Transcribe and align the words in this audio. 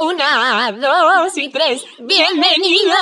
Una, 0.00 0.72
dos 0.72 1.38
y 1.38 1.50
tres. 1.50 1.84
¡Bienvenida! 2.00 2.96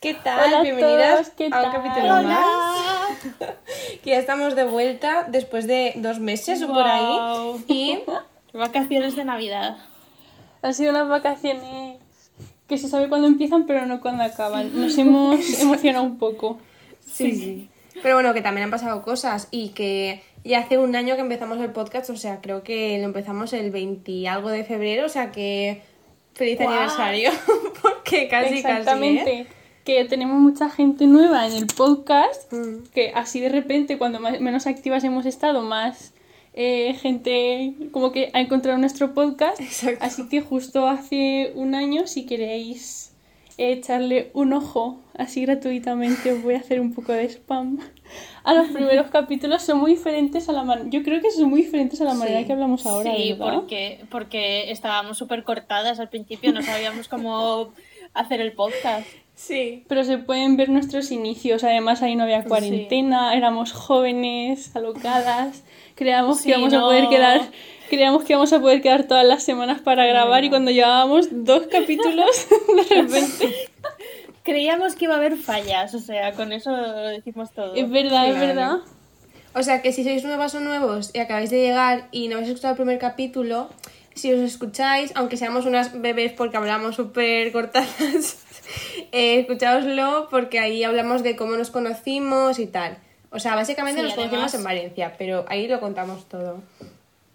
¿Qué 0.00 0.14
tal? 0.14 0.48
Hola 0.48 0.58
a 0.58 0.62
Bienvenidas 0.62 1.14
todos, 1.14 1.30
¿qué 1.36 1.44
a 1.44 1.46
un 1.46 1.52
tal? 1.52 1.72
capítulo 1.72 2.06
Hola. 2.06 2.22
más. 2.22 3.18
que 4.02 4.10
ya 4.10 4.18
estamos 4.18 4.56
de 4.56 4.64
vuelta 4.64 5.26
después 5.28 5.68
de 5.68 5.92
dos 5.96 6.18
meses 6.18 6.60
o 6.62 6.66
por 6.66 6.82
ahí. 6.82 7.62
Y 7.68 8.00
Vacaciones 8.52 9.14
de 9.14 9.24
Navidad. 9.24 9.76
Han 10.62 10.74
sido 10.74 10.90
unas 10.90 11.08
vacaciones 11.08 11.98
que 12.66 12.78
se 12.78 12.88
sabe 12.88 13.08
cuándo 13.08 13.28
empiezan, 13.28 13.64
pero 13.66 13.86
no 13.86 14.00
cuándo 14.00 14.24
acaban. 14.24 14.72
Nos 14.74 14.98
hemos 14.98 15.38
emocionado 15.60 16.04
un 16.04 16.18
poco. 16.18 16.58
sí, 17.06 17.36
sí. 17.36 17.70
Pero 18.02 18.14
bueno, 18.16 18.32
que 18.34 18.42
también 18.42 18.64
han 18.64 18.70
pasado 18.70 19.02
cosas 19.02 19.48
y 19.50 19.70
que 19.70 20.22
ya 20.44 20.60
hace 20.60 20.78
un 20.78 20.94
año 20.96 21.14
que 21.16 21.20
empezamos 21.20 21.58
el 21.58 21.70
podcast, 21.70 22.10
o 22.10 22.16
sea, 22.16 22.40
creo 22.40 22.62
que 22.62 22.98
lo 22.98 23.04
empezamos 23.04 23.52
el 23.52 23.70
20 23.70 24.10
y 24.10 24.26
algo 24.26 24.48
de 24.50 24.64
febrero, 24.64 25.06
o 25.06 25.08
sea 25.08 25.30
que 25.32 25.82
feliz 26.34 26.60
aniversario, 26.60 27.30
porque 27.82 28.28
casi 28.28 28.54
Exactamente. 28.56 29.20
casi. 29.24 29.32
¿eh? 29.42 29.46
Que 29.84 30.04
tenemos 30.04 30.38
mucha 30.38 30.68
gente 30.70 31.06
nueva 31.06 31.46
en 31.46 31.54
el 31.54 31.66
podcast, 31.66 32.52
Mm. 32.52 32.84
que 32.94 33.12
así 33.14 33.40
de 33.40 33.48
repente, 33.48 33.98
cuando 33.98 34.20
más- 34.20 34.40
menos 34.40 34.66
activas 34.66 35.04
hemos 35.04 35.26
estado, 35.26 35.62
más 35.62 36.12
eh, 36.52 36.94
gente 37.00 37.74
como 37.92 38.10
que 38.12 38.30
ha 38.34 38.40
encontrado 38.40 38.76
nuestro 38.78 39.14
podcast. 39.14 39.60
Exacto. 39.60 40.04
Así 40.04 40.28
que 40.28 40.40
justo 40.40 40.86
hace 40.88 41.52
un 41.54 41.74
año, 41.74 42.06
si 42.06 42.26
queréis 42.26 43.09
echarle 43.68 44.30
un 44.34 44.52
ojo 44.52 45.00
así 45.16 45.42
gratuitamente, 45.44 46.32
os 46.32 46.42
voy 46.42 46.54
a 46.54 46.58
hacer 46.58 46.80
un 46.80 46.94
poco 46.94 47.12
de 47.12 47.24
spam. 47.28 47.78
A 48.42 48.54
los 48.54 48.68
primeros 48.68 49.10
capítulos 49.12 49.62
son 49.62 49.78
muy 49.78 49.92
diferentes 49.92 50.48
a 50.48 50.52
la 50.52 50.64
manera... 50.64 50.88
Yo 50.90 51.02
creo 51.02 51.20
que 51.20 51.30
son 51.30 51.50
muy 51.50 51.62
diferentes 51.62 52.00
a 52.00 52.04
la 52.04 52.14
manera 52.14 52.40
Sí. 52.40 52.46
que 52.46 52.52
hablamos 52.54 52.86
ahora, 52.86 53.14
sí, 53.14 53.32
¿verdad? 53.34 53.54
porque, 53.54 54.00
porque 54.10 54.70
estábamos 54.70 55.18
súper 55.18 55.44
cortadas 55.44 56.00
al 56.00 56.08
principio, 56.08 56.52
no 56.52 56.62
sabíamos 56.62 57.08
cómo 57.08 57.72
hacer 58.14 58.40
el 58.40 58.52
podcast. 58.52 59.06
Sí. 59.34 59.84
Pero 59.88 60.04
se 60.04 60.18
pueden 60.18 60.56
ver 60.56 60.68
nuestros 60.68 61.10
inicios. 61.10 61.64
Además, 61.64 62.02
ahí 62.02 62.14
no 62.14 62.24
había 62.24 62.44
cuarentena, 62.44 63.34
éramos 63.34 63.72
jóvenes, 63.72 64.74
alocadas. 64.76 65.64
Creíamos 65.94 66.38
Sí, 66.38 66.44
que 66.44 66.50
íbamos 66.50 66.74
a 66.74 66.80
poder 66.80 67.08
quedar. 67.08 67.40
Creíamos 67.90 68.22
que 68.22 68.34
íbamos 68.34 68.52
a 68.52 68.60
poder 68.60 68.80
quedar 68.82 69.02
todas 69.08 69.26
las 69.26 69.42
semanas 69.42 69.80
para 69.80 70.06
grabar 70.06 70.44
y 70.44 70.48
cuando 70.48 70.70
llevábamos 70.70 71.26
dos 71.32 71.66
capítulos, 71.66 72.46
de 72.88 72.94
repente. 73.02 73.52
Creíamos 74.44 74.94
que 74.94 75.06
iba 75.06 75.14
a 75.14 75.16
haber 75.16 75.36
fallas, 75.36 75.92
o 75.94 75.98
sea, 75.98 76.32
con 76.32 76.52
eso 76.52 76.70
lo 76.70 77.08
decimos 77.08 77.50
todo. 77.50 77.74
Es 77.74 77.90
verdad, 77.90 78.28
es 78.28 78.38
verdad. 78.38 78.76
O 79.54 79.64
sea 79.64 79.82
que 79.82 79.92
si 79.92 80.04
sois 80.04 80.22
nuevas 80.22 80.54
o 80.54 80.60
nuevos 80.60 81.10
y 81.12 81.18
acabáis 81.18 81.50
de 81.50 81.62
llegar 81.62 82.06
y 82.12 82.28
no 82.28 82.36
habéis 82.36 82.50
escuchado 82.50 82.74
el 82.74 82.76
primer 82.76 83.00
capítulo, 83.00 83.68
si 84.14 84.32
os 84.32 84.38
escucháis, 84.38 85.10
aunque 85.16 85.36
seamos 85.36 85.66
unas 85.66 86.00
bebés 86.00 86.32
porque 86.32 86.58
hablamos 86.58 86.94
súper 86.94 87.50
cortadas, 87.50 87.90
eh, 89.10 89.40
escuchaoslo 89.40 90.28
porque 90.30 90.60
ahí 90.60 90.84
hablamos 90.84 91.24
de 91.24 91.34
cómo 91.34 91.56
nos 91.56 91.72
conocimos 91.72 92.60
y 92.60 92.68
tal. 92.68 92.98
O 93.32 93.40
sea, 93.40 93.56
básicamente 93.56 94.00
Sí, 94.00 94.06
nos 94.06 94.14
conocimos 94.14 94.54
en 94.54 94.62
Valencia, 94.62 95.14
pero 95.18 95.44
ahí 95.48 95.66
lo 95.66 95.80
contamos 95.80 96.28
todo. 96.28 96.62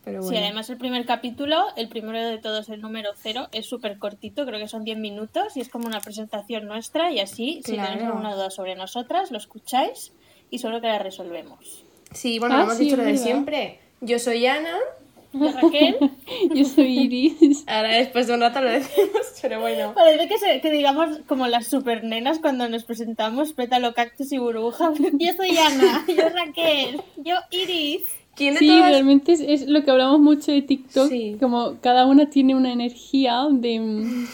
Pero 0.06 0.22
Sí, 0.22 0.30
bueno. 0.30 0.46
además 0.46 0.70
el 0.70 0.78
primer 0.78 1.06
capítulo, 1.06 1.66
el 1.76 1.90
primero 1.90 2.20
de 2.26 2.38
todos, 2.38 2.70
el 2.70 2.80
número 2.80 3.10
cero, 3.18 3.48
es 3.52 3.66
súper 3.66 3.98
cortito, 3.98 4.46
creo 4.46 4.60
que 4.60 4.68
son 4.68 4.84
10 4.84 4.98
minutos 5.00 5.58
y 5.58 5.62
es 5.62 5.70
como 5.70 5.88
una 5.88 6.00
presentación 6.00 6.68
nuestra 6.68 7.12
y 7.12 7.20
así, 7.20 7.62
si 7.66 7.74
Claro. 7.74 7.90
tenéis 7.94 8.08
alguna 8.10 8.36
duda 8.36 8.52
sobre 8.52 8.76
nosotras, 8.76 9.32
lo 9.32 9.38
escucháis 9.40 10.14
y 10.52 10.60
solo 10.60 10.80
que 10.80 10.88
la 10.88 11.00
resolvemos. 11.00 11.84
Sí, 12.14 12.38
bueno, 12.40 12.56
Ah, 12.56 12.62
hemos 12.64 12.78
sí, 12.78 12.84
dicho 12.86 12.98
lo 12.98 13.04
de 13.04 13.18
siempre. 13.18 13.80
Yo 14.02 14.20
soy 14.20 14.46
Ana, 14.46 14.78
¿Y 15.34 15.48
Raquel? 15.50 15.98
Yo 16.56 16.64
soy 16.66 17.00
Iris. 17.00 17.64
ahora 17.68 17.90
después 17.96 18.28
de 18.28 18.36
un 18.36 18.42
rato 18.42 18.62
lo 18.62 18.70
decimos, 18.70 19.10
pero 19.42 19.60
bueno. 19.60 19.94
Parece 19.96 20.28
que, 20.30 20.38
se- 20.38 20.62
que 20.62 20.70
digamos 20.72 21.20
como 21.28 21.48
las 21.48 21.68
super 21.68 22.04
nenas 22.04 22.40
cuando 22.40 22.70
nos 22.70 22.84
presentamos, 22.86 23.52
pétalo, 23.54 23.94
cactus 23.94 24.32
y 24.32 24.38
burbuja. 24.38 24.94
Yo 25.14 25.34
soy 25.36 25.58
Ana, 25.58 26.06
yo 26.08 26.30
Raquel, 26.30 27.02
yo 27.18 27.36
Iris. 27.52 28.04
¿Quién 28.36 28.54
de 28.56 28.60
Sí, 28.60 28.68
todas? 28.68 28.90
realmente 28.90 29.32
es, 29.34 29.40
es 29.42 29.68
lo 29.68 29.84
que 29.84 29.92
hablamos 29.92 30.20
mucho 30.20 30.52
de 30.52 30.62
TikTok. 30.62 31.10
Sí. 31.10 31.38
Como 31.40 31.76
cada 31.82 32.06
una 32.06 32.30
tiene 32.30 32.56
una 32.56 32.72
energía 32.74 33.46
de. 33.52 33.80
mm, 33.80 34.26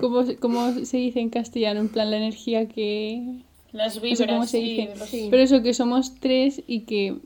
¿Cómo, 0.00 0.24
cómo 0.40 0.72
se 0.84 0.96
dice 0.96 1.20
en 1.20 1.30
castellano? 1.30 1.80
En 1.80 1.88
plan, 1.88 2.10
la 2.10 2.16
energía 2.16 2.66
que. 2.68 3.40
Las 3.72 3.94
No 3.96 4.00
sé 4.00 4.06
vibras, 4.08 4.28
cómo 4.28 4.46
se 4.46 4.58
sí, 4.60 4.62
dice. 4.64 4.94
los- 4.98 5.08
Sí. 5.08 5.28
Pero 5.30 5.42
eso, 5.42 5.62
que 5.62 5.74
somos 5.74 6.14
tres 6.18 6.62
y 6.66 6.80
que 6.80 7.16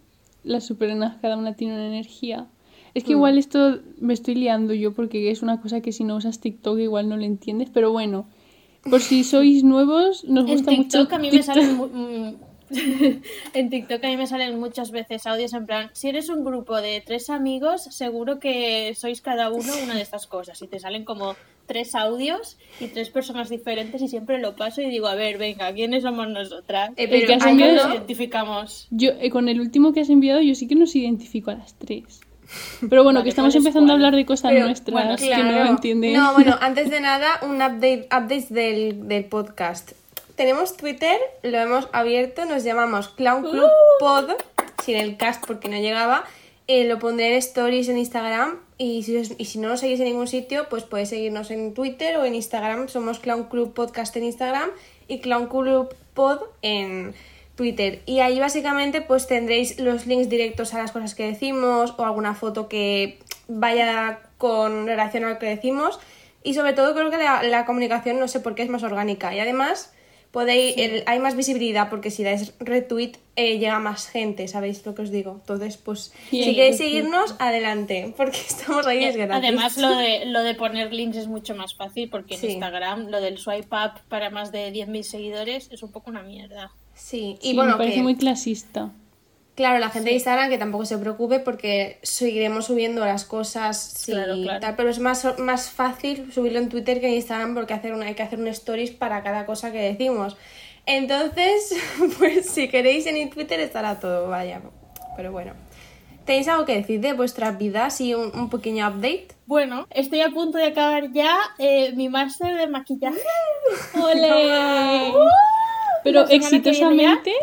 las 0.42 0.64
superenas 0.64 1.16
cada 1.22 1.36
una 1.36 1.54
tiene 1.54 1.74
una 1.74 1.86
energía. 1.86 2.46
Es 2.94 3.04
Mm. 3.04 3.06
que 3.06 3.12
igual 3.12 3.38
esto 3.38 3.78
me 4.00 4.12
estoy 4.14 4.34
liando 4.34 4.74
yo 4.74 4.92
porque 4.92 5.30
es 5.30 5.42
una 5.42 5.60
cosa 5.60 5.80
que 5.80 5.92
si 5.92 6.02
no 6.02 6.16
usas 6.16 6.40
TikTok 6.40 6.78
igual 6.80 7.08
no 7.08 7.16
lo 7.16 7.22
entiendes, 7.24 7.68
pero 7.72 7.92
bueno, 7.92 8.26
por 8.90 9.00
si 9.00 9.22
sois 9.22 9.62
nuevos, 9.62 10.24
nos 10.24 10.44
En 10.48 10.50
gusta 10.56 10.70
mucho. 10.72 10.82
TikTok 10.98 11.12
a 11.12 11.18
mí 11.18 11.30
me 11.30 11.42
salen 11.42 11.76
mu- 11.76 11.86
mm, 11.86 12.34
en 13.54 13.70
TikTok 13.70 14.02
a 14.04 14.08
mí 14.08 14.16
me 14.16 14.26
salen 14.26 14.58
muchas 14.58 14.90
veces 14.90 15.26
audios 15.26 15.52
en 15.54 15.66
plan, 15.66 15.90
si 15.92 16.08
eres 16.08 16.28
un 16.28 16.44
grupo 16.44 16.80
de 16.80 17.02
tres 17.04 17.30
amigos, 17.30 17.82
seguro 17.82 18.38
que 18.38 18.94
sois 18.96 19.20
cada 19.20 19.50
uno 19.50 19.72
una 19.84 19.94
de 19.94 20.02
estas 20.02 20.26
cosas 20.26 20.60
y 20.62 20.66
te 20.68 20.78
salen 20.78 21.04
como 21.04 21.34
tres 21.66 21.94
audios 21.94 22.56
y 22.80 22.86
tres 22.88 23.10
personas 23.10 23.48
diferentes 23.48 24.02
y 24.02 24.08
siempre 24.08 24.38
lo 24.38 24.56
paso 24.56 24.82
y 24.82 24.88
digo, 24.90 25.06
a 25.06 25.14
ver, 25.14 25.38
venga, 25.38 25.72
¿quiénes 25.72 26.02
somos 26.02 26.28
nosotras? 26.28 26.90
Eh, 26.96 27.04
El 27.04 27.10
pero 27.10 27.26
que 27.28 27.34
has 27.34 27.44
hay 27.44 27.52
enviado- 27.52 27.76
Nos 27.86 27.94
identificamos. 27.94 28.88
Yo, 28.90 29.10
eh, 29.20 29.30
con 29.30 29.48
el 29.48 29.60
último 29.60 29.92
que 29.92 30.00
has 30.00 30.10
enviado, 30.10 30.40
yo 30.40 30.54
sí 30.54 30.66
que 30.66 30.74
nos 30.74 30.94
identifico 30.96 31.50
a 31.52 31.54
las 31.54 31.74
tres. 31.74 32.20
Pero 32.88 33.04
bueno, 33.04 33.18
Vale, 33.20 33.24
que 33.24 33.28
estamos 33.30 33.52
¿cuál 33.54 33.60
es 33.62 33.66
empezando 33.66 33.92
a 33.92 33.94
hablar 33.94 34.16
de 34.16 34.26
cosas 34.26 34.50
Pero, 34.50 34.66
nuestras 34.66 34.92
bueno, 34.92 35.16
que 35.16 35.36
no 35.44 35.66
entienden. 35.66 36.12
No, 36.14 36.32
bueno, 36.34 36.56
antes 36.60 36.90
de 36.90 37.00
nada, 37.00 37.38
un 37.42 37.56
update 37.56 38.06
updates 38.06 38.48
del, 38.52 39.06
del 39.06 39.26
podcast. 39.26 39.92
Tenemos 40.40 40.74
Twitter, 40.78 41.18
lo 41.42 41.58
hemos 41.58 41.86
abierto, 41.92 42.46
nos 42.46 42.64
llamamos 42.64 43.10
Clown 43.10 43.42
Club 43.42 43.68
Pod, 43.98 44.30
sin 44.82 44.96
el 44.96 45.18
cast 45.18 45.44
porque 45.46 45.68
no 45.68 45.76
llegaba. 45.76 46.24
Eh, 46.66 46.84
lo 46.84 46.98
pondré 46.98 47.26
en 47.26 47.34
stories 47.34 47.90
en 47.90 47.98
Instagram 47.98 48.58
y 48.78 49.02
si, 49.02 49.18
os- 49.18 49.32
y 49.36 49.44
si 49.44 49.58
no 49.58 49.68
nos 49.68 49.80
seguís 49.80 50.00
en 50.00 50.06
ningún 50.06 50.28
sitio, 50.28 50.66
pues 50.70 50.84
podéis 50.84 51.10
seguirnos 51.10 51.50
en 51.50 51.74
Twitter 51.74 52.16
o 52.16 52.24
en 52.24 52.34
Instagram. 52.34 52.88
Somos 52.88 53.18
Clown 53.18 53.50
Club 53.50 53.74
Podcast 53.74 54.16
en 54.16 54.24
Instagram 54.24 54.70
y 55.08 55.18
Clown 55.18 55.46
Club 55.48 55.94
Pod 56.14 56.38
en 56.62 57.12
Twitter. 57.54 58.00
Y 58.06 58.20
ahí 58.20 58.40
básicamente 58.40 59.02
pues 59.02 59.26
tendréis 59.26 59.78
los 59.78 60.06
links 60.06 60.30
directos 60.30 60.72
a 60.72 60.78
las 60.78 60.90
cosas 60.90 61.14
que 61.14 61.26
decimos 61.26 61.92
o 61.98 62.02
alguna 62.06 62.34
foto 62.34 62.66
que 62.66 63.18
vaya 63.46 64.20
con 64.38 64.86
relación 64.86 65.24
a 65.24 65.28
lo 65.34 65.38
que 65.38 65.44
decimos. 65.44 66.00
Y 66.42 66.54
sobre 66.54 66.72
todo 66.72 66.94
creo 66.94 67.10
que 67.10 67.18
la, 67.18 67.42
la 67.42 67.66
comunicación 67.66 68.18
no 68.18 68.26
sé 68.26 68.40
por 68.40 68.54
qué 68.54 68.62
es 68.62 68.70
más 68.70 68.82
orgánica. 68.84 69.34
Y 69.34 69.40
además 69.40 69.92
podéis 70.30 70.76
el- 70.78 71.02
hay 71.06 71.18
más 71.18 71.34
visibilidad 71.36 71.90
porque 71.90 72.10
si 72.10 72.22
dais 72.22 72.54
retweet 72.60 73.12
eh, 73.36 73.58
llega 73.58 73.78
más 73.80 74.08
gente, 74.08 74.46
¿sabéis 74.48 74.84
lo 74.86 74.94
que 74.94 75.02
os 75.02 75.10
digo? 75.10 75.32
Entonces 75.40 75.76
pues 75.76 76.12
si 76.30 76.54
queréis 76.54 76.76
seguirnos, 76.76 77.34
adelante, 77.38 78.14
porque 78.16 78.38
estamos 78.38 78.86
ahí 78.86 79.04
es 79.04 79.16
gratis. 79.16 79.34
Eh, 79.44 79.46
Además, 79.48 79.76
lo 79.78 79.96
de, 79.96 80.24
lo 80.26 80.42
de 80.42 80.54
poner 80.54 80.92
links 80.92 81.16
es 81.16 81.26
mucho 81.26 81.54
más 81.54 81.74
fácil 81.74 82.08
porque 82.10 82.34
en 82.34 82.40
Sí. 82.40 82.46
Instagram 82.48 83.08
lo 83.08 83.20
del 83.20 83.38
swipe 83.38 83.68
up 83.74 84.00
para 84.08 84.30
más 84.30 84.52
de 84.52 84.72
10.000 84.72 85.02
seguidores 85.02 85.68
es 85.72 85.82
un 85.82 85.90
poco 85.90 86.10
una 86.10 86.22
mierda. 86.22 86.70
Sí, 86.94 87.38
y 87.42 87.50
Sí, 87.50 87.54
bueno, 87.56 87.72
me 87.72 87.78
parece 87.78 87.96
que- 87.96 88.02
muy 88.02 88.16
clasista. 88.16 88.90
Claro, 89.60 89.78
la 89.78 89.90
gente 89.90 90.08
de 90.08 90.14
Instagram 90.14 90.48
que 90.48 90.56
tampoco 90.56 90.86
se 90.86 90.96
preocupe 90.96 91.38
porque 91.38 91.98
seguiremos 92.02 92.64
subiendo 92.64 93.04
las 93.04 93.26
cosas 93.26 93.78
sí, 93.78 94.12
Claro, 94.12 94.32
claro. 94.40 94.58
tal, 94.58 94.74
pero 94.74 94.88
es 94.88 94.98
más, 95.00 95.38
más 95.38 95.68
fácil 95.68 96.32
subirlo 96.32 96.60
en 96.60 96.70
Twitter 96.70 96.98
que 96.98 97.08
en 97.08 97.16
Instagram 97.16 97.54
porque 97.54 97.74
hacer 97.74 97.92
una, 97.92 98.06
hay 98.06 98.14
que 98.14 98.22
hacer 98.22 98.38
un 98.38 98.48
stories 98.48 98.90
para 98.90 99.22
cada 99.22 99.44
cosa 99.44 99.70
que 99.70 99.82
decimos. 99.82 100.38
Entonces, 100.86 101.74
pues 102.18 102.48
si 102.48 102.68
queréis 102.68 103.04
en 103.04 103.28
Twitter 103.28 103.60
estará 103.60 104.00
todo, 104.00 104.30
vaya. 104.30 104.62
Pero 105.14 105.30
bueno. 105.30 105.52
¿Tenéis 106.24 106.48
algo 106.48 106.64
que 106.64 106.76
decir 106.76 107.02
de 107.02 107.12
vuestras 107.12 107.58
vidas 107.58 108.00
y 108.00 108.14
un, 108.14 108.34
un 108.34 108.48
pequeño 108.48 108.88
update? 108.88 109.28
Bueno, 109.44 109.86
estoy 109.90 110.22
a 110.22 110.30
punto 110.30 110.56
de 110.56 110.68
acabar 110.68 111.12
ya 111.12 111.36
eh, 111.58 111.92
mi 111.92 112.08
máster 112.08 112.56
de 112.56 112.66
maquillaje. 112.66 113.20
¡Ole! 114.02 115.12
Pero 116.02 116.26
exitosamente. 116.30 117.34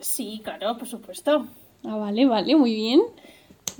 Sí, 0.00 0.40
claro, 0.42 0.76
por 0.78 0.88
supuesto. 0.88 1.46
Ah, 1.84 1.96
vale, 1.96 2.26
vale, 2.26 2.56
muy 2.56 2.74
bien. 2.74 3.00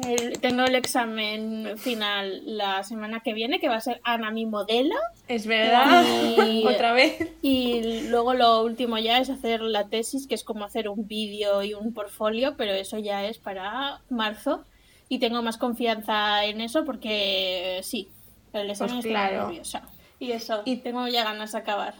El- 0.06 0.38
tengo 0.40 0.64
el 0.64 0.74
examen 0.76 1.76
final 1.76 2.42
la 2.46 2.82
semana 2.84 3.20
que 3.20 3.34
viene, 3.34 3.58
que 3.60 3.68
va 3.68 3.76
a 3.76 3.80
ser 3.80 4.00
Ana 4.04 4.30
mi 4.30 4.46
modelo. 4.46 4.94
Es 5.28 5.46
verdad, 5.46 6.04
Y- 6.46 6.64
otra 6.66 6.92
vez. 6.92 7.28
Y 7.42 8.08
luego 8.08 8.34
lo 8.34 8.62
último 8.62 8.98
ya 8.98 9.18
es 9.18 9.28
hacer 9.30 9.60
la 9.62 9.88
tesis, 9.88 10.26
que 10.26 10.34
es 10.34 10.44
como 10.44 10.64
hacer 10.64 10.88
un 10.88 11.06
vídeo 11.06 11.62
y 11.62 11.74
un 11.74 11.92
portfolio, 11.92 12.54
pero 12.56 12.72
eso 12.72 12.98
ya 12.98 13.24
es 13.26 13.38
para 13.38 14.00
marzo. 14.08 14.64
Y 15.08 15.18
tengo 15.18 15.42
más 15.42 15.58
confianza 15.58 16.44
en 16.44 16.60
eso 16.60 16.84
porque 16.84 17.80
sí, 17.82 18.08
el 18.52 18.70
examen 18.70 18.96
Pues 18.96 19.06
claro. 19.06 19.46
nerviosa. 19.48 19.82
Y 20.18 20.32
eso, 20.32 20.62
Y- 20.64 20.72
y 20.72 20.76
tengo 20.76 21.08
ya 21.08 21.24
ganas 21.24 21.52
de 21.52 21.58
acabar. 21.58 21.94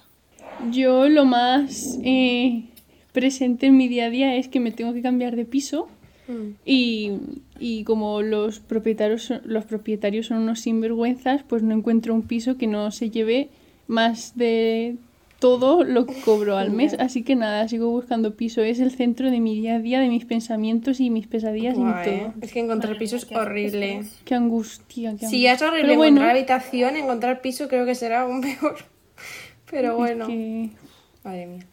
Yo 0.70 1.08
lo 1.08 1.25
más 1.26 1.99
eh, 2.05 2.64
presente 3.12 3.66
en 3.66 3.76
mi 3.76 3.88
día 3.88 4.06
a 4.06 4.10
día 4.10 4.36
es 4.36 4.48
que 4.48 4.60
me 4.60 4.70
tengo 4.72 4.92
que 4.94 5.02
cambiar 5.02 5.36
de 5.36 5.44
piso 5.44 5.88
Mm. 6.28 6.50
y, 6.64 7.12
y 7.58 7.82
como 7.84 8.22
los 8.22 8.60
propietarios, 8.60 9.24
son- 9.24 9.40
los 9.44 9.64
propietarios 9.64 10.26
son 10.26 10.38
unos 10.38 10.60
sinvergüenzas, 10.60 11.42
pues 11.42 11.62
no 11.64 11.74
encuentro 11.74 12.14
un 12.14 12.22
piso 12.22 12.56
que 12.56 12.68
no 12.68 12.90
se 12.92 13.10
lleve 13.10 13.48
más 13.88 14.36
de 14.36 14.94
todo 15.40 15.82
lo 15.82 16.06
que 16.06 16.14
cobro 16.20 16.56
al 16.58 16.70
mes. 16.70 16.94
Así 17.00 17.22
que 17.24 17.34
nada, 17.34 17.66
sigo 17.66 17.88
buscando 17.90 18.34
piso. 18.36 18.62
Es 18.62 18.78
el 18.78 18.90
centro 18.92 19.30
de 19.30 19.40
mi 19.40 19.56
día 19.56 19.76
a 19.76 19.78
día, 19.80 19.98
de 19.98 20.08
mis 20.08 20.24
pensamientos 20.26 21.00
y 21.00 21.08
mis 21.10 21.26
pesadillas 21.26 21.74
y 21.76 21.80
todo. 21.80 22.34
Es 22.42 22.52
que 22.52 22.60
encontrar 22.60 22.96
piso 22.98 23.16
es 23.16 23.26
horrible. 23.32 24.02
Qué 24.26 24.34
angustia, 24.36 25.16
qué 25.18 25.26
Si 25.26 25.42
ya 25.42 25.54
es 25.54 25.62
horrible 25.62 25.82
Pero 25.82 25.96
bueno, 25.96 26.16
encontrar 26.18 26.36
habitación, 26.36 26.96
encontrar 26.96 27.40
piso 27.40 27.66
creo 27.68 27.86
que 27.86 27.94
será 27.96 28.20
aún 28.20 28.40
peor. 28.42 28.76
Pero 29.70 29.96
bueno, 29.96 30.26
que- 30.28 30.68
madre 31.24 31.46
mía. 31.46 31.66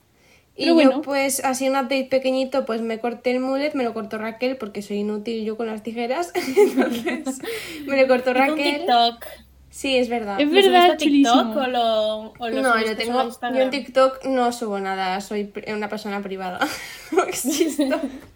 Y 0.60 0.66
Pero 0.66 0.70
yo 0.70 0.74
bueno. 0.74 1.02
pues 1.04 1.44
así 1.46 1.70
un 1.70 1.76
update 1.76 2.06
pequeñito, 2.06 2.66
pues 2.66 2.82
me 2.82 3.00
corté 3.00 3.30
el 3.32 3.40
mullet, 3.40 3.74
me 3.76 3.84
lo 3.84 3.94
cortó 3.94 4.18
Raquel 4.18 4.58
porque 4.58 4.82
soy 4.82 4.98
inútil 4.98 5.46
yo 5.46 5.56
con 5.56 5.68
las 5.68 5.84
tijeras. 5.84 6.34
Entonces 6.58 7.40
me 7.86 8.02
lo 8.02 8.08
cortó 8.08 8.34
Raquel. 8.34 8.78
TikTok. 8.80 9.24
Sí, 9.78 9.96
es 9.96 10.10
verdad. 10.10 10.42
Es 10.42 10.48
¿Lo 10.48 10.54
verdad, 10.56 10.90
a 10.90 10.98
TikTok 10.98 11.08
chulísimo. 11.08 11.62
o 11.62 11.68
lo, 11.68 12.18
o 12.40 12.50
lo 12.50 12.62
No, 12.64 12.84
yo 12.84 12.94
a 12.94 12.96
tengo. 12.96 13.30
Yo 13.30 13.62
en 13.62 13.70
TikTok 13.70 14.26
no 14.26 14.52
subo 14.52 14.80
nada, 14.80 15.22
soy 15.22 15.52
una 15.72 15.88
persona 15.88 16.20
privada. 16.24 16.58
no 17.12 17.24
existo. 17.26 17.84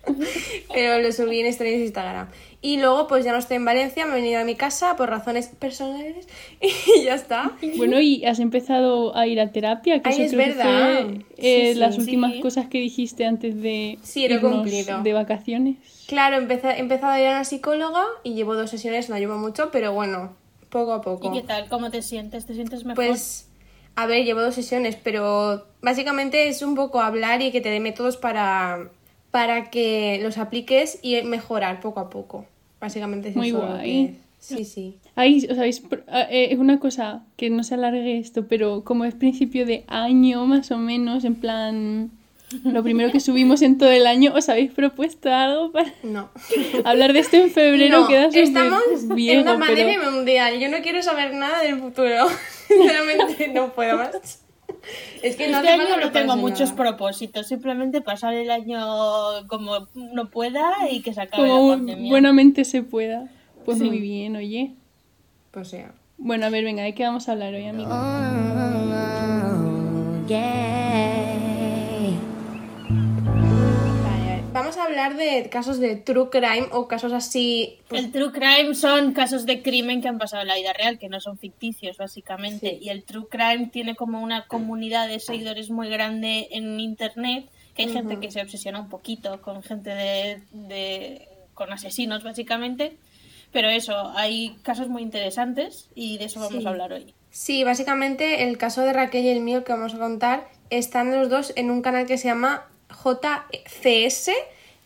Pero 0.73 0.99
lo 0.99 1.11
subí 1.11 1.39
en 1.39 1.47
de 1.57 1.77
Instagram. 1.79 2.27
Y 2.61 2.77
luego, 2.77 3.07
pues 3.07 3.25
ya 3.25 3.31
no 3.31 3.39
estoy 3.39 3.57
en 3.57 3.65
Valencia, 3.65 4.05
me 4.05 4.11
he 4.11 4.15
venido 4.21 4.39
a 4.39 4.43
mi 4.43 4.53
casa 4.53 4.95
por 4.95 5.09
razones 5.09 5.47
personales 5.47 6.27
y 6.61 7.05
ya 7.05 7.15
está. 7.15 7.53
Bueno, 7.75 7.99
y 7.99 8.23
has 8.23 8.37
empezado 8.39 9.17
a 9.17 9.25
ir 9.25 9.41
a 9.41 9.51
terapia, 9.51 9.99
que 10.03 10.09
Ay, 10.09 10.13
eso 10.21 10.23
es 10.25 10.31
creo 10.33 10.45
que 10.45 10.51
verdad. 10.59 10.99
fue, 11.05 11.25
eh, 11.37 11.65
Sí, 11.69 11.73
sí, 11.73 11.79
las 11.79 11.95
sí. 11.95 12.01
últimas 12.01 12.33
cosas 12.35 12.67
que 12.67 12.77
dijiste 12.77 13.25
antes 13.25 13.59
de 13.63 13.97
Sí, 14.03 14.27
lo 14.27 14.35
irnos 14.35 14.53
cumplido. 14.57 15.01
de 15.01 15.13
vacaciones. 15.13 15.77
Claro, 16.07 16.37
empecé- 16.37 16.75
he 16.75 16.79
empezado 16.81 17.13
a 17.13 17.19
ir 17.19 17.25
a 17.29 17.31
una 17.31 17.45
psicóloga 17.45 18.03
y 18.23 18.35
llevo 18.35 18.53
dos 18.53 18.69
sesiones, 18.69 19.09
no 19.09 19.17
llevo 19.17 19.37
mucho, 19.39 19.71
pero 19.71 19.91
bueno, 19.93 20.35
poco 20.71 20.93
a 20.93 21.01
poco. 21.01 21.27
¿Y 21.27 21.39
qué 21.39 21.45
tal? 21.45 21.69
¿Cómo 21.69 21.91
te 21.91 22.01
sientes? 22.01 22.47
¿Te 22.47 22.55
sientes 22.55 22.83
mejor? 22.83 23.05
Pues, 23.05 23.47
a 23.95 24.07
ver, 24.07 24.25
llevo 24.25 24.41
dos 24.41 24.55
sesiones, 24.55 24.95
pero 24.95 25.67
básicamente 25.81 26.47
es 26.47 26.63
un 26.63 26.73
poco 26.73 27.01
hablar 27.01 27.43
y 27.43 27.51
que 27.51 27.61
te 27.61 27.69
dé 27.69 27.79
métodos 27.79 28.17
para, 28.17 28.89
para 29.29 29.69
que 29.69 30.19
los 30.23 30.39
apliques 30.39 30.97
y 31.03 31.21
mejorar 31.21 31.79
poco 31.79 31.99
a 31.99 32.09
poco. 32.09 32.45
Básicamente 32.79 33.29
es 33.29 33.35
Muy 33.35 33.49
eso 33.49 33.59
guay. 33.59 33.83
que 33.83 34.11
es. 34.13 34.17
Sí, 34.39 34.65
sí. 34.65 34.97
Ay, 35.13 35.45
os 35.51 35.57
habéis 35.59 35.83
ah, 36.07 36.25
eh, 36.31 36.47
es 36.51 36.57
una 36.57 36.79
cosa 36.79 37.23
que 37.37 37.51
no 37.51 37.63
se 37.63 37.75
alargue 37.75 38.17
esto, 38.17 38.47
pero 38.47 38.83
como 38.83 39.05
es 39.05 39.13
principio 39.13 39.67
de 39.67 39.83
año 39.87 40.47
más 40.47 40.71
o 40.71 40.79
menos, 40.79 41.25
en 41.25 41.35
plan 41.35 42.09
lo 42.63 42.83
primero 42.83 43.11
que 43.11 43.19
subimos 43.19 43.61
en 43.61 43.77
todo 43.77 43.91
el 43.91 44.07
año, 44.07 44.33
¿os 44.35 44.49
habéis 44.49 44.71
propuesto 44.71 45.33
algo 45.33 45.71
para 45.71 45.91
No. 46.03 46.29
hablar 46.83 47.13
de 47.13 47.19
esto 47.19 47.37
en 47.37 47.49
febrero? 47.51 48.01
No, 48.01 48.07
queda 48.07 48.25
súper 48.25 48.43
estamos 48.43 48.81
viejo, 49.15 49.41
en 49.41 49.47
una 49.47 49.53
pero- 49.53 49.65
pandemia 49.65 50.09
mundial. 50.11 50.59
Yo 50.59 50.69
no 50.69 50.77
quiero 50.81 51.01
saber 51.01 51.33
nada 51.33 51.61
del 51.61 51.79
futuro. 51.79 52.27
Sinceramente, 52.67 53.47
no 53.49 53.73
puedo 53.73 53.97
más. 53.97 54.41
Es 55.21 55.35
que 55.35 55.47
no 55.49 55.57
este 55.57 55.69
año 55.69 55.97
no 55.99 56.11
tengo 56.11 56.35
muchos 56.37 56.71
nada. 56.71 56.75
propósitos, 56.75 57.47
simplemente 57.47 58.01
pasar 58.01 58.33
el 58.33 58.49
año 58.49 58.79
como 59.47 59.87
no 59.93 60.29
pueda 60.29 60.71
y 60.89 61.01
que 61.01 61.13
se 61.13 61.21
acabe 61.21 61.47
como 61.47 61.69
la 61.71 61.75
pandemia. 61.77 62.09
buenamente 62.09 62.65
se 62.65 62.81
pueda. 62.81 63.27
Pues 63.65 63.77
Sí. 63.77 63.83
muy 63.83 63.99
bien, 63.99 64.35
oye. 64.37 64.71
Pues 65.51 65.67
sea. 65.67 65.91
Bueno, 66.17 66.45
a 66.47 66.49
ver, 66.49 66.63
venga, 66.63 66.81
¿de 66.83 66.93
qué 66.95 67.03
vamos 67.03 67.29
a 67.29 67.33
hablar 67.33 67.53
hoy, 67.53 67.65
amigos? 67.67 67.89
Vale, 67.91 68.53
vale. 70.27 71.50
Vamos 74.71 74.85
a 74.85 74.87
hablar 74.87 75.17
de 75.17 75.49
casos 75.49 75.79
de 75.81 75.97
true 75.97 76.29
crime 76.29 76.67
o 76.71 76.87
casos 76.87 77.11
así. 77.11 77.79
pues, 77.89 78.05
El 78.05 78.11
true 78.13 78.31
crime 78.31 78.73
son 78.73 79.11
casos 79.11 79.45
de 79.45 79.61
crimen 79.61 80.01
que 80.01 80.07
han 80.07 80.17
pasado 80.17 80.43
en 80.43 80.47
la 80.47 80.55
vida 80.55 80.71
real, 80.71 80.97
que 80.97 81.09
no 81.09 81.19
son 81.19 81.37
ficticios, 81.37 81.97
básicamente. 81.97 82.77
Y 82.81 82.87
el 82.87 83.03
true 83.03 83.27
crime 83.29 83.69
tiene 83.69 83.97
como 83.97 84.21
una 84.21 84.47
comunidad 84.47 85.09
de 85.09 85.19
seguidores 85.19 85.69
muy 85.71 85.89
grande 85.89 86.47
en 86.51 86.79
internet, 86.79 87.49
que 87.75 87.81
hay 87.81 87.89
gente 87.91 88.21
que 88.21 88.31
se 88.31 88.41
obsesiona 88.41 88.79
un 88.79 88.87
poquito 88.87 89.41
con 89.41 89.61
gente 89.61 89.89
de, 89.89 90.41
de- 90.53 91.27
con 91.53 91.73
asesinos, 91.73 92.23
básicamente. 92.23 92.95
Pero 93.51 93.67
eso, 93.67 94.13
hay 94.15 94.55
casos 94.63 94.87
muy 94.87 95.01
interesantes 95.01 95.89
y 95.95 96.17
de 96.17 96.23
eso 96.25 96.39
vamos 96.39 96.61
Sí. 96.61 96.65
a 96.65 96.69
hablar 96.69 96.93
hoy. 96.93 97.13
Sí, 97.29 97.65
básicamente 97.65 98.43
el 98.47 98.57
caso 98.57 98.83
de 98.83 98.93
Raquel 98.93 99.25
y 99.25 99.29
el 99.31 99.41
mío 99.41 99.65
que 99.65 99.73
vamos 99.73 99.93
a 99.95 99.97
contar 99.97 100.47
están 100.69 101.11
los 101.11 101.29
dos 101.29 101.51
en 101.57 101.71
un 101.71 101.81
canal 101.81 102.05
que 102.07 102.17
se 102.17 102.29
llama 102.29 102.67
JCS 103.03 104.29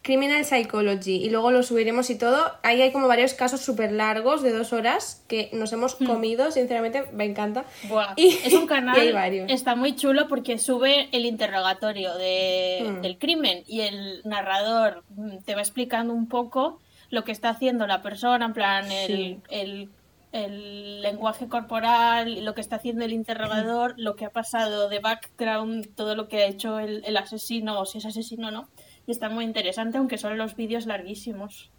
Criminal 0.05 0.45
Psychology 0.45 1.15
y 1.15 1.31
luego 1.31 1.49
lo 1.49 1.63
subiremos 1.63 2.11
y 2.11 2.17
todo. 2.17 2.53
Ahí 2.61 2.79
hay 2.83 2.91
como 2.91 3.07
varios 3.07 3.33
casos 3.33 3.61
súper 3.61 3.91
largos 3.91 4.43
de 4.43 4.51
dos 4.53 4.71
horas 4.71 5.23
que 5.27 5.49
nos 5.51 5.73
hemos 5.73 5.95
comido, 5.95 6.51
sinceramente 6.51 7.05
me 7.11 7.25
encanta. 7.25 7.65
Buah, 7.89 8.13
Y- 8.15 8.37
es 8.43 8.53
un 8.53 8.67
canal, 8.67 8.99
hay 8.99 9.11
varios. 9.11 9.51
está 9.51 9.75
muy 9.75 9.95
chulo 9.95 10.27
porque 10.27 10.59
sube 10.59 11.09
el 11.11 11.25
interrogatorio 11.25 12.13
de- 12.15 12.85
Mm. 12.85 13.01
del 13.01 13.17
crimen 13.17 13.63
y 13.65 13.81
el 13.81 14.21
narrador 14.25 15.03
mm, 15.09 15.37
te 15.43 15.55
va 15.55 15.61
explicando 15.61 16.13
un 16.13 16.27
poco 16.27 16.79
lo 17.09 17.23
que 17.23 17.31
está 17.31 17.49
haciendo 17.49 17.87
la 17.87 18.03
persona, 18.03 18.45
en 18.45 18.53
plan 18.53 18.91
el, 18.91 19.39
el- 19.49 19.89
el 20.31 21.01
lenguaje 21.01 21.47
corporal, 21.47 22.43
lo 22.43 22.53
que 22.53 22.59
está 22.61 22.75
haciendo 22.75 23.05
el 23.05 23.13
interrogador, 23.13 23.93
lo 23.97 24.15
que 24.17 24.25
ha 24.25 24.29
pasado 24.31 24.89
de 24.89 24.99
background, 24.99 25.95
todo 25.95 26.13
lo 26.13 26.27
que 26.27 26.43
ha 26.43 26.45
hecho 26.45 26.77
el, 26.77 27.03
el 27.05 27.15
asesino 27.15 27.79
o 27.79 27.85
si 27.85 27.99
es 27.99 28.05
asesino 28.05 28.49
o 28.49 28.51
no. 28.51 28.67
Y 29.07 29.11
está 29.11 29.29
muy 29.29 29.45
interesante, 29.45 29.97
aunque 29.97 30.17
son 30.17 30.37
los 30.37 30.55
vídeos 30.55 30.85
larguísimos. 30.85 31.69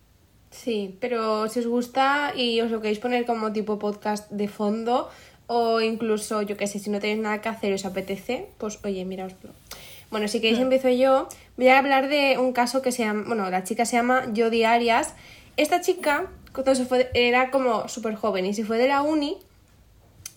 Sí, 0.50 0.96
pero 1.00 1.48
si 1.48 1.60
os 1.60 1.66
gusta 1.66 2.32
y 2.36 2.60
os 2.60 2.70
lo 2.70 2.80
queréis 2.80 2.98
poner 2.98 3.26
como 3.26 3.52
tipo 3.52 3.78
podcast 3.78 4.30
de 4.30 4.48
fondo 4.48 5.10
o 5.48 5.80
incluso, 5.80 6.42
yo 6.42 6.56
qué 6.56 6.66
sé, 6.66 6.78
si 6.78 6.90
no 6.90 7.00
tenéis 7.00 7.20
nada 7.20 7.40
que 7.40 7.48
hacer 7.48 7.70
y 7.70 7.74
os 7.74 7.84
apetece, 7.84 8.48
pues 8.58 8.78
oye, 8.84 9.04
miraoslo. 9.04 9.50
Bueno, 10.10 10.28
si 10.28 10.40
queréis 10.40 10.60
empiezo 10.60 10.88
yo. 10.88 11.28
Voy 11.56 11.68
a 11.68 11.78
hablar 11.78 12.08
de 12.08 12.38
un 12.38 12.52
caso 12.52 12.80
que 12.80 12.92
se 12.92 13.04
llama, 13.04 13.24
bueno, 13.26 13.50
la 13.50 13.64
chica 13.64 13.84
se 13.84 13.96
llama 13.96 14.24
Jodie 14.34 14.66
Arias. 14.66 15.14
Esta 15.56 15.80
chica 15.80 16.30
cuando 16.52 16.74
se 16.74 16.86
fue, 16.86 17.10
era 17.12 17.50
como 17.50 17.88
súper 17.88 18.14
joven 18.14 18.46
y 18.46 18.54
se 18.54 18.64
fue 18.64 18.78
de 18.78 18.88
la 18.88 19.02
uni 19.02 19.36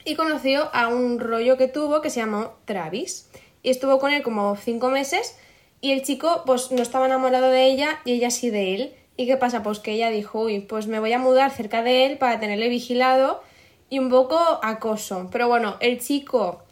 y 0.03 0.15
conoció 0.15 0.69
a 0.73 0.87
un 0.89 1.19
rollo 1.19 1.55
que 1.55 1.67
tuvo 1.67 2.01
que 2.01 2.09
se 2.09 2.19
llamó 2.19 2.55
Travis. 2.65 3.29
Y 3.63 3.69
estuvo 3.69 3.99
con 3.99 4.11
él 4.11 4.21
como 4.21 4.55
cinco 4.55 4.89
meses 4.89 5.37
y 5.81 5.91
el 5.91 6.01
chico 6.01 6.43
pues 6.45 6.71
no 6.71 6.81
estaba 6.81 7.05
enamorado 7.05 7.49
de 7.49 7.65
ella 7.65 7.99
y 8.05 8.13
ella 8.13 8.31
sí 8.31 8.49
de 8.49 8.75
él. 8.75 8.93
¿Y 9.17 9.27
qué 9.27 9.37
pasa? 9.37 9.63
Pues 9.63 9.79
que 9.79 9.91
ella 9.91 10.09
dijo, 10.09 10.41
uy, 10.41 10.61
pues 10.61 10.87
me 10.87 10.99
voy 10.99 11.11
a 11.13 11.19
mudar 11.19 11.51
cerca 11.51 11.83
de 11.83 12.05
él 12.05 12.17
para 12.17 12.39
tenerle 12.39 12.69
vigilado 12.69 13.41
y 13.89 13.99
un 13.99 14.09
poco 14.09 14.37
acoso. 14.63 15.29
Pero 15.31 15.47
bueno, 15.47 15.75
el 15.81 15.99
chico 15.99 16.63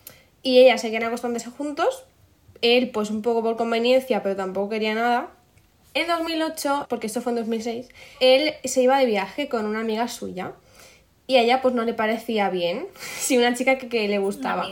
y 0.43 0.59
ella 0.59 0.77
seguían 0.77 1.03
acostándose 1.03 1.49
juntos. 1.49 2.03
Él 2.61 2.89
pues 2.91 3.09
un 3.09 3.21
poco 3.21 3.43
por 3.43 3.57
conveniencia, 3.57 4.23
pero 4.23 4.35
tampoco 4.35 4.69
quería 4.69 4.95
nada. 4.95 5.29
En 5.93 6.07
2008, 6.07 6.85
porque 6.89 7.07
esto 7.07 7.21
fue 7.21 7.31
en 7.31 7.37
2006, 7.37 7.89
él 8.19 8.53
se 8.63 8.83
iba 8.83 8.99
de 8.99 9.07
viaje 9.07 9.49
con 9.49 9.65
una 9.65 9.79
amiga 9.79 10.07
suya 10.07 10.53
y 11.25 11.37
a 11.37 11.41
ella 11.41 11.61
pues 11.61 11.73
no 11.73 11.83
le 11.83 11.93
parecía 11.93 12.49
bien, 12.49 12.87
si 13.19 13.37
una 13.37 13.53
chica 13.55 13.77
que, 13.77 13.89
que 13.89 14.07
le 14.07 14.19
gustaba. 14.19 14.67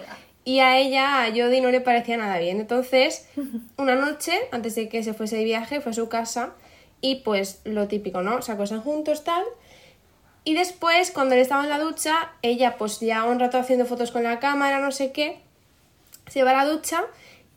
Y 0.45 0.59
a 0.59 0.77
ella, 0.77 1.23
a 1.23 1.29
Jodie, 1.31 1.59
no 1.59 1.71
le 1.71 1.81
parecía 1.81 2.17
nada 2.17 2.37
bien. 2.37 2.61
Entonces, 2.61 3.27
una 3.77 3.95
noche, 3.95 4.31
antes 4.51 4.75
de 4.75 4.87
que 4.87 5.03
se 5.03 5.13
fuese 5.13 5.37
de 5.37 5.43
viaje, 5.43 5.81
fue 5.81 5.91
a 5.91 5.95
su 5.95 6.07
casa 6.07 6.53
y 7.01 7.15
pues 7.15 7.61
lo 7.65 7.87
típico, 7.87 8.21
¿no? 8.21 8.41
Se 8.41 8.51
acuestan 8.51 8.81
juntos, 8.81 9.23
tal. 9.23 9.43
Y 10.43 10.53
después, 10.53 11.09
cuando 11.09 11.33
él 11.33 11.41
estaba 11.41 11.63
en 11.63 11.69
la 11.69 11.79
ducha, 11.79 12.31
ella 12.43 12.77
pues 12.77 12.99
ya 12.99 13.23
un 13.23 13.39
rato 13.39 13.57
haciendo 13.57 13.85
fotos 13.85 14.11
con 14.11 14.23
la 14.23 14.39
cámara, 14.39 14.79
no 14.79 14.91
sé 14.91 15.11
qué, 15.11 15.39
se 16.27 16.43
va 16.43 16.51
a 16.51 16.65
la 16.65 16.71
ducha 16.71 17.03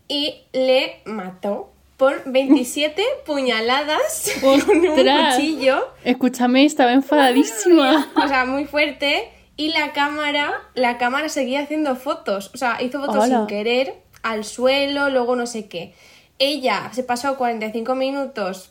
y 0.09 0.43
le 0.53 1.03
mató 1.05 1.71
por 1.99 2.23
27 2.31 3.03
puñaladas 3.27 4.33
con 4.41 4.55
un 4.71 4.87
cuchillo. 4.87 5.89
Escúchame, 6.05 6.65
estaba 6.65 6.93
enfadadísima. 6.93 8.11
O 8.17 8.27
sea, 8.27 8.47
muy 8.47 8.65
fuerte. 8.65 9.31
Y 9.59 9.73
la 9.73 9.93
cámara, 9.93 10.63
la 10.75 10.99
cámara 10.99 11.29
seguía 11.29 11.63
haciendo 11.63 11.97
fotos. 11.97 12.53
O 12.55 12.57
sea, 12.57 12.81
hizo 12.81 13.01
fotos 13.01 13.25
Hola. 13.25 13.39
sin 13.39 13.47
querer, 13.49 13.97
al 14.23 14.45
suelo, 14.45 15.11
luego 15.11 15.35
no 15.35 15.47
sé 15.47 15.67
qué. 15.67 15.95
Ella 16.39 16.91
se 16.93 17.03
pasó 17.03 17.37
45 17.37 17.97
minutos. 17.97 18.71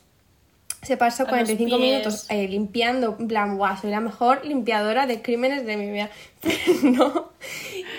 Se 0.82 0.96
pasó 0.96 1.24
los 1.24 1.30
45 1.30 1.78
pies. 1.78 1.80
minutos 1.92 2.26
eh, 2.30 2.48
limpiando, 2.48 3.18
en 3.20 3.28
plan, 3.28 3.58
guau, 3.58 3.76
soy 3.76 3.92
la 3.92 4.00
mejor 4.00 4.46
limpiadora 4.46 5.08
de 5.08 5.22
crímenes 5.22 5.66
de 5.66 5.76
mi 5.76 5.92
vida. 5.92 6.10
Pero 6.40 6.56
no. 6.84 7.32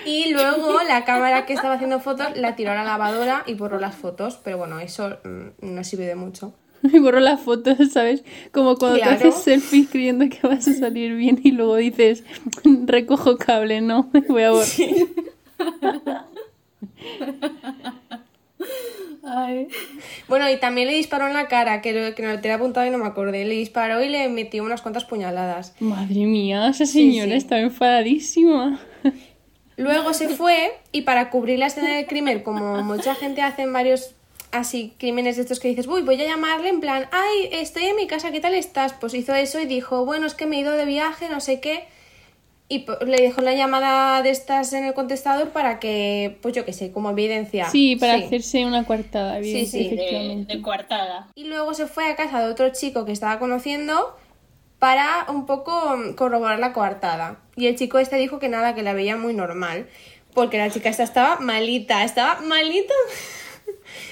Y 0.07 0.31
luego 0.33 0.81
la 0.81 1.05
cámara 1.05 1.45
que 1.45 1.53
estaba 1.53 1.75
haciendo 1.75 1.99
fotos 1.99 2.35
la 2.37 2.55
tiró 2.55 2.71
a 2.71 2.75
la 2.75 2.83
lavadora 2.83 3.43
y 3.45 3.53
borró 3.53 3.79
las 3.79 3.95
fotos. 3.95 4.39
Pero 4.43 4.57
bueno, 4.57 4.79
eso 4.79 5.19
mm, 5.23 5.49
no 5.61 5.83
sirve 5.83 6.07
de 6.07 6.15
mucho. 6.15 6.55
Me 6.93 6.99
borro 6.99 7.19
las 7.19 7.41
fotos, 7.41 7.77
¿sabes? 7.91 8.23
Como 8.51 8.75
cuando 8.77 8.99
Claro. 8.99 9.17
te 9.19 9.27
haces 9.27 9.43
selfies 9.43 9.89
creyendo 9.89 10.25
que 10.29 10.39
vas 10.47 10.67
a 10.67 10.73
salir 10.73 11.15
bien 11.15 11.39
y 11.43 11.51
luego 11.51 11.75
dices, 11.75 12.23
recojo 12.85 13.37
cable, 13.37 13.81
no, 13.81 14.09
me 14.13 14.21
voy 14.21 14.43
a 14.43 14.51
borrar. 14.51 14.67
Ay. 19.23 19.67
Bueno, 20.27 20.49
y 20.49 20.57
también 20.57 20.87
le 20.87 20.93
disparó 20.95 21.27
en 21.27 21.33
la 21.33 21.47
cara, 21.47 21.81
que, 21.81 21.93
lo, 21.93 22.15
que 22.15 22.23
no 22.23 22.39
te 22.39 22.47
he 22.47 22.51
apuntado 22.51 22.87
y 22.87 22.89
no 22.89 22.97
me 22.97 23.05
acordé. 23.05 23.45
Le 23.45 23.55
disparó 23.55 24.03
y 24.03 24.09
le 24.09 24.27
metió 24.29 24.63
unas 24.63 24.81
cuantas 24.81 25.05
puñaladas. 25.05 25.75
Madre 25.79 26.25
mía, 26.25 26.67
esa 26.69 26.85
señora 26.85 27.31
sí. 27.31 27.37
está 27.37 27.59
enfadadísima. 27.59 28.79
Luego 29.77 30.13
se 30.13 30.29
fue 30.29 30.71
y 30.91 31.01
para 31.03 31.29
cubrir 31.29 31.59
la 31.59 31.67
escena 31.67 31.95
del 31.95 32.05
crimen, 32.05 32.41
como 32.41 32.81
mucha 32.83 33.15
gente 33.15 33.41
hace 33.41 33.61
en 33.63 33.71
varios 33.73 34.13
así 34.51 34.93
crímenes 34.97 35.35
de 35.35 35.43
estos 35.43 35.59
que 35.59 35.67
dices, 35.67 35.87
uy, 35.87 36.01
voy 36.01 36.19
a 36.21 36.25
llamarle 36.25 36.69
en 36.69 36.79
plan, 36.79 37.07
ay, 37.11 37.49
estoy 37.51 37.85
en 37.85 37.95
mi 37.95 38.07
casa, 38.07 38.31
¿qué 38.31 38.39
tal 38.39 38.53
estás? 38.55 38.93
Pues 38.93 39.13
hizo 39.13 39.33
eso 39.35 39.59
y 39.59 39.65
dijo, 39.65 40.05
bueno, 40.05 40.25
es 40.27 40.33
que 40.33 40.45
me 40.45 40.57
he 40.57 40.59
ido 40.61 40.71
de 40.73 40.85
viaje, 40.85 41.29
no 41.29 41.39
sé 41.39 41.59
qué. 41.59 41.85
Y 42.71 42.85
le 43.05 43.17
dejó 43.17 43.41
la 43.41 43.53
llamada 43.55 44.21
de 44.21 44.29
estas 44.29 44.73
en 44.73 44.85
el 44.85 44.93
contestador 44.93 45.49
para 45.49 45.79
que, 45.79 46.37
pues 46.43 46.53
yo 46.53 46.65
qué 46.65 46.73
sé, 46.73 46.91
como 46.91 47.09
evidencia. 47.09 47.67
Sí, 47.69 47.95
para 47.95 48.15
hacerse 48.15 48.63
una 48.63 48.85
coartada, 48.85 49.39
bien, 49.39 49.65
Sí, 49.65 49.89
sí, 49.89 49.95
de- 49.95 50.45
de 50.47 50.61
coartada. 50.61 51.29
Y 51.33 51.45
luego 51.45 51.73
se 51.73 51.87
fue 51.87 52.05
a 52.11 52.15
casa 52.15 52.39
de 52.41 52.51
otro 52.51 52.69
chico 52.69 53.05
que 53.05 53.11
estaba 53.11 53.39
conociendo 53.39 54.15
para 54.77 55.25
un 55.29 55.47
poco 55.47 55.97
mm, 55.97 56.13
corroborar 56.13 56.59
la 56.59 56.71
coartada. 56.71 57.39
Y 57.55 57.65
el 57.65 57.75
chico 57.75 57.97
este 57.97 58.17
dijo 58.17 58.37
que 58.37 58.49
nada, 58.49 58.75
que 58.75 58.83
la 58.83 58.93
veía 58.93 59.17
muy 59.17 59.33
normal. 59.33 59.87
Porque 60.35 60.59
la 60.59 60.69
chica 60.69 60.89
esta 60.89 61.01
estaba 61.03 61.39
malita, 61.39 62.03
estaba 62.03 62.39
malita. 62.41 62.93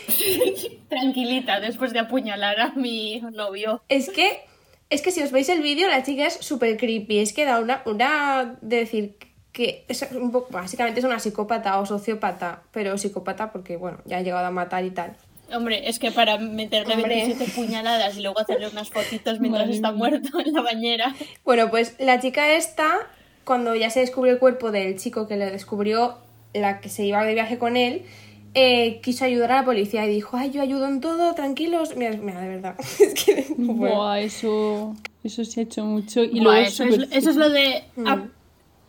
Tranquilita, 0.89 1.59
después 1.59 1.93
de 1.93 1.99
apuñalar 1.99 2.59
a 2.59 2.71
mi 2.73 3.21
novio. 3.33 3.81
Es 3.89 4.09
que, 4.09 4.41
es 4.89 5.01
que 5.01 5.11
si 5.11 5.21
os 5.21 5.31
veis 5.31 5.49
el 5.49 5.61
vídeo, 5.61 5.87
la 5.87 6.03
chica 6.03 6.25
es 6.25 6.33
súper 6.33 6.77
creepy. 6.77 7.19
Es 7.19 7.33
que 7.33 7.45
da 7.45 7.59
una, 7.59 7.81
una 7.85 8.57
de 8.61 8.77
decir 8.77 9.15
que 9.51 9.85
es 9.87 10.07
un 10.11 10.31
poco, 10.31 10.49
básicamente 10.51 10.99
es 10.99 11.05
una 11.05 11.19
psicópata 11.19 11.79
o 11.79 11.85
sociópata, 11.85 12.61
pero 12.71 12.97
psicópata 12.97 13.51
porque, 13.51 13.75
bueno, 13.75 13.99
ya 14.05 14.17
ha 14.17 14.21
llegado 14.21 14.45
a 14.45 14.51
matar 14.51 14.85
y 14.85 14.91
tal. 14.91 15.15
Hombre, 15.53 15.87
es 15.89 15.97
que 15.97 16.11
para 16.11 16.37
meterle 16.37 16.95
Hombre. 16.95 17.15
27 17.15 17.51
puñaladas 17.53 18.17
y 18.17 18.21
luego 18.21 18.39
hacerle 18.39 18.67
unas 18.67 18.89
fotitos 18.89 19.39
mientras 19.39 19.69
está 19.69 19.91
muerto 19.91 20.39
en 20.39 20.53
la 20.53 20.61
bañera. 20.61 21.15
Bueno, 21.45 21.69
pues 21.69 21.95
la 21.99 22.19
chica 22.19 22.53
esta, 22.53 22.97
cuando 23.45 23.73
ya 23.73 23.89
se 23.89 24.01
descubrió 24.01 24.33
el 24.33 24.39
cuerpo 24.39 24.71
del 24.71 24.97
chico 24.99 25.27
que 25.27 25.37
le 25.37 25.49
descubrió 25.49 26.17
la 26.53 26.79
que 26.81 26.89
se 26.89 27.05
iba 27.05 27.23
de 27.23 27.33
viaje 27.33 27.57
con 27.57 27.77
él, 27.77 28.05
eh, 28.53 28.99
quiso 29.01 29.25
ayudar 29.25 29.51
a 29.51 29.55
la 29.57 29.65
policía 29.65 30.05
y 30.05 30.09
dijo, 30.09 30.37
ay, 30.37 30.51
yo 30.51 30.61
ayudo 30.61 30.87
en 30.87 31.01
todo, 31.01 31.33
tranquilos. 31.33 31.95
Mira, 31.95 32.17
mira, 32.17 32.41
de 32.41 32.47
verdad. 32.49 32.75
es 32.99 33.13
que 33.13 33.47
no 33.57 33.75
puedo. 33.77 33.95
Buah, 33.95 34.19
eso, 34.19 34.95
eso 35.23 35.45
se 35.45 35.59
ha 35.59 35.63
hecho 35.63 35.85
mucho. 35.85 36.23
Y 36.23 36.39
Buah, 36.39 36.43
luego 36.43 36.67
eso, 36.67 36.83
es, 36.83 37.07
eso 37.11 37.29
es 37.29 37.35
lo 37.35 37.49
de... 37.49 37.83
Mm. 37.95 38.29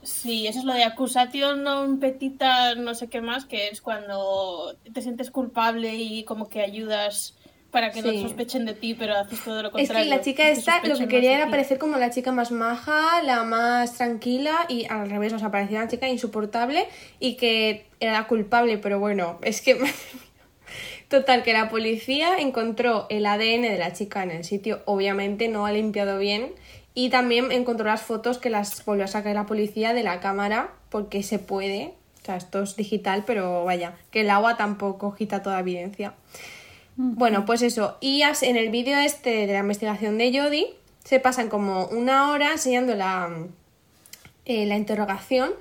Sí, 0.02 0.46
eso 0.46 0.60
es 0.60 0.64
lo 0.64 0.72
de 0.72 0.84
acusation 0.84 1.62
non 1.62 1.98
petita, 2.00 2.74
no 2.76 2.94
sé 2.94 3.08
qué 3.10 3.20
más, 3.20 3.44
que 3.44 3.68
es 3.68 3.82
cuando 3.82 4.74
te 4.94 5.02
sientes 5.02 5.30
culpable 5.30 5.96
y 5.96 6.24
como 6.24 6.48
que 6.48 6.62
ayudas 6.62 7.36
para 7.70 7.90
que 7.90 8.00
Sí. 8.02 8.08
no 8.22 8.28
sospechen 8.28 8.64
de 8.64 8.74
ti, 8.74 8.94
pero 8.94 9.14
haces 9.14 9.42
todo 9.44 9.62
lo 9.62 9.68
Es 9.68 9.72
contrario. 9.72 10.04
que 10.04 10.16
la 10.16 10.20
chica 10.22 10.48
esta 10.48 10.80
lo 10.86 10.96
que 10.96 11.06
quería 11.08 11.34
era 11.36 11.50
parecer 11.50 11.78
como 11.78 11.98
la 11.98 12.10
chica 12.10 12.32
más 12.32 12.50
maja, 12.50 13.22
la 13.22 13.44
más 13.44 13.94
tranquila 13.94 14.54
y 14.68 14.86
al 14.86 15.10
revés, 15.10 15.32
o 15.34 15.38
sea, 15.38 15.50
parecía 15.50 15.78
una 15.80 15.88
chica 15.88 16.08
insoportable 16.08 16.86
y 17.20 17.34
que 17.36 17.86
era 18.00 18.12
la 18.12 18.26
culpable, 18.26 18.78
pero 18.78 18.98
bueno, 18.98 19.38
es 19.42 19.60
que... 19.60 19.78
Total, 21.08 21.42
que 21.42 21.54
la 21.54 21.70
policía 21.70 22.36
encontró 22.38 23.06
el 23.08 23.24
ADN 23.24 23.62
de 23.62 23.78
la 23.78 23.94
chica 23.94 24.22
en 24.22 24.30
el 24.30 24.44
sitio, 24.44 24.82
obviamente 24.84 25.48
no 25.48 25.64
ha 25.64 25.72
limpiado 25.72 26.18
bien 26.18 26.52
y 26.92 27.08
también 27.08 27.50
encontró 27.50 27.86
las 27.86 28.02
fotos 28.02 28.36
que 28.38 28.50
las 28.50 28.84
volvió 28.84 29.04
a 29.04 29.08
sacar 29.08 29.34
la 29.34 29.46
policía 29.46 29.94
de 29.94 30.02
la 30.02 30.20
cámara 30.20 30.70
porque 30.90 31.22
se 31.22 31.38
puede, 31.38 31.94
o 32.22 32.26
sea, 32.26 32.36
esto 32.36 32.62
es 32.62 32.76
digital, 32.76 33.24
pero 33.26 33.64
vaya, 33.64 33.94
que 34.10 34.20
el 34.20 34.28
agua 34.28 34.58
tampoco 34.58 35.14
quita 35.14 35.42
toda 35.42 35.60
evidencia. 35.60 36.12
Bueno, 37.00 37.44
pues 37.44 37.62
eso. 37.62 37.96
Y 38.00 38.22
en 38.22 38.56
el 38.56 38.70
vídeo 38.70 38.98
este 38.98 39.46
de 39.46 39.52
la 39.52 39.60
investigación 39.60 40.18
de 40.18 40.36
Jodie 40.36 40.74
se 41.04 41.20
pasan 41.20 41.48
como 41.48 41.86
una 41.86 42.32
hora 42.32 42.50
enseñando 42.50 42.96
la, 42.96 43.30
eh, 44.44 44.66
la 44.66 44.76
interrogación 44.76 45.52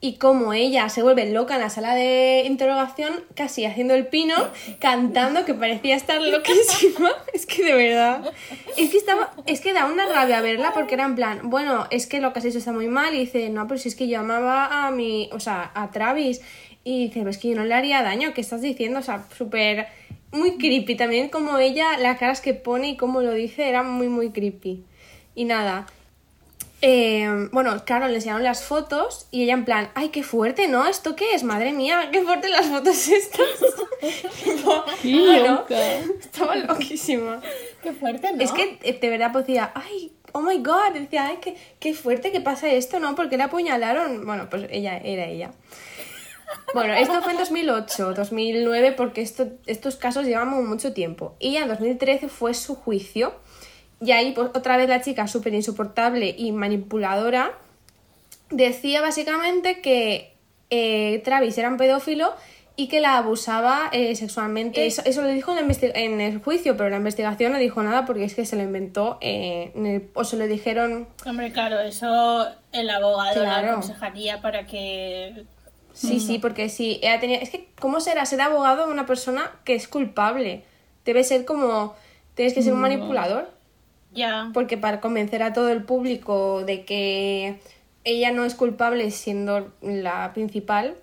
y 0.00 0.18
como 0.18 0.52
ella 0.52 0.88
se 0.90 1.02
vuelve 1.02 1.28
loca 1.32 1.56
en 1.56 1.62
la 1.62 1.70
sala 1.70 1.96
de 1.96 2.44
interrogación, 2.46 3.24
casi 3.34 3.64
haciendo 3.64 3.94
el 3.94 4.06
pino, 4.06 4.36
cantando, 4.78 5.44
que 5.44 5.54
parecía 5.54 5.96
estar 5.96 6.22
loquísima. 6.22 7.10
Es 7.34 7.46
que 7.46 7.64
de 7.64 7.74
verdad. 7.74 8.32
Es 8.76 8.90
que 8.90 8.98
estaba. 8.98 9.32
Es 9.46 9.60
que 9.60 9.72
da 9.72 9.86
una 9.86 10.06
rabia 10.06 10.42
verla 10.42 10.72
porque 10.74 10.94
era 10.94 11.06
en 11.06 11.16
plan, 11.16 11.40
bueno, 11.44 11.88
es 11.90 12.06
que 12.06 12.20
lo 12.20 12.32
que 12.32 12.38
has 12.38 12.44
hecho 12.44 12.58
está 12.58 12.70
muy 12.70 12.86
mal. 12.86 13.14
Y 13.14 13.20
dice, 13.20 13.48
no, 13.48 13.66
pero 13.66 13.78
si 13.78 13.88
es 13.88 13.96
que 13.96 14.06
yo 14.06 14.20
amaba 14.20 14.86
a 14.86 14.92
mi. 14.92 15.28
O 15.32 15.40
sea, 15.40 15.72
a 15.74 15.90
Travis. 15.90 16.40
Y 16.84 17.06
dice, 17.06 17.20
pero 17.20 17.30
es 17.30 17.38
que 17.38 17.48
yo 17.48 17.56
no 17.56 17.64
le 17.64 17.74
haría 17.74 18.02
daño, 18.02 18.32
¿qué 18.32 18.42
estás 18.42 18.60
diciendo? 18.60 19.00
O 19.00 19.02
sea, 19.02 19.24
súper. 19.36 19.86
Muy 20.34 20.58
creepy. 20.58 20.96
También 20.96 21.28
como 21.28 21.58
ella, 21.58 21.96
las 21.96 22.18
caras 22.18 22.40
que 22.40 22.54
pone 22.54 22.88
y 22.88 22.96
cómo 22.96 23.22
lo 23.22 23.32
dice, 23.32 23.68
era 23.68 23.84
muy, 23.84 24.08
muy 24.08 24.30
creepy. 24.30 24.84
Y 25.36 25.44
nada. 25.44 25.86
Eh, 26.82 27.48
bueno, 27.52 27.84
claro, 27.84 28.08
le 28.08 28.16
enseñaron 28.16 28.42
las 28.42 28.64
fotos 28.64 29.28
y 29.30 29.44
ella 29.44 29.54
en 29.54 29.64
plan, 29.64 29.90
ay, 29.94 30.08
qué 30.08 30.24
fuerte, 30.24 30.66
¿no? 30.66 30.86
¿Esto 30.86 31.14
qué 31.14 31.34
es? 31.34 31.44
Madre 31.44 31.72
mía, 31.72 32.08
qué 32.12 32.22
fuerte 32.22 32.48
las 32.48 32.66
fotos 32.66 33.08
estas. 33.08 33.46
Tipo, 34.44 34.84
¡Qué 35.00 35.12
¿no? 35.46 35.54
loca! 35.54 35.78
Estaba 36.20 36.56
loquísima. 36.56 37.40
Qué 37.80 37.92
fuerte, 37.92 38.32
¿no? 38.32 38.42
Es 38.42 38.50
que 38.50 38.78
eh, 38.82 38.98
de 39.00 39.08
verdad 39.08 39.30
pues 39.32 39.46
decía, 39.46 39.70
ay, 39.74 40.12
oh 40.32 40.40
my 40.40 40.58
god, 40.58 40.94
decía, 40.94 41.28
ay, 41.28 41.38
qué, 41.40 41.56
qué 41.78 41.94
fuerte 41.94 42.32
que 42.32 42.40
pasa 42.40 42.68
esto, 42.68 42.98
¿no? 42.98 43.14
Porque 43.14 43.36
la 43.36 43.44
apuñalaron. 43.44 44.26
Bueno, 44.26 44.50
pues 44.50 44.66
ella 44.70 44.98
era 44.98 45.26
ella. 45.26 45.52
Bueno, 46.74 46.94
esto 46.94 47.22
fue 47.22 47.32
en 47.32 47.38
2008, 47.38 48.14
2009, 48.14 48.92
porque 48.92 49.20
esto, 49.22 49.46
estos 49.66 49.96
casos 49.96 50.26
llevan 50.26 50.48
mucho 50.48 50.92
tiempo. 50.92 51.34
Y 51.38 51.52
ya 51.52 51.62
en 51.62 51.68
2013 51.68 52.28
fue 52.28 52.54
su 52.54 52.74
juicio. 52.74 53.34
Y 54.00 54.12
ahí, 54.12 54.32
pues, 54.32 54.50
otra 54.54 54.76
vez 54.76 54.88
la 54.88 55.00
chica 55.00 55.26
súper 55.28 55.54
insoportable 55.54 56.34
y 56.36 56.52
manipuladora 56.52 57.52
decía 58.50 59.00
básicamente 59.00 59.80
que 59.80 60.34
eh, 60.70 61.20
Travis 61.24 61.56
era 61.58 61.68
un 61.68 61.76
pedófilo 61.76 62.32
y 62.76 62.88
que 62.88 63.00
la 63.00 63.18
abusaba 63.18 63.88
eh, 63.92 64.16
sexualmente. 64.16 64.84
Eso, 64.84 65.02
eso 65.04 65.22
lo 65.22 65.28
dijo 65.28 65.54
en, 65.56 66.20
el 66.20 66.42
juicio, 66.42 66.76
pero 66.76 66.90
la 66.90 66.96
investigación 66.96 67.52
no 67.52 67.58
dijo 67.58 67.82
nada 67.82 68.04
porque 68.04 68.24
es 68.24 68.34
que 68.34 68.44
se 68.44 68.56
lo 68.56 68.62
inventó 68.62 69.18
eh, 69.20 69.70
en 69.76 69.86
el- 69.86 70.10
o 70.14 70.24
se 70.24 70.36
lo 70.36 70.46
dijeron 70.48 71.06
Hombre, 71.24 71.52
claro, 71.52 71.78
eso 71.80 72.46
el 72.72 72.90
abogado 72.90 73.42
Claro. 73.42 73.66
la 73.66 73.72
aconsejaría 73.74 74.40
para 74.40 74.66
que... 74.66 75.44
Sí, 75.94 76.20
sí, 76.20 76.38
porque 76.38 76.68
sí, 76.68 76.98
ella 77.02 77.20
tenía... 77.20 77.38
Es 77.38 77.50
que, 77.50 77.68
¿cómo 77.80 78.00
será 78.00 78.26
ser 78.26 78.40
abogado 78.40 78.86
de 78.86 78.92
una 78.92 79.06
persona 79.06 79.52
que 79.64 79.74
es 79.74 79.88
culpable? 79.88 80.64
Debe 81.04 81.24
ser 81.24 81.44
como... 81.44 81.94
Tienes 82.34 82.52
que 82.52 82.62
ser 82.62 82.72
un 82.72 82.80
manipulador. 82.80 83.48
Ya. 84.12 84.50
Porque 84.52 84.76
para 84.76 85.00
convencer 85.00 85.42
a 85.42 85.52
todo 85.52 85.70
el 85.70 85.84
público 85.84 86.64
de 86.64 86.84
que 86.84 87.60
ella 88.02 88.32
no 88.32 88.44
es 88.44 88.54
culpable 88.54 89.10
siendo 89.10 89.72
la 89.80 90.32
principal... 90.34 90.96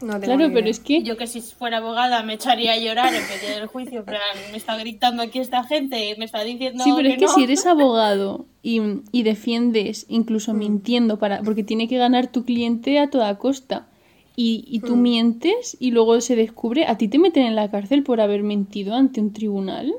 No 0.00 0.20
tengo 0.20 0.36
Claro, 0.36 0.50
pero 0.54 0.68
es 0.68 0.80
que 0.80 1.02
Yo 1.02 1.16
que 1.16 1.26
si 1.26 1.40
fuera 1.40 1.78
abogada 1.78 2.22
me 2.22 2.34
echaría 2.34 2.72
a 2.72 2.78
llorar 2.78 3.12
en 3.12 3.22
medio 3.22 3.56
del 3.56 3.66
juicio, 3.66 4.04
plan, 4.04 4.20
me 4.52 4.56
está 4.56 4.76
gritando 4.76 5.22
aquí 5.22 5.40
esta 5.40 5.64
gente, 5.64 6.14
me 6.18 6.24
está 6.24 6.42
diciendo 6.44 6.84
Sí, 6.84 6.92
pero 6.96 7.08
es 7.08 7.16
que 7.16 7.24
no. 7.24 7.32
si 7.32 7.42
eres 7.42 7.66
abogado 7.66 8.46
y, 8.62 8.80
y 9.10 9.22
defiendes, 9.24 10.06
incluso 10.08 10.54
mintiendo, 10.54 11.18
para 11.18 11.42
porque 11.42 11.64
tiene 11.64 11.88
que 11.88 11.98
ganar 11.98 12.28
tu 12.28 12.44
cliente 12.44 12.98
a 12.98 13.10
toda 13.10 13.38
costa, 13.38 13.88
y, 14.36 14.64
y 14.68 14.78
tú 14.78 14.94
mientes 14.94 15.76
y 15.80 15.90
luego 15.90 16.20
se 16.20 16.36
descubre, 16.36 16.86
a 16.86 16.96
ti 16.96 17.08
te 17.08 17.18
meten 17.18 17.44
en 17.44 17.56
la 17.56 17.72
cárcel 17.72 18.04
por 18.04 18.20
haber 18.20 18.44
mentido 18.44 18.94
ante 18.94 19.20
un 19.20 19.32
tribunal, 19.32 19.92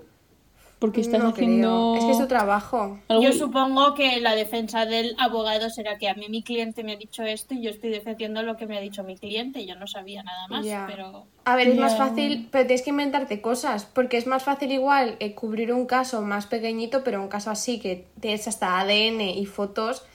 porque 0.80 1.02
estás 1.02 1.22
No 1.22 1.34
creo. 1.34 1.46
haciendo... 1.48 1.96
Es 1.98 2.06
que 2.06 2.12
es 2.12 2.18
su 2.18 2.28
trabajo. 2.28 3.00
algo- 3.10 3.22
Yo 3.22 3.34
supongo 3.34 3.94
que 3.96 4.22
la 4.22 4.34
defensa 4.34 4.86
del 4.86 5.14
abogado 5.20 5.70
será 5.70 5.98
que 5.98 6.08
a 6.08 6.14
mí 6.14 6.28
mi 6.30 6.42
cliente 6.42 6.84
me 6.86 6.94
ha 6.94 6.96
dicho 6.96 7.24
esto 7.24 7.54
y 7.54 7.62
yo 7.62 7.70
estoy 7.70 7.90
defendiendo 7.90 8.42
lo 8.44 8.56
que 8.56 8.66
me 8.66 8.78
ha 8.78 8.82
dicho 8.82 9.04
mi 9.04 9.18
cliente. 9.18 9.66
Yo 9.66 9.76
no 9.76 9.88
sabía 9.88 10.24
nada 10.24 10.48
más, 10.48 10.66
pero 10.88 11.26
A 11.44 11.56
ver, 11.58 11.68
es 11.68 11.78
más 11.78 11.98
fácil, 11.98 12.48
pero 12.52 12.66
tienes 12.66 12.82
que 12.84 12.92
inventarte 12.92 13.42
cosas, 13.42 13.86
porque 13.86 14.18
es 14.18 14.26
más 14.26 14.44
fácil 14.44 14.72
igual 14.72 15.18
eh, 15.20 15.36
cubrir 15.36 15.74
un 15.74 15.86
caso 15.86 16.22
más 16.22 16.46
pequeñito, 16.48 17.04
pero 17.04 17.22
un 17.22 17.28
caso 17.28 17.52
así 17.52 17.80
que 17.80 18.08
tienes 18.22 18.48
hasta 18.48 18.80
ADN 18.80 19.22
y 19.22 19.46
fotos, 19.46 20.06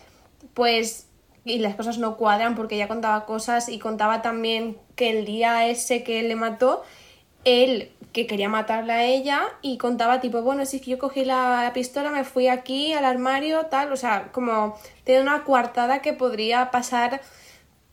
pues 0.55 1.09
y 1.47 1.59
las 1.59 1.75
cosas 1.75 1.99
no 1.99 2.17
cuadran 2.17 2.55
porque 2.55 2.79
ya 2.79 2.89
contaba 2.89 3.27
cosas 3.27 3.69
y 3.69 3.79
contaba 3.79 4.23
también 4.23 4.79
que 4.97 5.11
el 5.11 5.27
día 5.27 5.67
ese 5.67 6.03
que 6.03 6.21
él 6.21 6.29
le 6.29 6.37
mató, 6.37 6.83
él 7.45 7.91
que 8.13 8.27
quería 8.29 8.49
matarla 8.49 8.95
a 8.95 9.05
ella 9.05 9.43
y 9.61 9.77
contaba 9.77 10.21
tipo, 10.21 10.41
bueno, 10.43 10.65
si 10.67 10.79
yo 10.81 10.99
cogí 10.99 11.25
la, 11.25 11.63
la 11.63 11.73
pistola, 11.73 12.11
me 12.11 12.23
fui 12.23 12.47
aquí 12.47 12.93
al 12.93 13.05
armario, 13.05 13.67
tal, 13.67 13.93
o 13.93 13.97
sea, 13.97 14.31
como 14.31 14.79
tiene 15.03 15.21
una 15.21 15.43
coartada 15.43 16.01
que 16.01 16.13
podría 16.13 16.71
pasar 16.71 17.21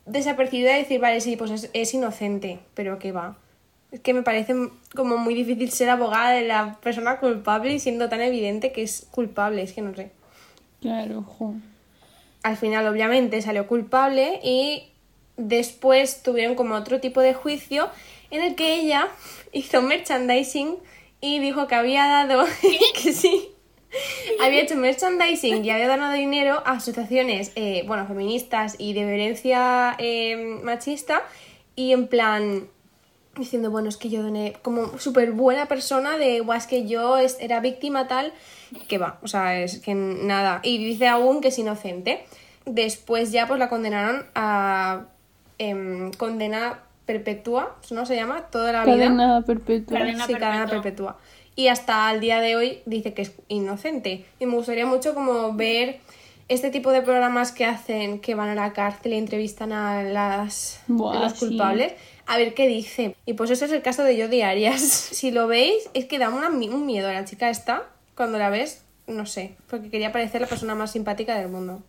desapercibida 0.05 0.77
y 0.77 0.83
decir, 0.83 1.01
vale, 1.01 1.21
sí, 1.21 1.37
pues 1.37 1.51
es, 1.51 1.69
es 1.73 1.93
inocente, 1.93 2.59
pero 2.75 2.99
que 2.99 3.11
va. 3.11 3.35
Es 3.91 3.99
que 3.99 4.13
me 4.13 4.21
parece 4.21 4.55
como 4.95 5.17
muy 5.17 5.33
difícil 5.33 5.71
ser 5.71 5.89
abogada 5.89 6.31
de 6.31 6.47
la 6.47 6.77
persona 6.81 7.19
culpable 7.19 7.73
y 7.73 7.79
siendo 7.79 8.07
tan 8.07 8.21
evidente 8.21 8.71
que 8.71 8.83
es 8.83 9.07
culpable, 9.11 9.63
es 9.63 9.73
que 9.73 9.81
no 9.81 9.95
sé. 9.95 10.11
Claro, 10.81 11.23
jo. 11.23 11.55
Al 12.43 12.57
final, 12.57 12.87
obviamente, 12.87 13.41
salió 13.41 13.67
culpable 13.67 14.39
y 14.43 14.91
después 15.35 16.23
tuvieron 16.23 16.55
como 16.55 16.75
otro 16.75 16.99
tipo 16.99 17.21
de 17.21 17.33
juicio 17.33 17.89
en 18.31 18.41
el 18.41 18.55
que 18.55 18.75
ella 18.75 19.09
hizo 19.51 19.81
merchandising 19.81 20.77
y 21.19 21.39
dijo 21.39 21.67
que 21.67 21.75
había 21.75 22.07
dado 22.07 22.45
que 23.03 23.13
sí 23.13 23.49
había 24.41 24.61
hecho 24.61 24.75
merchandising 24.75 25.63
y 25.63 25.69
había 25.69 25.87
donado 25.87 26.13
dinero 26.13 26.63
a 26.65 26.71
asociaciones 26.71 27.51
eh, 27.55 27.83
bueno 27.85 28.07
feministas 28.07 28.75
y 28.79 28.93
de 28.93 29.05
violencia 29.05 29.95
eh, 29.99 30.59
machista 30.63 31.21
y 31.75 31.91
en 31.91 32.07
plan 32.07 32.67
diciendo 33.35 33.69
bueno 33.69 33.89
es 33.89 33.97
que 33.97 34.09
yo 34.09 34.23
doné 34.23 34.55
como 34.61 34.97
súper 34.97 35.31
buena 35.33 35.67
persona 35.67 36.17
de 36.17 36.39
guau 36.39 36.57
es 36.57 36.67
que 36.67 36.87
yo 36.87 37.17
era 37.17 37.59
víctima 37.59 38.07
tal 38.07 38.33
que 38.87 38.97
va 38.97 39.19
o 39.21 39.27
sea 39.27 39.59
es 39.59 39.79
que 39.79 39.93
nada. 39.93 40.61
Y 40.63 40.83
dice 40.83 41.07
aún 41.07 41.41
que 41.41 41.49
es 41.49 41.59
inocente. 41.59 42.25
Después 42.65 43.31
ya 43.31 43.47
pues 43.47 43.59
la 43.59 43.69
condenaron 43.69 44.25
a 44.35 45.07
em, 45.57 46.11
condena 46.13 46.83
perpetua 47.05 47.75
no 47.89 48.05
se 48.05 48.15
llama 48.15 48.43
toda 48.51 48.71
la 48.71 48.85
vida 48.85 48.95
Cadena 48.97 49.41
perpetua. 49.45 49.97
Cadena 49.99 50.25
sí, 50.27 50.33
cadena 50.33 50.67
perpetua. 50.67 50.81
perpetua. 50.81 51.17
Y 51.55 51.67
hasta 51.67 52.11
el 52.13 52.21
día 52.21 52.39
de 52.39 52.55
hoy 52.55 52.79
dice 52.85 53.13
que 53.13 53.23
es 53.23 53.33
inocente. 53.49 54.25
Y 54.39 54.45
me 54.45 54.55
gustaría 54.55 54.85
mucho 54.85 55.13
como 55.13 55.53
ver 55.53 55.99
este 56.47 56.69
tipo 56.69 56.91
de 56.91 57.01
programas 57.01 57.51
que 57.51 57.65
hacen, 57.65 58.19
que 58.19 58.35
van 58.35 58.49
a 58.49 58.55
la 58.55 58.73
cárcel 58.73 59.13
y 59.13 59.17
entrevistan 59.17 59.71
a 59.73 60.03
las 60.03 60.81
Buah, 60.87 61.19
los 61.19 61.33
sí. 61.33 61.39
culpables, 61.47 61.93
a 62.25 62.37
ver 62.37 62.53
qué 62.53 62.67
dice. 62.67 63.15
Y 63.25 63.33
pues 63.33 63.49
ese 63.51 63.65
es 63.65 63.71
el 63.71 63.81
caso 63.81 64.03
de 64.03 64.21
Jodi 64.21 64.41
Arias. 64.41 64.81
Si 65.11 65.31
lo 65.31 65.47
veis, 65.47 65.89
es 65.93 66.05
que 66.05 66.19
da 66.19 66.29
una- 66.29 66.49
un 66.49 66.85
miedo 66.85 67.09
a 67.09 67.13
la 67.13 67.25
chica 67.25 67.49
esta, 67.49 67.83
cuando 68.15 68.37
la 68.37 68.49
ves, 68.49 68.83
no 69.07 69.25
sé, 69.25 69.55
porque 69.69 69.89
quería 69.89 70.11
parecer 70.11 70.41
la 70.41 70.47
persona 70.47 70.75
más 70.75 70.91
simpática 70.91 71.37
del 71.37 71.49
mundo. 71.49 71.81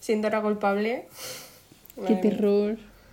Siendo 0.00 0.30
la 0.30 0.40
culpable. 0.40 1.06
Qué 2.06 2.14
mía. 2.14 2.20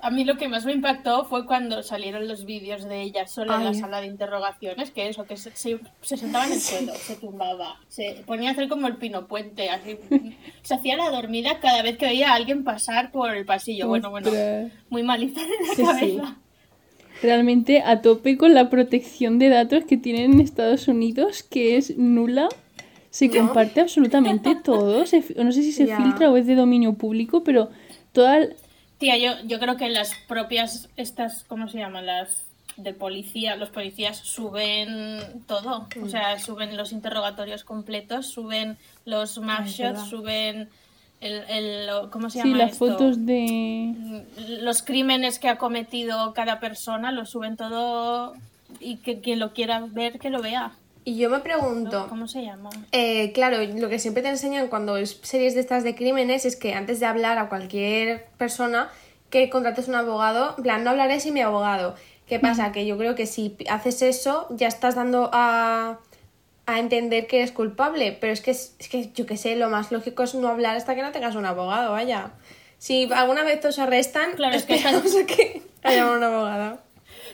A 0.05 0.12
mí 0.12 0.24
lo 0.24 0.38
que 0.38 0.47
más 0.47 0.65
me 0.65 0.74
impactó 0.74 1.25
fue 1.25 1.47
cuando 1.47 1.81
salieron 1.81 2.27
los 2.27 2.45
vídeos 2.45 2.83
de 2.88 3.01
ella 3.01 3.25
sola 3.27 3.55
en 3.55 3.63
la 3.65 3.74
sala 3.74 4.01
de 4.01 4.07
interrogaciones, 4.07 4.91
que 4.91 5.07
eso, 5.09 5.25
que 5.25 5.35
se, 5.35 5.50
se- 5.55 5.79
se 6.01 6.15
sentaba 6.17 6.45
en 6.45 6.53
el 6.53 6.62
suelo, 6.62 6.93
se 6.93 7.15
tumbaba, 7.15 7.79
se 7.88 8.21
ponía 8.27 8.50
a 8.50 8.51
hacer 8.53 8.69
como 8.69 8.85
el 8.88 8.97
pino 8.97 9.25
puente, 9.27 9.69
así. 9.71 9.97
Se 10.62 10.75
hacía 10.75 10.95
la 10.95 11.09
dormida 11.09 11.59
cada 11.59 11.81
vez 11.81 11.97
que 11.97 12.05
veía 12.05 12.31
a 12.31 12.35
alguien 12.35 12.63
pasar 12.63 13.12
por 13.12 13.33
el 13.35 13.45
pasillo. 13.45 13.88
Bueno, 13.88 14.12
bueno, 14.12 14.29
muy 14.89 15.01
malita 15.01 15.41
de 15.41 15.47
la 15.47 15.74
Sí, 15.74 15.75
sí. 15.75 15.83
cabeza. 16.17 16.38
Realmente 17.24 17.81
a 17.81 18.01
tope 18.01 18.38
con 18.38 18.53
la 18.53 18.69
protección 18.69 19.39
de 19.39 19.50
datos 19.50 19.85
que 19.85 19.97
tienen 19.97 20.33
en 20.33 20.41
Estados 20.41 20.88
Unidos, 20.88 21.41
que 21.43 21.77
es 21.77 21.97
nula. 21.97 22.47
Se 23.09 23.29
comparte 23.29 23.79
absolutamente 23.81 24.55
todo. 24.63 25.05
Se 25.07 25.24
no 25.43 25.51
sé 25.51 25.63
si 25.63 25.71
se 25.71 25.88
filtra 25.88 26.29
o 26.29 26.38
es 26.38 26.45
de 26.45 26.55
dominio 26.55 26.93
público, 26.93 27.43
pero 27.43 27.69
toda... 28.12 28.39
Tía, 28.98 29.18
yo, 29.18 29.34
yo 29.46 29.60
creo 29.60 29.75
que 29.78 29.90
las 29.90 30.14
propias, 30.28 30.90
estas, 30.96 31.44
¿cómo 31.44 31.68
se 31.68 31.80
llaman? 31.80 32.06
Las 32.06 32.44
de 32.78 32.94
policía, 32.94 33.56
los 33.56 33.70
policías 33.70 34.18
suben 34.18 35.44
todo. 35.48 35.88
O 36.02 36.08
sea, 36.10 36.40
suben 36.40 36.75
los 36.78 36.92
interrogatorios 36.92 37.64
completos, 37.64 38.28
suben 38.28 38.78
los 39.06 39.38
mugshots, 39.38 40.10
suben 40.10 40.70
el, 41.22 41.44
el, 41.50 41.88
lo- 41.88 42.10
¿cómo 42.12 42.30
se 42.30 42.40
Sí, 42.42 42.50
llama 42.50 42.58
las 42.58 42.72
esto? 42.72 42.86
fotos 42.88 43.25
de... 43.25 43.96
Los 44.60 44.82
crímenes 44.82 45.40
que 45.40 45.48
ha 45.50 45.58
cometido 45.58 46.34
cada 46.34 46.60
persona, 46.60 47.12
los 47.12 47.30
suben 47.32 47.56
todo 47.58 48.34
y 48.80 48.98
que 48.98 49.22
quien 49.22 49.40
lo 49.40 49.54
quiera 49.54 49.86
ver, 49.90 50.20
que 50.20 50.30
lo 50.30 50.42
vea. 50.42 50.74
Y 51.07 51.17
yo 51.17 51.29
me 51.29 51.39
pregunto, 51.39 52.07
¿Cómo 52.09 52.27
se 52.27 52.41
llama? 52.41 52.71
Eh, 52.91 53.31
claro, 53.31 53.59
lo 53.63 53.89
que 53.89 54.00
siempre 54.00 54.24
te 54.24 54.29
enseñan 54.29 54.67
cuando 54.69 54.97
es 54.97 55.19
series 55.21 55.53
de 55.53 55.59
estas 55.59 55.83
de 55.83 55.93
crímenes 55.93 56.45
es 56.45 56.55
que 56.55 56.74
antes 56.74 57.00
de 57.00 57.05
hablar 57.05 57.38
a 57.38 57.47
cualquier 57.47 58.25
persona 58.38 58.89
que 59.29 59.51
contrates 59.51 59.88
un 59.88 59.93
abogado, 59.93 60.55
en 60.57 60.63
plan, 60.63 60.83
no 60.83 60.89
hablaré 60.89 61.19
sin 61.19 61.35
mi 61.35 61.41
abogado. 61.41 61.93
¿Qué 62.27 62.39
pasa? 62.39 62.71
Que 62.71 62.88
yo 62.88 62.97
creo 62.97 63.13
que 63.13 63.27
si 63.27 63.55
haces 63.69 64.01
eso 64.01 64.47
ya 64.50 64.67
estás 64.67 64.95
dando 64.95 65.29
a, 65.31 66.00
a 66.65 66.79
entender 66.79 67.27
que 67.27 67.38
eres 67.38 67.51
culpable, 67.51 68.17
pero 68.19 68.33
es 68.33 68.41
que, 68.41 68.50
es 68.50 68.75
que 68.89 69.12
yo 69.13 69.27
qué 69.27 69.38
sé, 69.38 69.55
lo 69.55 69.69
más 69.69 69.91
lógico 69.91 70.24
es 70.24 70.33
no 70.33 70.47
hablar 70.47 70.75
hasta 70.75 70.95
que 70.95 71.03
no 71.03 71.12
tengas 71.12 71.35
un 71.35 71.45
abogado, 71.45 71.91
vaya. 71.91 72.31
Si 72.79 73.07
alguna 73.13 73.44
vez 73.44 73.61
te 73.61 73.68
os 73.68 73.77
arrestan, 73.77 74.31
Claro, 74.35 74.55
es 74.55 74.65
que 74.65 74.77
que 75.27 75.61
haya 75.83 76.11
un 76.11 76.24
abogado. 76.24 76.79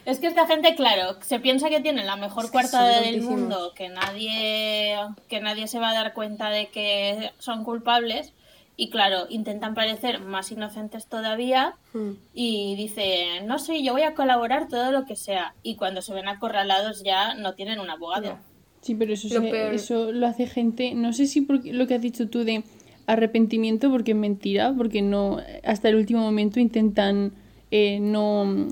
Es 0.05 0.19
que 0.19 0.27
esta 0.27 0.47
gente, 0.47 0.73
claro, 0.75 1.17
se 1.21 1.39
piensa 1.39 1.69
que 1.69 1.79
tiene 1.79 2.03
la 2.03 2.15
mejor 2.15 2.45
que 2.45 2.51
coartada 2.51 2.95
son 2.95 3.03
del 3.03 3.21
mundo, 3.21 3.73
que 3.75 3.89
nadie, 3.89 4.95
que 5.27 5.39
nadie 5.41 5.67
se 5.67 5.79
va 5.79 5.89
a 5.89 5.93
dar 5.93 6.13
cuenta 6.13 6.49
de 6.49 6.67
que 6.69 7.31
son 7.39 7.63
culpables. 7.63 8.33
Y 8.77 8.89
claro, 8.89 9.27
intentan 9.29 9.75
parecer 9.75 10.21
más 10.21 10.51
inocentes 10.51 11.05
todavía 11.05 11.75
Hmm. 11.93 12.13
y 12.33 12.75
dicen, 12.77 13.45
no 13.45 13.59
sé, 13.59 13.83
yo 13.83 13.91
voy 13.93 14.01
a 14.03 14.15
colaborar 14.15 14.67
todo 14.69 14.91
lo 14.91 15.05
que 15.05 15.15
sea. 15.15 15.53
Y 15.61 15.75
cuando 15.75 16.01
se 16.01 16.13
ven 16.13 16.27
acorralados 16.27 17.03
ya 17.03 17.35
no 17.35 17.53
tienen 17.53 17.79
un 17.79 17.89
abogado. 17.91 18.39
Sí, 18.81 18.95
pero 18.95 19.13
eso, 19.13 19.27
Lo 19.31 19.41
se- 19.41 19.75
eso 19.75 20.11
lo 20.11 20.25
hace 20.25 20.47
gente, 20.47 20.95
no 20.95 21.13
sé 21.13 21.27
si 21.27 21.41
por 21.41 21.63
lo 21.63 21.85
que 21.85 21.93
has 21.93 22.01
dicho 22.01 22.27
tú 22.29 22.43
de 22.43 22.63
arrepentimiento, 23.05 23.91
porque 23.91 24.11
es 24.11 24.17
mentira, 24.17 24.73
porque 24.75 25.03
no 25.03 25.37
hasta 25.63 25.89
el 25.89 25.95
último 25.95 26.21
momento 26.21 26.59
intentan 26.59 27.33
eh, 27.69 27.99
no, 28.01 28.67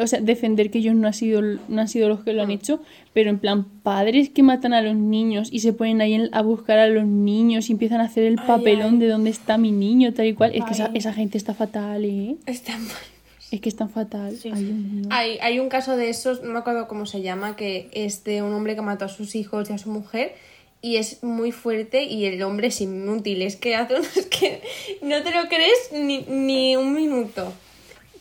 o 0.00 0.06
sea, 0.06 0.20
defender 0.20 0.70
que 0.70 0.78
ellos 0.78 0.94
no, 0.94 1.06
han 1.06 1.14
sido, 1.14 1.40
no 1.42 1.80
han 1.80 1.88
sido 1.88 2.08
los 2.08 2.20
que 2.20 2.32
lo 2.32 2.42
han 2.42 2.50
hecho, 2.50 2.80
pero 3.12 3.30
en 3.30 3.38
plan 3.38 3.64
padres 3.82 4.28
que 4.30 4.42
matan 4.42 4.72
a 4.74 4.82
los 4.82 4.96
niños 4.96 5.48
y 5.52 5.60
se 5.60 5.72
ponen 5.72 6.00
ahí 6.00 6.14
en- 6.14 6.30
a 6.34 6.42
buscar 6.42 6.78
a 6.78 6.88
los 6.88 7.04
niños 7.06 7.68
y 7.68 7.72
empiezan 7.72 8.00
a 8.00 8.04
hacer 8.04 8.24
el 8.24 8.36
papelón 8.36 8.94
ay. 8.94 8.98
de 9.00 9.08
dónde 9.08 9.30
está 9.30 9.58
mi 9.58 9.72
niño, 9.72 10.12
tal 10.14 10.26
y 10.26 10.34
cual, 10.34 10.52
es 10.54 10.64
que 10.64 10.72
esa, 10.72 10.90
esa 10.94 11.12
gente 11.12 11.38
está 11.38 11.54
fatal, 11.54 12.04
¿eh? 12.04 12.36
Está 12.46 12.76
mal. 12.78 12.90
Es 13.50 13.60
que 13.60 13.68
es 13.68 13.76
tan 13.76 13.88
fatal. 13.90 14.36
Sí, 14.36 14.50
Ay. 14.52 15.02
Hay, 15.10 15.38
hay 15.40 15.58
un 15.60 15.68
caso 15.68 15.96
de 15.96 16.08
esos, 16.10 16.42
no 16.42 16.52
me 16.52 16.58
acuerdo 16.58 16.88
cómo 16.88 17.06
se 17.06 17.22
llama, 17.22 17.54
que 17.54 17.88
es 17.92 18.24
de 18.24 18.42
un 18.42 18.52
hombre 18.52 18.74
que 18.74 18.82
mató 18.82 19.04
a 19.04 19.08
sus 19.08 19.36
hijos 19.36 19.70
y 19.70 19.72
a 19.74 19.78
su 19.78 19.90
mujer 19.90 20.34
y 20.82 20.96
es 20.96 21.22
muy 21.22 21.52
fuerte 21.52 22.02
y 22.04 22.24
el 22.26 22.42
hombre 22.42 22.66
es 22.66 22.80
inútil, 22.80 23.42
es 23.42 23.56
que 23.56 23.76
hace 23.76 23.94
unos 23.94 24.08
que 24.30 24.60
no 25.02 25.22
te 25.22 25.30
lo 25.30 25.48
crees 25.48 25.90
ni, 25.92 26.22
ni 26.22 26.76
un 26.76 26.92
minuto. 26.94 27.52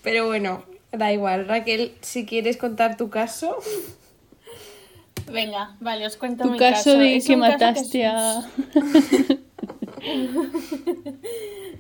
Pero 0.04 0.28
bueno, 0.28 0.64
da 0.94 1.12
igual. 1.12 1.48
Raquel, 1.48 1.94
si 2.02 2.26
quieres 2.26 2.58
contar 2.58 2.98
tu 2.98 3.10
caso. 3.10 3.58
Venga, 5.32 5.76
vale, 5.80 6.06
os 6.06 6.18
cuento 6.18 6.44
Tu 6.44 6.52
mi 6.52 6.60
caso 6.60 6.98
de 6.98 7.18
Es 7.18 7.28
que 7.28 7.34
caso 7.34 7.52
mataste 7.52 8.06
a... 8.06 8.42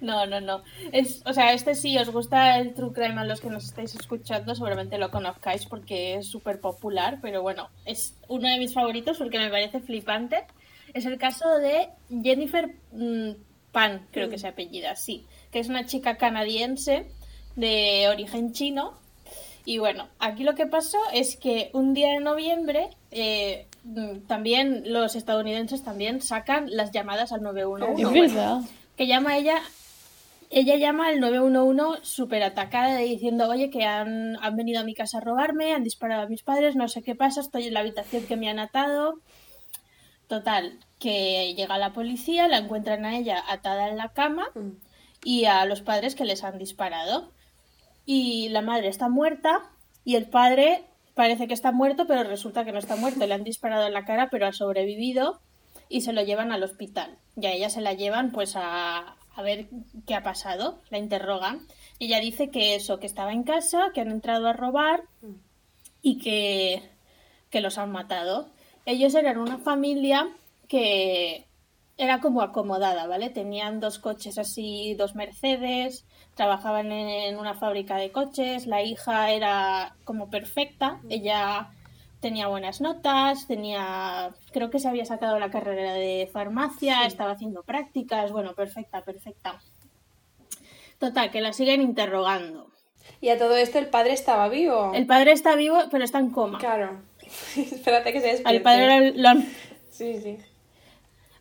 No, 0.03 0.25
no, 0.25 0.41
no. 0.41 0.63
Es, 0.91 1.21
o 1.25 1.31
sea, 1.31 1.53
este 1.53 1.75
sí, 1.75 1.97
os 1.97 2.09
gusta 2.09 2.59
el 2.59 2.73
True 2.73 2.91
Crime 2.91 3.21
a 3.21 3.23
los 3.23 3.39
que 3.39 3.49
nos 3.49 3.63
estáis 3.63 3.95
escuchando, 3.95 4.53
seguramente 4.53 4.97
lo 4.97 5.09
conozcáis 5.09 5.65
porque 5.65 6.15
es 6.15 6.27
súper 6.27 6.59
popular, 6.59 7.19
pero 7.21 7.41
bueno, 7.41 7.69
es 7.85 8.17
uno 8.27 8.49
de 8.49 8.57
mis 8.57 8.73
favoritos 8.73 9.17
porque 9.17 9.39
me 9.39 9.49
parece 9.49 9.79
flipante. 9.79 10.43
Es 10.93 11.05
el 11.05 11.17
caso 11.17 11.57
de 11.57 11.87
Jennifer 12.21 12.75
mm, 12.91 13.31
Pan, 13.71 14.05
creo 14.11 14.29
que 14.29 14.37
se 14.37 14.49
apellida, 14.49 14.97
sí, 14.97 15.25
que 15.51 15.59
es 15.59 15.69
una 15.69 15.85
chica 15.85 16.17
canadiense 16.17 17.07
de 17.55 18.09
origen 18.09 18.51
chino. 18.51 18.99
Y 19.65 19.77
bueno, 19.77 20.07
aquí 20.19 20.43
lo 20.43 20.55
que 20.55 20.67
pasó 20.67 20.97
es 21.13 21.37
que 21.37 21.69
un 21.73 21.93
día 21.93 22.09
de 22.09 22.19
noviembre 22.19 22.89
eh, 23.11 23.67
mm, 23.83 24.19
también 24.27 24.83
los 24.91 25.15
estadounidenses 25.15 25.83
también 25.83 26.21
sacan 26.21 26.65
las 26.69 26.91
llamadas 26.91 27.31
al 27.31 27.41
911. 27.43 28.01
Es 28.01 28.09
Bueno, 28.09 28.21
verdad. 28.33 28.61
que 28.97 29.07
llama 29.07 29.37
ella 29.37 29.61
ella 30.49 30.75
llama 30.75 31.07
al 31.07 31.19
911 31.19 32.01
súper 32.03 32.43
atacada 32.43 32.97
diciendo 32.97 33.49
oye 33.49 33.69
que 33.71 33.85
han, 33.85 34.37
han 34.43 34.55
venido 34.55 34.81
a 34.81 34.83
mi 34.83 34.93
casa 34.93 35.17
a 35.17 35.21
robarme 35.21 35.73
han 35.73 35.83
disparado 35.83 36.21
a 36.23 36.27
mis 36.27 36.43
padres 36.43 36.75
no 36.75 36.87
sé 36.87 37.01
qué 37.01 37.15
pasa 37.15 37.41
estoy 37.41 37.65
en 37.67 37.73
la 37.73 37.79
habitación 37.79 38.25
que 38.27 38.35
me 38.35 38.49
han 38.49 38.59
atado 38.59 39.15
total 40.27 40.77
que 40.99 41.53
llega 41.55 41.77
la 41.79 41.93
policía 41.93 42.47
la 42.47 42.57
encuentran 42.57 43.03
a 43.05 43.17
ella 43.17 43.43
atada 43.47 43.89
en 43.89 43.97
la 43.97 44.09
cama 44.09 44.47
y 45.23 45.45
a 45.45 45.65
los 45.65 45.81
padres 45.81 46.13
que 46.15 46.25
les 46.25 46.43
han 46.43 46.57
disparado 46.59 47.31
y 48.05 48.49
la 48.49 48.61
madre 48.61 48.87
está 48.87 49.09
muerta 49.09 49.61
y 50.03 50.15
el 50.15 50.27
padre 50.27 50.83
parece 51.13 51.47
que 51.47 51.53
está 51.53 51.71
muerto 51.71 52.05
pero 52.07 52.23
resulta 52.23 52.65
que 52.65 52.71
no 52.71 52.79
está 52.79 52.95
muerto 52.95 53.25
le 53.25 53.33
han 53.33 53.43
disparado 53.43 53.85
en 53.87 53.93
la 53.93 54.05
cara 54.05 54.29
pero 54.29 54.47
ha 54.47 54.51
sobrevivido 54.51 55.39
y 55.89 56.01
se 56.01 56.13
lo 56.13 56.23
llevan 56.23 56.51
al 56.51 56.63
hospital. 56.63 57.17
Y 57.39 57.45
a 57.45 57.51
ella 57.51 57.69
se 57.69 57.81
la 57.81 57.93
llevan 57.93 58.31
pues 58.31 58.55
a, 58.55 59.15
a 59.35 59.41
ver 59.41 59.67
qué 60.05 60.15
ha 60.15 60.23
pasado, 60.23 60.79
la 60.89 60.97
interrogan. 60.97 61.67
Ella 61.99 62.19
dice 62.19 62.49
que 62.49 62.75
eso, 62.75 62.99
que 62.99 63.07
estaba 63.07 63.31
en 63.31 63.43
casa, 63.43 63.91
que 63.93 64.01
han 64.01 64.11
entrado 64.11 64.47
a 64.47 64.53
robar 64.53 65.03
y 66.01 66.17
que, 66.17 66.81
que 67.49 67.61
los 67.61 67.77
han 67.77 67.91
matado. 67.91 68.49
Ellos 68.85 69.15
eran 69.15 69.37
una 69.37 69.57
familia 69.57 70.29
que 70.67 71.45
era 71.97 72.21
como 72.21 72.41
acomodada, 72.41 73.07
¿vale? 73.07 73.29
Tenían 73.29 73.79
dos 73.79 73.99
coches 73.99 74.37
así, 74.37 74.95
dos 74.95 75.15
Mercedes, 75.15 76.05
trabajaban 76.35 76.91
en 76.91 77.37
una 77.37 77.53
fábrica 77.53 77.97
de 77.97 78.11
coches, 78.11 78.65
la 78.67 78.81
hija 78.81 79.31
era 79.31 79.95
como 80.03 80.29
perfecta, 80.29 80.99
ella 81.09 81.69
tenía 82.19 82.47
buenas 82.47 82.79
notas, 82.81 83.47
tenía, 83.47 84.29
creo 84.51 84.69
que 84.69 84.79
se 84.79 84.87
había 84.87 85.05
sacado 85.05 85.39
la 85.39 85.51
carrera 85.51 85.93
de 85.93 86.29
farmacia, 86.31 87.05
estaba 87.05 87.31
haciendo 87.33 87.63
prácticas, 87.63 88.31
bueno, 88.31 88.53
perfecta, 88.53 89.01
perfecta. 89.01 89.59
Total, 90.99 91.31
que 91.31 91.41
la 91.41 91.51
siguen 91.53 91.81
interrogando. 91.81 92.71
Y 93.19 93.29
a 93.29 93.37
todo 93.37 93.57
esto 93.57 93.77
el 93.77 93.87
padre 93.87 94.13
estaba 94.13 94.47
vivo. 94.47 94.91
El 94.93 95.05
padre 95.05 95.33
está 95.33 95.55
vivo, 95.55 95.77
pero 95.91 96.03
está 96.05 96.19
en 96.19 96.29
coma. 96.31 96.59
Claro. 96.59 97.01
Espérate 97.57 98.13
que 98.13 98.21
se 98.21 98.27
despierte. 98.27 98.49
Al 98.57 98.61
padre 98.61 99.11
lo 99.13 99.27
han, 99.29 99.45
Sí, 99.89 100.19
sí. 100.21 100.37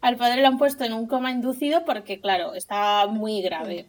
al 0.00 0.16
padre 0.16 0.42
lo 0.42 0.48
han 0.48 0.58
puesto 0.58 0.84
en 0.84 0.92
un 0.92 1.06
coma 1.06 1.30
inducido 1.30 1.84
porque, 1.84 2.20
claro, 2.20 2.54
está 2.54 3.06
muy 3.06 3.40
grave. 3.40 3.86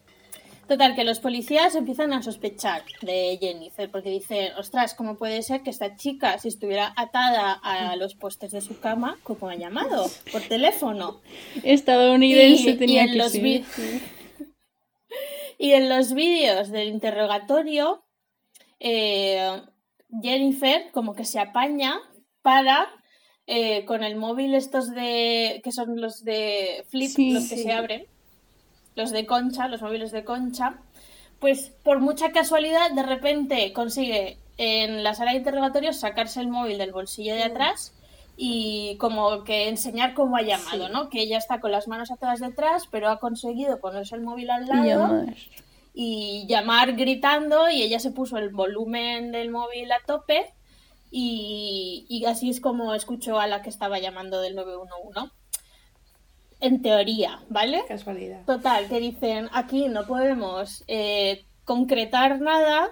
Total, 0.67 0.95
que 0.95 1.03
los 1.03 1.19
policías 1.19 1.75
empiezan 1.75 2.13
a 2.13 2.23
sospechar 2.23 2.83
de 3.01 3.37
Jennifer 3.39 3.91
porque 3.91 4.09
dicen, 4.09 4.53
ostras, 4.57 4.93
¿cómo 4.93 5.17
puede 5.17 5.41
ser 5.43 5.61
que 5.61 5.69
esta 5.69 5.95
chica, 5.97 6.37
si 6.39 6.47
estuviera 6.47 6.93
atada 6.95 7.59
a 7.61 7.95
los 7.97 8.15
postes 8.15 8.51
de 8.51 8.61
su 8.61 8.79
cama, 8.79 9.17
cómo 9.23 9.49
ha 9.49 9.55
llamado? 9.55 10.09
Por 10.31 10.41
teléfono. 10.43 11.21
Estadounidense 11.63 12.69
Y- 12.69 12.73
y 12.73 12.77
tenía 12.77 13.03
en 13.03 13.11
que 13.11 13.17
los 13.17 13.31
ser. 13.33 13.41
Y 15.59 15.73
en 15.73 15.87
los 15.89 16.13
vídeos 16.13 16.69
del 16.71 16.87
interrogatorio, 16.89 18.03
eh, 18.79 19.61
Jennifer 20.21 20.91
como 20.91 21.13
que 21.13 21.25
se 21.25 21.39
apaña 21.39 21.99
para 22.41 22.89
eh, 23.47 23.85
con 23.85 24.03
el 24.03 24.15
móvil 24.15 24.55
estos 24.55 24.91
de 24.93 25.61
que 25.63 25.71
son 25.71 25.99
los 26.01 26.23
de 26.23 26.85
flip, 26.89 27.09
Sí, 27.11 27.31
los 27.31 27.47
que 27.49 27.57
sí. 27.57 27.63
se 27.63 27.71
abren, 27.71 28.07
los 28.95 29.11
de 29.11 29.25
concha, 29.25 29.67
los 29.67 29.81
móviles 29.81 30.11
de 30.11 30.23
concha, 30.23 30.75
pues 31.39 31.71
por 31.83 31.99
mucha 31.99 32.31
casualidad 32.31 32.91
de 32.91 33.03
repente 33.03 33.73
consigue 33.73 34.37
en 34.57 35.03
la 35.03 35.13
sala 35.15 35.31
de 35.31 35.37
interrogatorios 35.39 35.97
sacarse 35.97 36.39
el 36.39 36.47
móvil 36.47 36.77
del 36.77 36.91
bolsillo 36.91 37.33
de 37.35 37.43
atrás 37.43 37.93
y 38.37 38.95
como 38.97 39.43
que 39.43 39.67
enseñar 39.67 40.13
cómo 40.13 40.37
ha 40.37 40.41
llamado, 40.41 40.87
Sí. 40.87 40.93
¿no? 40.93 41.09
Que 41.09 41.21
ella 41.21 41.37
está 41.37 41.59
con 41.59 41.71
las 41.71 41.87
manos 41.87 42.11
atadas 42.11 42.39
detrás, 42.39 42.87
pero 42.89 43.09
ha 43.09 43.19
conseguido 43.19 43.79
ponerse 43.79 44.15
el 44.15 44.21
móvil 44.21 44.49
al 44.51 44.67
lado 44.67 44.83
llamar. 44.85 45.35
y 45.93 46.45
llamar 46.47 46.93
gritando 46.95 47.69
y 47.69 47.81
ella 47.83 47.99
se 47.99 48.11
puso 48.11 48.37
el 48.37 48.49
volumen 48.49 49.31
del 49.31 49.49
móvil 49.51 49.91
a 49.91 49.99
tope 50.05 50.51
y, 51.11 52.05
y 52.09 52.25
así 52.25 52.49
es 52.49 52.59
como 52.59 52.93
escuchó 52.95 53.39
a 53.39 53.45
la 53.47 53.61
que 53.61 53.69
estaba 53.69 53.99
llamando 53.99 54.41
del 54.41 54.55
911. 54.55 55.31
En 56.63 56.81
teoría, 56.81 57.41
¿vale? 57.49 57.83
Casualidad. 57.89 58.45
Total, 58.45 58.87
que 58.87 59.01
dicen, 59.01 59.49
aquí 59.51 59.89
no 59.89 60.07
podemos 60.07 60.85
eh, 60.87 61.43
concretar 61.65 62.39
nada 62.39 62.89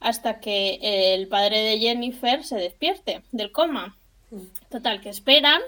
hasta 0.00 0.38
que 0.38 1.14
el 1.14 1.26
padre 1.26 1.62
de 1.62 1.78
Jennifer 1.78 2.44
se 2.44 2.56
despierte 2.56 3.22
del 3.32 3.52
coma. 3.52 3.96
Total, 4.68 5.00
que 5.00 5.08
esperan 5.08 5.62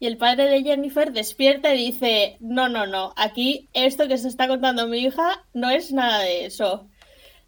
y 0.00 0.06
el 0.06 0.16
padre 0.16 0.44
de 0.44 0.62
Jennifer 0.62 1.12
despierta 1.12 1.74
y 1.74 1.92
dice, 1.92 2.38
no, 2.40 2.70
no, 2.70 2.86
no, 2.86 3.12
aquí 3.16 3.68
esto 3.74 4.08
que 4.08 4.16
se 4.16 4.28
está 4.28 4.48
contando 4.48 4.86
mi 4.86 4.98
hija 5.00 5.44
no 5.52 5.68
es 5.68 5.92
nada 5.92 6.20
de 6.20 6.46
eso. 6.46 6.86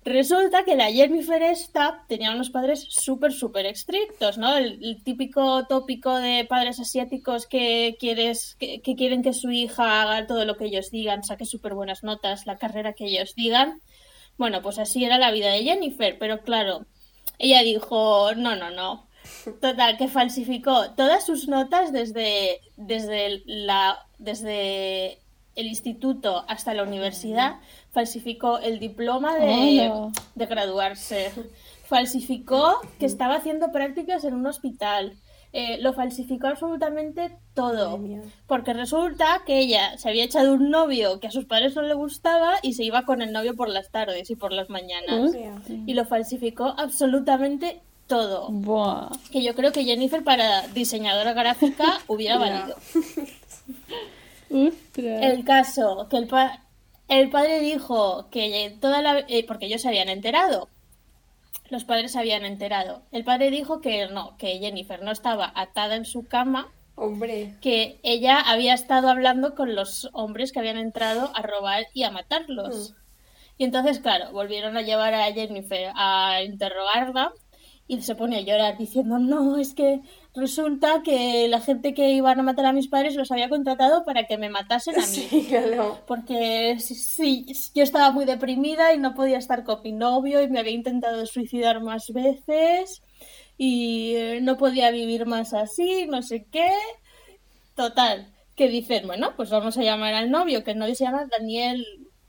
Resulta 0.02 0.64
que 0.64 0.76
la 0.76 0.90
Jennifer 0.90 1.42
esta 1.42 2.04
tenía 2.08 2.30
unos 2.30 2.48
padres 2.48 2.86
súper, 2.88 3.32
súper 3.32 3.66
estrictos, 3.66 4.38
¿no? 4.38 4.56
El, 4.56 5.02
típico 5.04 5.66
tópico 5.66 6.16
de 6.16 6.46
padres 6.48 6.80
asiáticos 6.80 7.46
que, 7.46 7.96
quieres, 8.00 8.56
que, 8.58 8.80
que 8.80 8.96
quieren 8.96 9.22
que 9.22 9.34
su 9.34 9.50
hija 9.50 10.00
haga 10.02 10.26
todo 10.26 10.46
lo 10.46 10.56
que 10.56 10.64
ellos 10.66 10.90
digan, 10.90 11.22
saque 11.22 11.44
súper 11.44 11.74
buenas 11.74 12.02
notas, 12.02 12.46
la 12.46 12.56
carrera 12.56 12.94
que 12.94 13.06
ellos 13.06 13.34
digan. 13.34 13.82
Bueno, 14.38 14.62
pues 14.62 14.78
así 14.78 15.04
era 15.04 15.18
la 15.18 15.32
vida 15.32 15.52
de 15.52 15.64
Jennifer, 15.64 16.16
pero 16.18 16.40
claro, 16.40 16.86
ella 17.38 17.62
dijo, 17.62 18.34
no, 18.34 18.56
no, 18.56 18.70
no. 18.70 19.06
Total, 19.60 19.98
que 19.98 20.08
falsificó 20.08 20.92
todas 20.92 21.26
sus 21.26 21.46
notas 21.46 21.92
desde, 21.92 22.60
desde, 22.76 23.42
la, 23.44 23.98
desde 24.18 25.18
el 25.56 25.66
instituto 25.66 26.44
hasta 26.48 26.74
la 26.74 26.82
universidad. 26.82 27.56
Falsificó 27.90 28.58
el 28.58 28.78
diploma 28.78 29.36
de, 29.36 29.92
de 30.34 30.46
graduarse. 30.46 31.32
Falsificó 31.84 32.80
que 32.98 33.06
estaba 33.06 33.36
haciendo 33.36 33.72
prácticas 33.72 34.24
en 34.24 34.34
un 34.34 34.46
hospital. 34.46 35.16
Eh, 35.52 35.78
lo 35.80 35.92
falsificó 35.92 36.46
absolutamente 36.46 37.36
todo. 37.54 38.00
Porque 38.46 38.72
resulta 38.72 39.42
que 39.44 39.58
ella 39.58 39.98
se 39.98 40.08
había 40.08 40.22
echado 40.22 40.54
un 40.54 40.70
novio 40.70 41.18
que 41.18 41.26
a 41.26 41.32
sus 41.32 41.46
padres 41.46 41.74
no 41.74 41.82
le 41.82 41.94
gustaba 41.94 42.54
y 42.62 42.74
se 42.74 42.84
iba 42.84 43.04
con 43.04 43.20
el 43.20 43.32
novio 43.32 43.56
por 43.56 43.68
las 43.68 43.90
tardes 43.90 44.30
y 44.30 44.36
por 44.36 44.52
las 44.52 44.70
mañanas. 44.70 45.32
Y 45.86 45.94
lo 45.94 46.04
falsificó 46.04 46.74
absolutamente 46.78 47.80
todo. 48.06 48.48
Buah. 48.50 49.10
Que 49.32 49.42
yo 49.42 49.56
creo 49.56 49.72
que 49.72 49.84
Jennifer 49.84 50.22
para 50.22 50.68
diseñadora 50.68 51.32
gráfica 51.32 51.98
hubiera 52.06 52.38
valido. 52.38 52.76
Ostras. 54.50 55.22
El 55.22 55.44
caso, 55.44 56.06
que 56.10 56.16
el, 56.16 56.26
pa- 56.26 56.60
el 57.08 57.30
padre 57.30 57.60
dijo 57.60 58.28
que 58.30 58.76
toda 58.80 59.02
la... 59.02 59.20
eh, 59.28 59.44
porque 59.46 59.66
ellos 59.66 59.82
se 59.82 59.88
habían 59.88 60.08
enterado. 60.08 60.68
Los 61.70 61.84
padres 61.84 62.12
se 62.12 62.18
habían 62.18 62.44
enterado. 62.44 63.02
El 63.12 63.24
padre 63.24 63.50
dijo 63.50 63.80
que 63.80 64.08
no, 64.08 64.36
que 64.38 64.58
Jennifer 64.58 65.02
no 65.02 65.12
estaba 65.12 65.52
atada 65.54 65.94
en 65.94 66.04
su 66.04 66.26
cama, 66.26 66.68
Hombre. 66.96 67.54
que 67.60 68.00
ella 68.02 68.40
había 68.40 68.74
estado 68.74 69.08
hablando 69.08 69.54
con 69.54 69.74
los 69.76 70.10
hombres 70.12 70.50
que 70.52 70.58
habían 70.58 70.78
entrado 70.78 71.30
a 71.34 71.42
robar 71.42 71.84
y 71.94 72.02
a 72.02 72.10
matarlos. 72.10 72.94
Y 73.56 73.64
entonces, 73.64 74.00
claro, 74.00 74.32
volvieron 74.32 74.76
a 74.76 74.82
llevar 74.82 75.14
a 75.14 75.32
Jennifer 75.32 75.92
a 75.94 76.42
interrogarla 76.42 77.32
y 77.86 78.02
se 78.02 78.14
pone 78.16 78.38
a 78.38 78.40
llorar 78.40 78.76
diciendo, 78.78 79.18
no, 79.18 79.56
es 79.58 79.74
que 79.74 80.00
resulta 80.34 81.02
que 81.02 81.48
la 81.48 81.60
gente 81.60 81.94
que 81.94 82.10
iban 82.10 82.38
a 82.38 82.42
matar 82.42 82.66
a 82.66 82.72
mis 82.72 82.88
padres 82.88 83.16
los 83.16 83.30
había 83.32 83.48
contratado 83.48 84.04
para 84.04 84.26
que 84.26 84.38
me 84.38 84.48
matasen 84.48 84.96
a 84.96 85.06
mí. 85.06 85.06
Sí, 85.30 85.46
claro. 85.48 86.00
Porque 86.06 86.78
sí, 86.80 87.46
yo 87.74 87.82
estaba 87.82 88.10
muy 88.10 88.24
deprimida 88.24 88.94
y 88.94 88.98
no 88.98 89.14
podía 89.14 89.38
estar 89.38 89.64
con 89.64 89.82
mi 89.82 89.92
novio 89.92 90.42
y 90.42 90.48
me 90.48 90.60
había 90.60 90.72
intentado 90.72 91.26
suicidar 91.26 91.80
más 91.82 92.10
veces 92.12 93.02
y 93.56 94.14
eh, 94.16 94.40
no 94.40 94.56
podía 94.56 94.90
vivir 94.90 95.26
más 95.26 95.52
así, 95.52 96.06
no 96.06 96.22
sé 96.22 96.46
qué. 96.50 96.70
Total, 97.74 98.32
que 98.56 98.68
dicen, 98.68 99.06
bueno, 99.06 99.34
pues 99.36 99.50
vamos 99.50 99.76
a 99.78 99.82
llamar 99.82 100.14
al 100.14 100.30
novio, 100.30 100.64
que 100.64 100.72
el 100.72 100.78
novio 100.78 100.94
se 100.94 101.04
llama 101.04 101.26
Daniel 101.30 101.84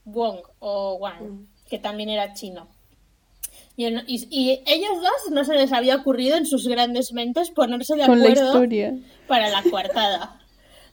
Wong 0.05 0.39
o 0.59 0.95
Wang, 0.95 1.47
que 1.69 1.79
también 1.79 2.09
era 2.09 2.33
chino. 2.33 2.67
Y, 3.81 3.85
el- 3.85 4.03
y- 4.05 4.27
y 4.29 4.61
ellos 4.67 4.91
dos 5.01 5.31
no 5.31 5.43
se 5.43 5.55
les 5.55 5.71
había 5.73 5.95
ocurrido 5.95 6.37
en 6.37 6.45
sus 6.45 6.67
grandes 6.67 7.13
mentes 7.13 7.49
ponerse 7.49 7.95
de 7.95 8.05
Con 8.05 8.19
la 8.19 8.25
acuerdo 8.25 8.45
historia. 8.45 8.93
para 9.27 9.49
la 9.49 9.63
coartada. 9.63 10.37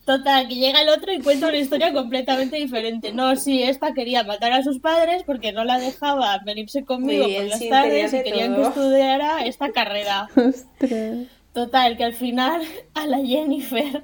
Total, 0.07 0.49
que 0.49 0.55
llega 0.55 0.81
el 0.81 0.89
otro 0.89 1.13
y 1.13 1.21
cuenta 1.21 1.49
una 1.49 1.59
historia 1.59 1.93
completamente 1.93 2.57
diferente. 2.57 3.13
No, 3.13 3.37
sí, 3.37 3.63
esta 3.63 3.93
quería 3.93 4.23
matar 4.25 4.53
a 4.53 4.63
sus 4.63 4.79
padres 4.81 5.23
porque 5.27 5.53
no 5.53 5.65
la 5.65 5.79
dejaba 5.79 6.39
venirse 6.47 6.83
conmigo 6.87 7.25
por 7.25 7.45
las 7.45 7.59
sí 7.59 7.69
tardes 7.69 8.15
y 8.15 8.23
querían 8.23 8.55
que 8.57 8.63
estudiara 8.63 9.45
esta 9.45 9.71
carrera. 9.71 10.29
Ostras. 10.37 11.27
Total, 11.53 11.97
que 11.99 12.05
al 12.05 12.15
final 12.15 12.63
a 12.95 13.07
la 13.07 13.19
Jennifer 13.19 14.03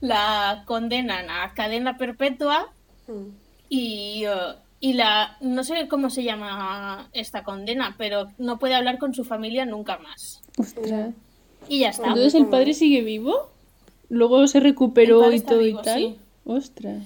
la 0.00 0.64
condenan 0.66 1.30
a 1.30 1.52
cadena 1.54 1.96
perpetua 1.96 2.72
Mm. 3.06 3.28
y, 3.68 4.24
eh, 4.26 4.30
y 4.80 4.92
la 4.92 5.36
no 5.40 5.64
sé 5.64 5.88
cómo 5.88 6.10
se 6.10 6.22
llama 6.22 7.08
esta 7.12 7.42
condena, 7.42 7.94
pero 7.98 8.28
no 8.38 8.58
puede 8.58 8.74
hablar 8.74 8.98
con 8.98 9.14
su 9.14 9.24
familia 9.24 9.66
nunca 9.66 9.98
más. 9.98 10.42
Ostras. 10.56 11.14
Y 11.68 11.80
ya 11.80 11.90
está. 11.90 12.08
Entonces 12.08 12.34
el 12.34 12.46
padre 12.46 12.74
sigue 12.74 13.02
vivo. 13.02 13.50
Luego 14.08 14.46
se 14.46 14.60
recuperó 14.60 15.30
y 15.32 15.40
todo 15.40 15.58
vivo, 15.58 15.80
y 15.80 15.82
tal. 15.82 15.98
sí. 15.98 16.16
Ostras. 16.44 17.02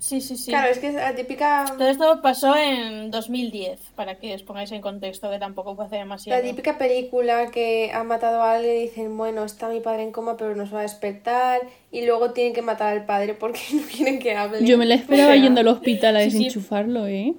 Sí, 0.00 0.22
sí, 0.22 0.36
sí. 0.38 0.50
Claro, 0.50 0.70
es 0.72 0.78
que 0.78 0.88
es 0.88 0.94
la 0.94 1.14
típica. 1.14 1.66
Todo 1.76 1.86
esto 1.86 2.20
pasó 2.22 2.56
en 2.56 3.10
2010, 3.10 3.78
para 3.94 4.14
que 4.18 4.34
os 4.34 4.42
pongáis 4.42 4.72
en 4.72 4.80
contexto, 4.80 5.30
que 5.30 5.38
tampoco 5.38 5.76
fue 5.76 5.84
hace 5.84 5.96
demasiado. 5.96 6.40
La 6.42 6.48
típica 6.48 6.78
película 6.78 7.50
que 7.50 7.90
ha 7.92 8.02
matado 8.02 8.40
a 8.40 8.54
alguien 8.54 8.76
y 8.76 8.80
dicen, 8.84 9.14
bueno, 9.18 9.44
está 9.44 9.68
mi 9.68 9.80
padre 9.80 10.04
en 10.04 10.10
coma, 10.10 10.38
pero 10.38 10.56
nos 10.56 10.72
va 10.74 10.78
a 10.78 10.82
despertar. 10.82 11.60
Y 11.92 12.06
luego 12.06 12.32
tienen 12.32 12.54
que 12.54 12.62
matar 12.62 12.94
al 12.96 13.04
padre 13.04 13.34
porque 13.34 13.60
no 13.74 13.82
quieren 13.82 14.18
que 14.20 14.34
hable. 14.34 14.64
Yo 14.64 14.78
me 14.78 14.86
la 14.86 14.94
esperaba 14.94 15.32
O 15.32 15.34
sea, 15.34 15.42
yendo 15.42 15.60
al 15.60 15.68
hospital 15.68 16.16
a 16.16 16.20
Sí, 16.20 16.24
desenchufarlo, 16.30 17.06
¿eh? 17.06 17.34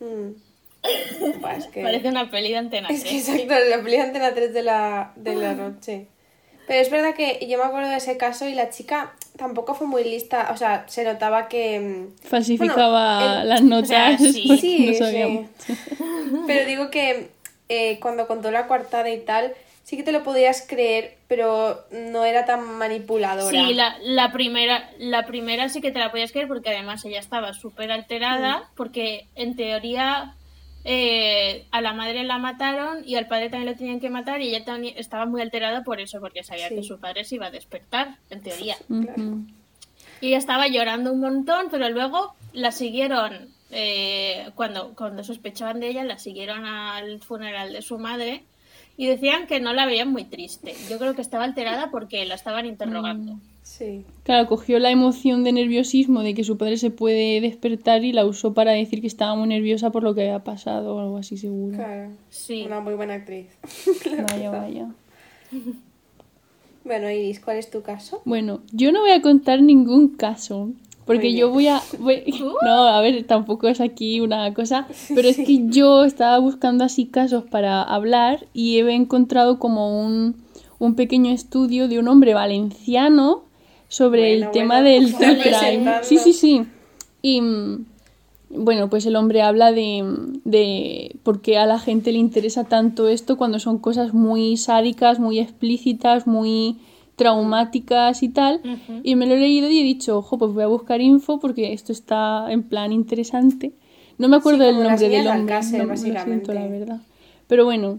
mm. 0.00 0.30
Buah, 1.40 1.56
es 1.58 1.66
que, 1.66 1.82
Parece 1.82 2.08
una 2.08 2.30
peli 2.30 2.48
de 2.52 2.56
antena. 2.56 2.88
es 2.88 3.04
que 3.04 3.10
3. 3.10 3.28
exacto, 3.28 3.54
la 3.68 3.82
peli 3.82 3.96
de 3.96 4.02
Antena 4.02 4.34
3 4.34 4.52
de 4.54 4.62
la, 4.62 5.12
de 5.14 5.34
la 5.36 5.52
noche. 5.54 6.06
Pero 6.66 6.80
es 6.80 6.90
verdad 6.90 7.14
que 7.14 7.46
yo 7.48 7.58
me 7.58 7.64
acuerdo 7.64 7.88
de 7.90 7.96
ese 7.96 8.16
caso 8.16 8.46
y 8.48 8.54
la 8.54 8.70
chica 8.70 9.12
tampoco 9.36 9.74
fue 9.74 9.86
muy 9.86 10.04
lista. 10.04 10.50
O 10.52 10.56
sea, 10.56 10.84
se 10.88 11.04
notaba 11.04 11.48
que. 11.48 11.80
mm, 11.80 12.26
Falsificaba 12.28 13.18
Bueno, 13.18 13.42
el- 13.42 13.48
las 13.48 13.62
notas. 13.62 14.20
o 14.20 14.24
sea, 14.24 14.32
sí. 14.32 14.58
Sí, 14.60 14.86
no 15.00 15.06
sí. 15.06 15.76
Pero 16.46 16.66
digo 16.66 16.90
que 16.90 17.30
eh, 17.68 17.98
cuando 18.00 18.26
contó 18.26 18.50
la 18.50 18.66
coartada 18.66 19.08
y 19.10 19.20
tal, 19.20 19.54
sí 19.82 19.96
que 19.96 20.02
te 20.02 20.12
lo 20.12 20.22
podías 20.22 20.62
creer, 20.66 21.16
pero 21.28 21.84
no 21.90 22.24
era 22.24 22.44
tan 22.44 22.62
manipuladora. 22.78 23.50
Sí, 23.50 23.74
la, 23.74 23.96
la 24.02 24.30
primera, 24.32 24.90
la 24.98 25.26
primera 25.26 25.68
sí 25.68 25.80
que 25.80 25.90
te 25.90 25.98
la 25.98 26.10
podías 26.10 26.32
creer 26.32 26.48
porque 26.48 26.70
además 26.70 27.04
ella 27.04 27.18
estaba 27.20 27.52
súper 27.54 27.90
alterada 27.90 28.70
porque 28.76 29.26
en 29.34 29.56
teoría 29.56 30.34
eh, 30.84 31.66
a 31.70 31.80
la 31.80 31.92
madre 31.92 32.24
la 32.24 32.38
mataron 32.38 33.02
y 33.06 33.14
al 33.14 33.28
padre 33.28 33.50
también 33.50 33.70
lo 33.72 33.78
tenían 33.78 34.00
que 34.00 34.10
matar 34.10 34.40
y 34.42 34.48
ella 34.48 34.64
también 34.64 34.94
estaba 34.98 35.26
muy 35.26 35.40
alterada 35.40 35.84
por 35.84 36.00
eso 36.00 36.20
porque 36.20 36.42
sabía 36.42 36.68
Sí. 36.68 36.74
que 36.76 36.82
su 36.82 36.98
padre 36.98 37.24
se 37.24 37.36
iba 37.36 37.46
a 37.46 37.50
despertar, 37.50 38.16
en 38.30 38.40
teoría. 38.42 38.76
Ujú. 38.88 39.44
Y 40.20 40.28
ella 40.28 40.38
estaba 40.38 40.68
llorando 40.68 41.12
un 41.12 41.20
montón, 41.20 41.66
pero 41.70 41.88
luego 41.90 42.34
la 42.52 42.72
siguieron 42.72 43.48
eh, 43.70 44.50
cuando, 44.54 44.94
cuando 44.94 45.24
sospechaban 45.24 45.80
de 45.80 45.88
ella, 45.88 46.04
la 46.04 46.18
siguieron 46.18 46.66
al 46.66 47.20
funeral 47.20 47.72
de 47.72 47.80
su 47.82 47.98
madre 47.98 48.42
y 48.96 49.06
decían 49.06 49.46
que 49.46 49.60
no 49.60 49.72
la 49.72 49.86
veían 49.86 50.12
muy 50.12 50.24
triste. 50.24 50.74
Yo 50.90 50.98
creo 50.98 51.14
que 51.14 51.22
estaba 51.22 51.44
alterada 51.44 51.90
porque 51.90 52.24
la 52.26 52.34
estaban 52.34 52.66
interrogando. 52.66 53.38
Sí. 53.62 54.04
Claro, 54.24 54.48
cogió 54.48 54.78
la 54.78 54.90
emoción 54.90 55.44
de 55.44 55.52
nerviosismo 55.52 56.22
de 56.22 56.34
que 56.34 56.44
su 56.44 56.56
padre 56.58 56.76
se 56.76 56.90
puede 56.90 57.40
despertar 57.40 58.04
y 58.04 58.12
la 58.12 58.26
usó 58.26 58.52
para 58.54 58.72
decir 58.72 59.00
que 59.00 59.06
estaba 59.06 59.34
muy 59.34 59.48
nerviosa 59.48 59.90
por 59.90 60.02
lo 60.02 60.14
que 60.14 60.22
había 60.22 60.44
pasado 60.44 60.96
o 60.96 61.00
algo 61.00 61.16
así 61.16 61.36
seguro. 61.36 61.76
Claro. 61.76 62.10
Sí. 62.28 62.64
Una 62.66 62.80
muy 62.80 62.94
buena 62.94 63.14
actriz. 63.14 63.46
Vaya, 64.30 64.50
vaya. 64.50 64.88
Bueno, 66.84 67.08
Iris, 67.10 67.40
¿cuál 67.40 67.58
es 67.58 67.70
tu 67.70 67.82
caso? 67.82 68.20
Bueno, 68.24 68.60
yo 68.72 68.90
no 68.92 69.00
voy 69.00 69.10
a 69.12 69.22
contar 69.22 69.62
ningún 69.62 70.08
caso. 70.08 70.70
Porque 71.06 71.32
yo 71.34 71.50
voy 71.50 71.68
a... 71.68 71.80
voy- 71.98 72.22
No, 72.64 72.86
a 72.88 73.00
ver, 73.00 73.24
tampoco 73.24 73.68
es 73.68 73.80
aquí 73.80 74.20
una 74.20 74.52
cosa. 74.54 74.86
Pero 75.14 75.28
es 75.28 75.36
que 75.36 75.66
yo 75.68 76.04
estaba 76.04 76.38
buscando 76.38 76.84
así 76.84 77.06
casos 77.06 77.44
para 77.44 77.82
hablar 77.82 78.46
y 78.52 78.78
he 78.78 78.94
encontrado 78.94 79.58
como 79.58 80.04
un, 80.04 80.36
un 80.78 80.94
pequeño 80.94 81.30
estudio 81.30 81.88
de 81.88 81.98
un 81.98 82.08
hombre 82.08 82.34
valenciano 82.34 83.44
sobre 83.92 84.30
Bueno, 84.38 84.46
el 84.46 84.50
tema 84.52 84.80
del 84.82 85.14
true 85.18 85.38
crime. 85.38 85.92
Sí, 86.02 86.16
sí, 86.18 86.32
sí. 86.32 86.64
Y 87.20 87.40
mm, 87.42 87.84
bueno, 88.50 88.88
pues 88.88 89.04
el 89.04 89.16
hombre 89.16 89.42
habla 89.42 89.70
de, 89.70 90.02
de 90.44 91.16
por 91.22 91.42
qué 91.42 91.58
a 91.58 91.66
la 91.66 91.78
gente 91.78 92.10
le 92.10 92.18
interesa 92.18 92.64
tanto 92.64 93.08
esto 93.08 93.36
cuando 93.36 93.58
son 93.58 93.78
cosas 93.78 94.14
muy 94.14 94.56
sádicas, 94.56 95.18
muy 95.20 95.38
explícitas, 95.38 96.26
muy 96.26 96.78
traumáticas 97.16 98.22
y 98.22 98.30
tal. 98.30 98.60
Y 99.02 99.14
me 99.14 99.26
lo 99.26 99.34
he 99.34 99.38
leído 99.40 99.68
y 99.70 99.80
he 99.80 99.84
dicho, 99.84 100.16
ojo, 100.16 100.38
pues 100.38 100.52
voy 100.52 100.62
a 100.62 100.68
buscar 100.68 101.00
info 101.02 101.38
porque 101.38 101.72
esto 101.74 101.92
está 101.92 102.50
en 102.50 102.62
plan 102.62 102.92
interesante. 102.92 103.72
No 104.16 104.28
me 104.28 104.36
acuerdo 104.36 104.60
Sí, 104.60 104.64
del 104.66 104.74
como 104.76 104.88
nombre 104.88 105.08
del 105.08 105.26
hombre. 105.26 105.54
Alcácer, 105.54 105.86
no, 105.86 105.92
lo 105.92 105.96
siento, 105.98 106.54
la 106.54 106.66
verdad. 106.66 107.00
Pero 107.46 107.64
bueno, 107.66 107.98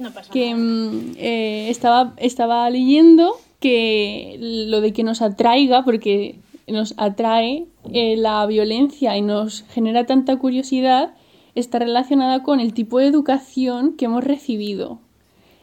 No 0.00 0.10
pasa 0.10 0.32
que 0.32 0.50
nada. 0.52 0.62
mm, 0.64 1.12
eh, 1.16 1.66
estaba, 1.70 2.14
estaba 2.16 2.68
leyendo 2.70 3.34
que 3.64 4.36
lo 4.70 4.82
de 4.82 4.92
que 4.92 5.04
nos 5.04 5.22
atraiga, 5.22 5.84
porque 5.84 6.36
nos 6.68 6.92
atrae 6.98 7.64
eh, 7.92 8.16
la 8.18 8.44
violencia 8.44 9.16
y 9.16 9.22
nos 9.22 9.62
genera 9.70 10.04
tanta 10.04 10.36
curiosidad, 10.36 11.14
está 11.54 11.78
relacionada 11.78 12.42
con 12.42 12.60
el 12.60 12.74
tipo 12.74 12.98
de 12.98 13.06
educación 13.06 13.94
que 13.96 14.04
hemos 14.04 14.22
recibido. 14.22 14.98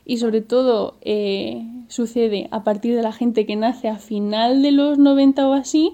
Y 0.03 0.17
sobre 0.17 0.41
todo 0.41 0.95
eh, 1.01 1.63
sucede 1.89 2.47
a 2.49 2.63
partir 2.63 2.95
de 2.95 3.03
la 3.03 3.11
gente 3.11 3.45
que 3.45 3.55
nace 3.55 3.87
a 3.87 3.97
final 3.97 4.63
de 4.63 4.71
los 4.71 4.97
90 4.97 5.47
o 5.47 5.53
así, 5.53 5.93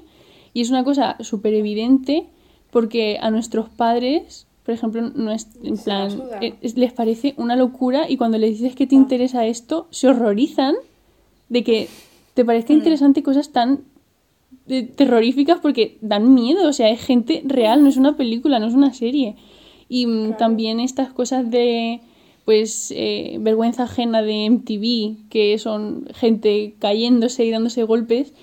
y 0.54 0.62
es 0.62 0.70
una 0.70 0.86
cosa 0.86 1.18
súper 1.20 1.54
evidente 1.56 2.26
porque 2.72 3.18
a 3.22 3.32
nuestros 3.32 3.68
padres, 3.70 4.48
por 4.66 4.74
ejemplo, 4.74 5.02
no 5.14 5.32
es, 5.34 5.50
en 5.62 5.78
plan, 5.78 6.10
eh, 6.42 6.54
es- 6.62 6.78
les 6.78 6.94
parece 6.94 7.34
una 7.38 7.58
locura 7.58 8.10
y 8.10 8.16
cuando 8.16 8.38
les 8.38 8.52
dices 8.52 8.76
que 8.76 8.88
te 8.88 8.96
interesa 8.96 9.46
esto, 9.46 9.88
se 9.90 10.08
horrorizan 10.08 10.76
de 11.50 11.64
que 11.64 11.90
te 12.34 12.46
parezca 12.46 12.74
interesante 12.74 13.24
cosas 13.24 13.52
tan 13.52 13.82
eh, 14.68 14.84
terroríficas 14.84 15.60
porque 15.60 15.98
dan 16.02 16.34
miedo, 16.34 16.68
o 16.68 16.74
sea, 16.74 16.90
es 16.90 17.02
gente 17.04 17.42
real, 17.46 17.84
no 17.84 17.90
es 17.90 17.98
una 17.98 18.16
película, 18.18 18.60
no 18.60 18.68
es 18.68 18.74
una 18.74 18.94
serie. 18.94 19.36
Y 19.90 20.06
mm, 20.06 20.38
también 20.38 20.80
estas 20.80 21.12
cosas 21.14 21.50
de 21.50 22.02
pues 22.46 22.94
eh, 22.96 23.38
vergüenza 23.42 23.84
ajena 23.84 24.22
de 24.22 24.46
MTV, 24.50 25.30
que 25.30 25.58
son 25.58 26.08
gente 26.14 26.76
cayéndose 26.80 27.44
y 27.44 27.52
dándose 27.52 27.84
golpes, 27.84 28.34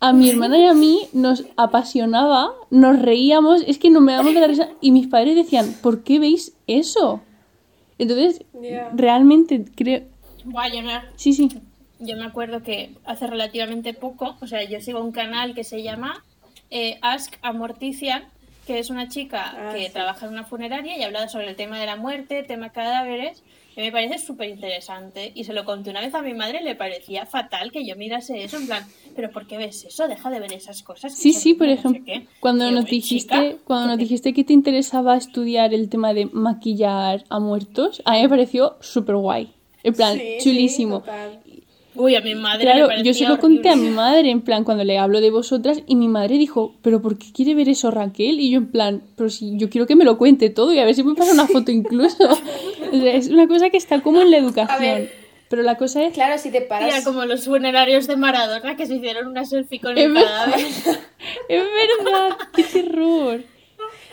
a 0.00 0.12
mi 0.12 0.28
hermana 0.28 0.58
y 0.58 0.66
a 0.66 0.74
mí 0.74 1.00
nos 1.14 1.46
apasionaba, 1.56 2.50
nos 2.70 3.00
reíamos, 3.00 3.62
es 3.66 3.78
que 3.78 3.88
no 3.88 4.02
me 4.02 4.12
damos 4.12 4.34
de 4.34 4.40
la 4.40 4.48
risa 4.48 4.68
y 4.82 4.90
mis 4.90 5.06
padres 5.06 5.34
decían, 5.34 5.74
¿por 5.80 6.02
qué 6.02 6.18
veis 6.18 6.54
eso? 6.66 7.22
Entonces, 7.96 8.44
Ya. 8.60 8.90
realmente 8.94 9.64
creo... 9.74 10.02
Yo 10.44 10.50
me, 10.50 11.00
Sí, 11.16 11.32
sí. 11.32 11.48
Yo 12.00 12.16
me 12.16 12.24
acuerdo 12.24 12.62
que 12.62 12.90
hace 13.04 13.26
relativamente 13.26 13.94
poco, 13.94 14.36
o 14.40 14.46
sea, 14.46 14.62
yo 14.64 14.80
sigo 14.80 15.00
un 15.00 15.12
canal 15.12 15.54
que 15.54 15.64
se 15.64 15.82
llama 15.82 16.22
eh, 16.70 16.98
Ask 17.02 17.34
a 17.42 17.52
Morticia, 17.52 18.28
que 18.66 18.78
es 18.78 18.90
una 18.90 19.08
chica 19.08 19.52
Ah, 19.56 19.72
que 19.74 19.86
sí. 19.86 19.92
trabaja 19.92 20.26
en 20.26 20.32
una 20.32 20.44
funeraria 20.44 20.96
y 20.98 21.02
habla 21.02 21.28
sobre 21.28 21.48
el 21.50 21.56
tema 21.56 21.78
de 21.78 21.86
la 21.86 21.96
muerte, 21.96 22.42
tema 22.42 22.70
cadáveres, 22.70 23.42
y 23.76 23.80
me 23.80 23.92
parece 23.92 24.18
súper 24.18 24.48
interesante. 24.48 25.32
Y 25.34 25.44
se 25.44 25.52
lo 25.52 25.64
conté 25.64 25.90
una 25.90 26.00
vez 26.00 26.14
a 26.14 26.22
mi 26.22 26.32
madre 26.32 26.60
y 26.62 26.64
le 26.64 26.74
parecía 26.74 27.26
fatal 27.26 27.70
que 27.72 27.84
yo 27.86 27.94
mirase 27.96 28.42
eso, 28.42 28.56
en 28.56 28.66
plan, 28.66 28.84
¿pero 29.14 29.30
por 29.32 29.46
qué 29.46 29.58
ves 29.58 29.84
eso? 29.84 30.08
Deja 30.08 30.30
de 30.30 30.40
ver 30.40 30.52
esas 30.52 30.82
cosas. 30.82 31.12
que 31.14 31.20
Sí, 31.20 31.32
sí, 31.34 31.54
por 31.54 31.66
no 31.66 31.74
sé 31.74 31.78
ejemplo, 31.80 32.04
qué". 32.06 32.26
cuando 32.40 32.70
nos 32.70 32.84
"Eh, 32.86 32.88
dijiste, 32.90 33.34
chica, 33.50 33.58
cuando 33.64 33.84
que 33.84 33.88
nos 33.90 33.96
te- 33.98 34.02
dijiste 34.04 34.32
que 34.32 34.44
te 34.44 34.52
interesaba 34.52 35.16
estudiar 35.16 35.74
el 35.74 35.88
tema 35.90 36.14
de 36.14 36.26
maquillar 36.26 37.24
a 37.28 37.40
muertos, 37.40 38.00
a 38.06 38.12
mí 38.12 38.22
me 38.22 38.28
pareció 38.28 38.76
súper 38.80 39.16
guay. 39.16 39.52
En 39.82 39.92
plan, 39.92 40.16
Sí, 40.18 40.36
chulísimo. 40.40 41.02
Uy, 41.96 42.16
a 42.16 42.20
mi 42.20 42.34
madre 42.34 42.62
Claro, 42.62 42.88
yo 43.02 43.14
se 43.14 43.26
lo 43.26 43.38
conté 43.38 43.68
a 43.68 43.76
mi 43.76 43.88
madre, 43.88 44.30
en 44.30 44.40
plan, 44.40 44.64
cuando 44.64 44.82
le 44.84 44.98
hablo 44.98 45.20
de 45.20 45.30
vosotras, 45.30 45.82
y 45.86 45.94
mi 45.96 46.08
madre 46.08 46.38
dijo, 46.38 46.74
¿pero 46.82 47.00
por 47.00 47.18
qué 47.18 47.26
quiere 47.32 47.54
ver 47.54 47.68
eso 47.68 47.90
Raquel? 47.90 48.40
Y 48.40 48.50
yo, 48.50 48.58
en 48.58 48.66
plan, 48.70 49.02
pero 49.16 49.30
si 49.30 49.56
yo 49.56 49.70
quiero 49.70 49.86
que 49.86 49.94
me 49.96 50.04
lo 50.04 50.18
cuente 50.18 50.50
todo 50.50 50.72
y 50.72 50.78
a 50.80 50.84
ver 50.84 50.94
si 50.94 51.04
me 51.04 51.14
pasa 51.14 51.32
una 51.32 51.46
foto 51.46 51.70
incluso. 51.70 52.16
O 52.92 52.96
sea, 52.96 53.14
es 53.14 53.28
una 53.28 53.48
cosa 53.48 53.70
que 53.70 53.76
está 53.76 54.02
como 54.02 54.22
en 54.22 54.30
la 54.30 54.36
educación. 54.36 54.78
ver. 54.80 55.12
Pero 55.48 55.62
la 55.62 55.76
cosa 55.76 56.04
es. 56.04 56.14
Claro, 56.14 56.38
si 56.38 56.50
te 56.50 56.60
Tía, 56.60 56.68
paras... 56.68 57.04
como 57.04 57.24
los 57.24 57.44
funerarios 57.44 58.06
de 58.06 58.16
Maradona 58.16 58.76
que 58.76 58.86
se 58.86 58.94
hicieron 58.96 59.26
una 59.26 59.44
selfie 59.44 59.80
con 59.80 59.98
el 59.98 60.12
verdad. 60.12 60.46
cadáver. 60.46 60.66
Es 61.48 61.62
verdad, 61.64 62.36
qué 62.54 62.62
terror. 62.62 63.40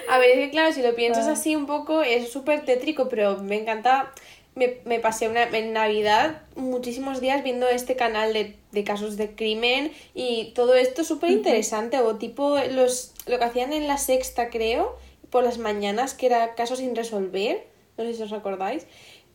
A 0.10 0.18
ver, 0.18 0.30
es 0.32 0.46
que 0.46 0.50
claro, 0.50 0.74
si 0.74 0.82
lo 0.82 0.96
piensas 0.96 1.28
así 1.28 1.56
un 1.56 1.66
poco, 1.68 2.02
es 2.02 2.32
súper 2.32 2.66
tétrico, 2.66 3.08
pero 3.08 3.38
me 3.44 3.60
encanta. 3.60 4.12
Me, 4.54 4.80
me 4.86 5.00
pasé 5.00 5.30
una, 5.30 5.44
en 5.44 5.74
Navidad 5.74 6.42
muchísimos 6.56 7.22
días 7.22 7.42
viendo 7.44 7.70
este 7.70 7.96
canal 7.96 8.34
de, 8.34 8.58
de 8.72 8.84
casos 8.84 9.16
de 9.16 9.34
crimen 9.34 9.94
y 10.14 10.52
todo 10.56 10.76
esto 10.76 11.04
súper 11.04 11.30
interesante. 11.30 12.00
O 12.00 12.16
tipo 12.16 12.58
los, 12.72 13.14
lo 13.28 13.40
que 13.40 13.46
hacían 13.46 13.72
en 13.74 13.88
la 13.88 13.98
sexta, 13.98 14.50
creo, 14.50 14.98
por 15.30 15.44
las 15.44 15.58
mañanas, 15.58 16.14
que 16.14 16.26
era 16.26 16.56
casos 16.56 16.80
sin 16.80 16.96
resolver. 16.96 17.66
No 17.98 18.04
sé 18.04 18.14
si 18.14 18.24
os 18.24 18.34
acordáis. 18.34 18.86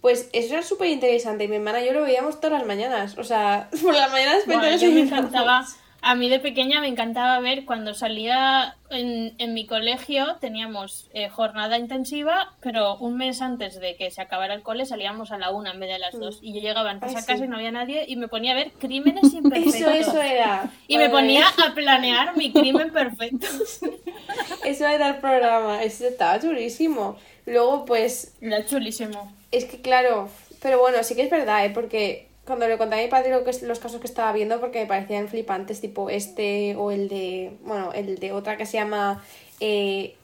Pues 0.01 0.29
eso 0.33 0.55
era 0.55 0.63
súper 0.63 0.89
interesante 0.89 1.45
y 1.45 1.49
mi 1.49 1.57
hermana 1.57 1.83
y 1.83 1.87
yo 1.87 1.93
lo 1.93 2.03
veíamos 2.03 2.41
todas 2.41 2.59
las 2.59 2.67
mañanas. 2.67 3.17
O 3.19 3.25
sea, 3.25 3.71
por 3.83 3.95
las 3.95 4.13
mañanas 4.13 4.81
yo 4.81 4.91
me 4.93 5.01
encantaba, 5.01 5.67
a 6.03 6.15
mí 6.15 6.29
de 6.29 6.39
pequeña 6.39 6.81
me 6.81 6.89
encantaba 6.89 7.39
ver 7.41 7.65
cuando 7.65 7.95
salía 7.95 8.77
en, 8.91 9.35
en 9.39 9.55
mi 9.55 9.67
colegio, 9.67 10.37
teníamos 10.41 11.09
eh, 11.13 11.29
jornada 11.29 11.79
intensiva, 11.79 12.53
pero 12.61 12.97
un 12.99 13.17
mes 13.17 13.43
antes 13.43 13.81
de 13.81 13.97
que 13.97 14.11
se 14.11 14.23
acabara 14.23 14.55
el 14.55 14.63
cole 14.63 14.87
salíamos 14.87 15.33
a 15.33 15.39
la 15.39 15.51
una 15.51 15.73
en 15.73 15.81
vez 15.81 15.89
de 15.89 15.95
a 15.97 15.99
las 15.99 16.19
dos. 16.19 16.39
Y 16.43 16.55
yo 16.55 16.61
llegaba 16.61 16.91
antes 16.91 17.11
Ay, 17.11 17.17
a 17.17 17.27
casa 17.27 17.39
sí. 17.39 17.45
y 17.45 17.49
no 17.49 17.57
había 17.57 17.73
nadie 17.73 18.05
y 18.07 18.17
me 18.17 18.29
ponía 18.29 18.53
a 18.53 18.57
ver 18.57 18.73
crímenes 18.79 19.33
imperfectos. 19.35 19.75
Eso, 19.75 19.91
eso 19.91 20.23
era. 20.23 20.71
Y 20.87 20.99
me 20.99 21.11
ponía 21.11 21.47
a 21.49 21.75
planear 21.75 22.37
mi 22.37 22.53
crimen 22.53 22.93
perfecto. 22.93 23.47
Eso 24.65 24.87
era 24.87 25.09
el 25.09 25.17
programa. 25.17 25.83
Eso 25.83 26.07
estaba 26.07 26.41
chulísimo. 26.41 27.17
Luego, 27.47 27.85
pues, 27.85 28.35
Era 28.41 28.65
chulísimo. 28.67 29.33
Es 29.53 29.65
que 29.65 29.81
claro, 29.81 30.29
pero 30.61 30.81
bueno, 30.81 31.03
sí 31.03 31.15
que 31.15 31.23
es 31.23 31.31
verdad, 31.31 31.65
¿eh? 31.65 31.71
Porque 31.71 32.26
cuando 32.47 32.67
le 32.69 32.79
conté 32.79 32.95
a 32.99 33.03
mi 33.03 33.09
padre 33.09 33.31
lo 33.31 33.45
que 33.45 33.51
es- 33.51 33.63
los 33.63 33.79
casos 33.79 34.01
que 34.01 34.07
estaba 34.07 34.33
viendo, 34.33 34.61
porque 34.61 34.81
me 34.81 34.87
parecían 34.87 35.29
flipantes, 35.29 35.81
tipo 35.81 36.09
este 36.11 36.77
o 36.77 36.91
el 36.91 37.09
de, 37.09 37.57
bueno, 37.65 37.93
el 37.93 38.19
de 38.19 38.33
otra 38.33 38.57
que 38.57 38.67
se 38.67 38.79
llama 38.79 39.23
eh, 39.61 40.15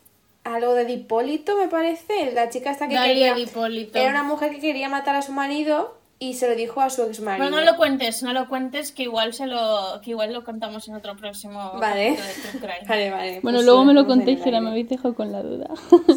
algo 0.45 0.75
de 0.75 0.85
Dipólito, 0.85 1.57
me 1.57 1.69
parece, 1.69 2.33
la 2.35 2.49
chica 2.49 2.71
esta 2.71 2.89
que 2.89 2.95
Dalia 2.95 3.13
quería, 3.15 3.35
Di 3.35 3.43
Ippolito. 3.43 3.99
era 3.99 4.11
una 4.11 4.23
mujer 4.25 4.51
que 4.51 4.61
quería 4.61 4.89
matar 4.89 5.15
a 5.17 5.23
su 5.23 5.33
marido 5.33 5.97
y 6.19 6.35
se 6.35 6.49
lo 6.49 6.55
dijo 6.55 6.81
a 6.81 6.91
su 6.91 7.03
ex 7.03 7.21
marido. 7.21 7.49
Pero 7.49 7.57
no 7.57 7.65
lo 7.65 7.77
cuentes, 7.77 8.23
no 8.23 8.33
lo 8.33 8.49
cuentes, 8.49 8.93
que 8.93 9.03
igual 9.05 9.35
se 9.35 9.47
lo, 9.47 10.01
que 10.05 10.11
igual 10.11 10.33
lo 10.33 10.45
contamos 10.45 10.87
en 10.89 10.95
otro 10.95 11.17
próximo 11.17 11.73
Vale. 11.81 12.17
Vale, 12.89 13.11
vale. 13.11 13.41
Bueno, 13.41 13.59
pues 13.59 13.67
luego 13.67 13.85
me 13.85 13.95
lo 13.95 14.07
contéis, 14.07 14.39
que 14.39 14.45
ahora 14.45 14.61
me 14.61 14.71
habéis 14.71 14.89
dejado 14.89 15.15
con 15.15 15.33
la 15.33 15.43
duda. 15.43 15.69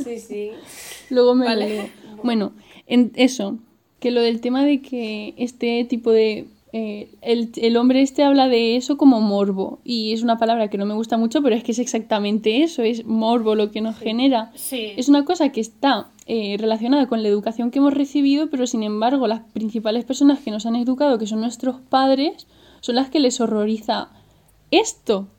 Sí, 0.04 0.20
sí. 0.20 0.52
Luego 1.10 1.34
me 1.36 1.46
Vale. 1.46 1.78
lo. 1.78 2.24
Bueno, 2.24 2.54
en 2.88 3.12
eso, 3.15 3.58
que 4.06 4.12
lo 4.12 4.22
del 4.22 4.39
tema 4.39 4.63
de 4.63 4.84
que 4.84 5.34
este 5.36 5.84
tipo 5.86 6.12
de... 6.12 6.46
eh, 6.74 7.10
el, 7.24 7.50
el 7.56 7.76
hombre 7.76 8.04
este 8.04 8.22
habla 8.24 8.48
de 8.48 8.76
eso 8.76 8.98
como 8.98 9.20
morbo 9.20 9.80
y 9.84 10.13
es 10.13 10.22
una 10.22 10.38
palabra 10.38 10.70
que 10.70 10.78
no 10.78 10.86
me 10.86 10.94
gusta 10.94 11.18
mucho, 11.18 11.41
pero 11.41 11.56
es 11.56 11.63
que 11.63 11.72
es 11.72 11.80
exactamente 11.80 12.62
eso, 12.62 12.84
es 12.84 13.04
morbo 13.04 13.56
lo 13.56 13.72
que 13.72 13.82
nos 13.82 13.98
genera. 13.98 14.52
Sí. 14.54 14.91
Es 14.96 15.10
una 15.10 15.26
cosa 15.26 15.50
que 15.52 15.60
está 15.60 16.12
eh, 16.28 16.56
relacionada 16.60 17.08
con 17.08 17.24
la 17.24 17.30
educación 17.30 17.72
que 17.72 17.80
hemos 17.80 17.96
recibido, 17.96 18.52
pero 18.52 18.68
sin 18.68 18.84
embargo 18.84 19.26
las 19.26 19.41
principales 19.54 20.06
personas 20.06 20.38
que 20.38 20.52
nos 20.52 20.68
han 20.68 20.76
educado, 20.76 21.18
que 21.18 21.26
son 21.26 21.39
nuestros 21.41 21.78
padres, 21.89 22.46
son 22.82 22.94
las 22.94 23.10
que 23.10 23.20
les 23.20 23.41
horroriza 23.41 24.10
esto. 24.70 25.30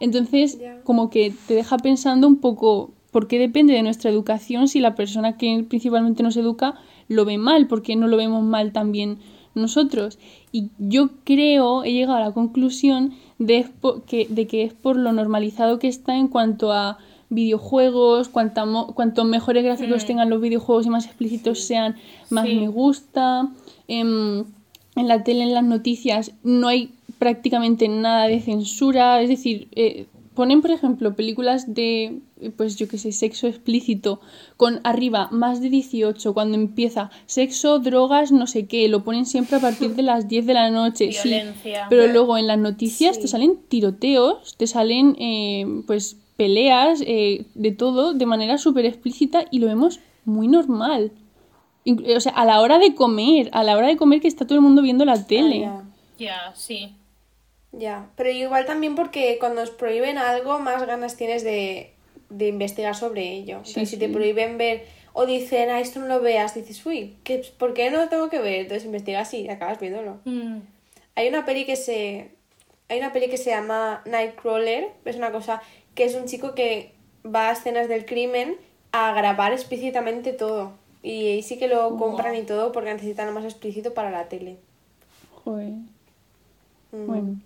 Entonces, 0.00 0.58
como 0.82 1.08
que 1.08 1.32
te 1.46 1.54
deja 1.54 1.76
pensando 1.76 2.26
un 2.26 2.40
poco 2.40 2.90
por 3.10 3.26
qué 3.28 3.38
depende 3.38 3.72
de 3.74 3.82
nuestra 3.82 4.10
educación 4.10 4.68
si 4.68 4.80
la 4.80 4.94
persona 4.94 5.36
que 5.36 5.64
principalmente 5.68 6.22
nos 6.22 6.36
educa 6.36 6.74
lo 7.08 7.24
ve 7.24 7.38
mal, 7.38 7.66
porque 7.66 7.96
no 7.96 8.06
lo 8.06 8.16
vemos 8.16 8.42
mal 8.44 8.72
también 8.72 9.18
nosotros. 9.54 10.18
Y 10.52 10.68
yo 10.78 11.10
creo, 11.24 11.84
he 11.84 11.92
llegado 11.92 12.18
a 12.18 12.20
la 12.20 12.32
conclusión 12.32 13.14
de, 13.38 13.66
que, 14.06 14.26
de 14.28 14.46
que 14.46 14.62
es 14.64 14.72
por 14.74 14.96
lo 14.96 15.12
normalizado 15.12 15.78
que 15.78 15.88
está 15.88 16.16
en 16.16 16.28
cuanto 16.28 16.72
a 16.72 16.98
videojuegos, 17.30 18.28
cuanta 18.28 18.64
mo- 18.66 18.94
cuanto 18.94 19.24
mejores 19.24 19.64
gráficos 19.64 20.04
tengan 20.06 20.30
los 20.30 20.40
videojuegos 20.40 20.86
y 20.86 20.90
más 20.90 21.06
explícitos 21.06 21.60
sean, 21.60 21.96
más 22.30 22.46
Sí. 22.46 22.54
me 22.54 22.68
gusta. 22.68 23.48
Em, 23.88 24.44
en 24.96 25.08
la 25.08 25.22
tele, 25.24 25.44
en 25.44 25.54
las 25.54 25.64
noticias, 25.64 26.32
no 26.42 26.68
hay 26.68 26.90
prácticamente 27.18 27.88
nada 27.88 28.26
de 28.26 28.40
censura. 28.40 29.20
Es 29.22 29.28
decir, 29.28 29.68
eh, 29.72 30.06
ponen, 30.34 30.60
por 30.60 30.70
ejemplo, 30.70 31.14
películas 31.14 31.72
de, 31.74 32.18
pues 32.56 32.76
yo 32.76 32.88
qué 32.88 32.98
sé, 32.98 33.12
sexo 33.12 33.46
explícito, 33.46 34.20
con 34.56 34.80
arriba 34.84 35.28
más 35.30 35.60
de 35.60 35.70
18, 35.70 36.34
cuando 36.34 36.56
empieza 36.56 37.10
sexo, 37.26 37.78
drogas, 37.78 38.32
no 38.32 38.46
sé 38.46 38.66
qué, 38.66 38.88
lo 38.88 39.04
ponen 39.04 39.26
siempre 39.26 39.56
a 39.56 39.60
partir 39.60 39.94
de 39.94 40.02
las 40.02 40.28
10 40.28 40.46
de 40.46 40.54
la 40.54 40.70
noche. 40.70 41.12
sí. 41.12 41.28
Violencia. 41.28 41.86
Pero 41.90 42.06
luego 42.08 42.36
en 42.38 42.46
las 42.46 42.58
noticias 42.58 43.16
Sí. 43.16 43.22
te 43.22 43.28
salen 43.28 43.58
tiroteos, 43.68 44.56
te 44.56 44.66
salen, 44.66 45.16
eh, 45.18 45.66
pues, 45.86 46.16
peleas, 46.36 47.02
eh, 47.06 47.46
de 47.54 47.72
todo, 47.72 48.12
de 48.14 48.26
manera 48.26 48.58
súper 48.58 48.84
explícita 48.86 49.44
y 49.50 49.58
lo 49.58 49.66
vemos 49.66 49.98
muy 50.24 50.46
normal. 50.48 51.10
O 52.14 52.20
sea, 52.20 52.32
a 52.32 52.44
la 52.44 52.60
hora 52.60 52.78
de 52.78 52.94
comer, 52.94 53.48
a 53.52 53.64
la 53.64 53.76
hora 53.76 53.88
de 53.88 53.96
comer 53.96 54.20
que 54.20 54.28
está 54.28 54.46
todo 54.46 54.54
el 54.56 54.60
mundo 54.62 54.82
viendo 54.82 55.04
la 55.04 55.26
tele. 55.26 55.64
Ah, 55.66 55.82
Ya, 56.18 56.52
sí. 56.54 56.80
ya. 56.80 56.94
Ya, 57.72 58.10
pero 58.16 58.30
igual 58.30 58.64
también 58.66 58.94
porque 58.94 59.36
cuando 59.40 59.60
os 59.62 59.70
prohíben 59.70 60.16
algo, 60.16 60.58
más 60.58 60.86
ganas 60.86 61.16
tienes 61.16 61.44
de, 61.44 61.92
de 62.30 62.48
investigar 62.48 62.94
sobre 62.94 63.32
ello. 63.32 63.58
Entonces, 63.58 63.88
Sí, 63.88 63.96
si 63.96 63.96
te 63.96 64.08
prohíben 64.08 64.58
ver 64.58 64.84
o 65.12 65.26
dicen, 65.26 65.70
ah, 65.70 65.80
esto 65.80 66.00
no 66.00 66.06
lo 66.06 66.20
veas, 66.20 66.54
dices, 66.54 66.84
uy, 66.86 67.16
¿qué, 67.24 67.42
¿por 67.58 67.74
qué 67.74 67.90
no 67.90 67.98
lo 67.98 68.08
tengo 68.08 68.28
que 68.28 68.38
ver? 68.38 68.60
Entonces 68.60 68.84
investigas 68.84 69.32
y 69.34 69.48
acabas 69.48 69.80
viéndolo. 69.80 70.18
Mm. 70.24 70.58
Hay 71.16 71.28
una 71.28 71.44
peli 71.44 71.64
que 71.64 71.76
se. 71.76 72.30
Hay 72.88 72.98
una 72.98 73.12
peli 73.12 73.28
que 73.28 73.36
se 73.36 73.50
llama 73.50 74.02
Nightcrawler. 74.06 74.88
Es 75.04 75.16
una 75.16 75.32
cosa 75.32 75.60
que 75.94 76.04
es 76.04 76.14
un 76.14 76.26
chico 76.26 76.54
que 76.54 76.92
va 77.26 77.48
a 77.48 77.52
escenas 77.52 77.88
del 77.88 78.06
crimen 78.06 78.56
a 78.92 79.12
grabar 79.12 79.52
explícitamente 79.52 80.32
todo. 80.32 80.72
Y 81.02 81.26
ahí 81.26 81.42
sí 81.42 81.58
que 81.58 81.68
lo 81.68 81.96
compran 81.96 82.34
y 82.34 82.42
todo 82.42 82.72
porque 82.72 82.92
necesitan 82.92 83.26
lo 83.26 83.32
más 83.32 83.44
explícito 83.44 83.94
para 83.94 84.10
la 84.10 84.28
tele. 84.28 84.56
Joder. 85.44 85.72
Mm. 86.92 87.06
Bueno, 87.06 87.40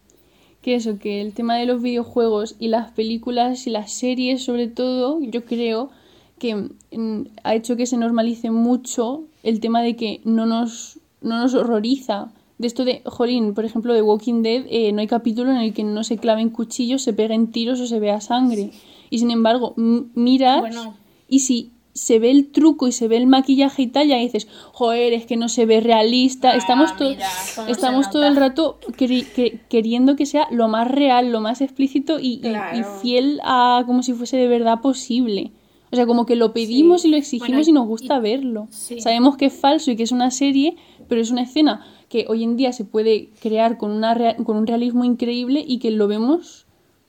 que 0.62 0.76
eso, 0.76 0.98
que 0.98 1.20
el 1.20 1.34
tema 1.34 1.56
de 1.56 1.66
los 1.66 1.82
videojuegos 1.82 2.54
y 2.58 2.68
las 2.68 2.92
películas 2.92 3.66
y 3.66 3.70
las 3.70 3.92
series, 3.92 4.44
sobre 4.44 4.68
todo, 4.68 5.20
yo 5.20 5.44
creo 5.44 5.90
que 6.38 6.54
mm, 6.54 7.22
ha 7.42 7.54
hecho 7.54 7.76
que 7.76 7.86
se 7.86 7.96
normalice 7.96 8.50
mucho 8.50 9.24
el 9.42 9.58
tema 9.60 9.82
de 9.82 9.96
que 9.96 10.20
no 10.24 10.46
nos, 10.46 11.00
no 11.20 11.38
nos 11.38 11.54
horroriza. 11.54 12.32
De 12.58 12.68
esto 12.68 12.84
de, 12.84 13.02
jolín, 13.04 13.54
por 13.54 13.64
ejemplo, 13.64 13.92
de 13.92 14.02
Walking 14.02 14.42
Dead, 14.42 14.64
eh, 14.70 14.92
no 14.92 15.00
hay 15.00 15.08
capítulo 15.08 15.50
en 15.50 15.56
el 15.56 15.74
que 15.74 15.82
no 15.82 16.04
se 16.04 16.18
claven 16.18 16.50
cuchillos, 16.50 17.02
se 17.02 17.12
peguen 17.12 17.50
tiros 17.50 17.80
o 17.80 17.86
se 17.86 17.98
vea 17.98 18.20
sangre. 18.20 18.70
Y 19.10 19.18
sin 19.18 19.32
embargo, 19.32 19.74
miras 19.76 20.60
Bueno. 20.60 20.94
y 21.28 21.40
si 21.40 21.71
se 21.94 22.18
ve 22.18 22.30
el 22.30 22.50
truco 22.52 22.88
y 22.88 22.92
se 22.92 23.06
ve 23.08 23.16
el 23.18 23.26
maquillaje 23.26 23.82
y 23.82 23.86
tal, 23.86 24.08
ya 24.08 24.16
dices, 24.16 24.48
joder, 24.72 25.12
es 25.12 25.26
que 25.26 25.36
no 25.36 25.48
se 25.48 25.66
ve 25.66 25.80
realista. 25.80 26.52
Ah, 26.52 26.56
estamos 26.56 26.96
to- 26.96 27.10
mira, 27.10 27.28
cómo 27.54 27.66
se 27.66 27.72
estamos 27.72 28.10
todo 28.10 28.26
el 28.26 28.36
rato 28.36 28.78
queri- 28.96 29.26
que- 29.26 29.60
queriendo 29.68 30.16
que 30.16 30.24
sea 30.26 30.48
lo 30.50 30.68
más 30.68 30.90
real, 30.90 31.30
lo 31.32 31.40
más 31.40 31.60
explícito 31.60 32.18
y, 32.18 32.34
y- 32.34 32.40
Claro. 32.40 32.78
y 32.78 32.82
fiel 33.02 33.40
a 33.44 33.82
como 33.86 34.02
si 34.02 34.14
fuese 34.14 34.36
de 34.38 34.48
verdad 34.48 34.80
posible. 34.80 35.52
O 35.90 35.96
sea, 35.96 36.06
como 36.06 36.24
que 36.24 36.36
lo 36.36 36.54
pedimos 36.54 37.04
y 37.04 37.08
lo 37.08 37.18
exigimos 37.18 37.48
Bueno, 37.50 37.68
y 37.68 37.72
nos 37.72 37.84
y- 37.84 37.88
gusta 37.88 38.18
verlo. 38.18 38.68
sí. 38.70 39.00
Sabemos 39.02 39.36
que 39.36 39.46
es 39.46 39.52
falso 39.52 39.90
y 39.90 39.96
que 39.96 40.04
es 40.04 40.12
una 40.12 40.30
serie, 40.30 40.76
pero 41.08 41.20
es 41.20 41.30
una 41.30 41.42
escena 41.42 41.84
que 42.08 42.24
hoy 42.28 42.42
en 42.44 42.56
día 42.56 42.72
se 42.72 42.86
puede 42.86 43.28
crear 43.42 43.76
con, 43.76 43.90
una 43.90 44.14
rea- 44.14 44.36
con 44.36 44.56
un 44.56 44.66
realismo 44.66 45.04
increíble 45.04 45.62
y 45.66 45.78
que 45.78 45.90
lo 45.90 46.08
vemos 46.08 46.66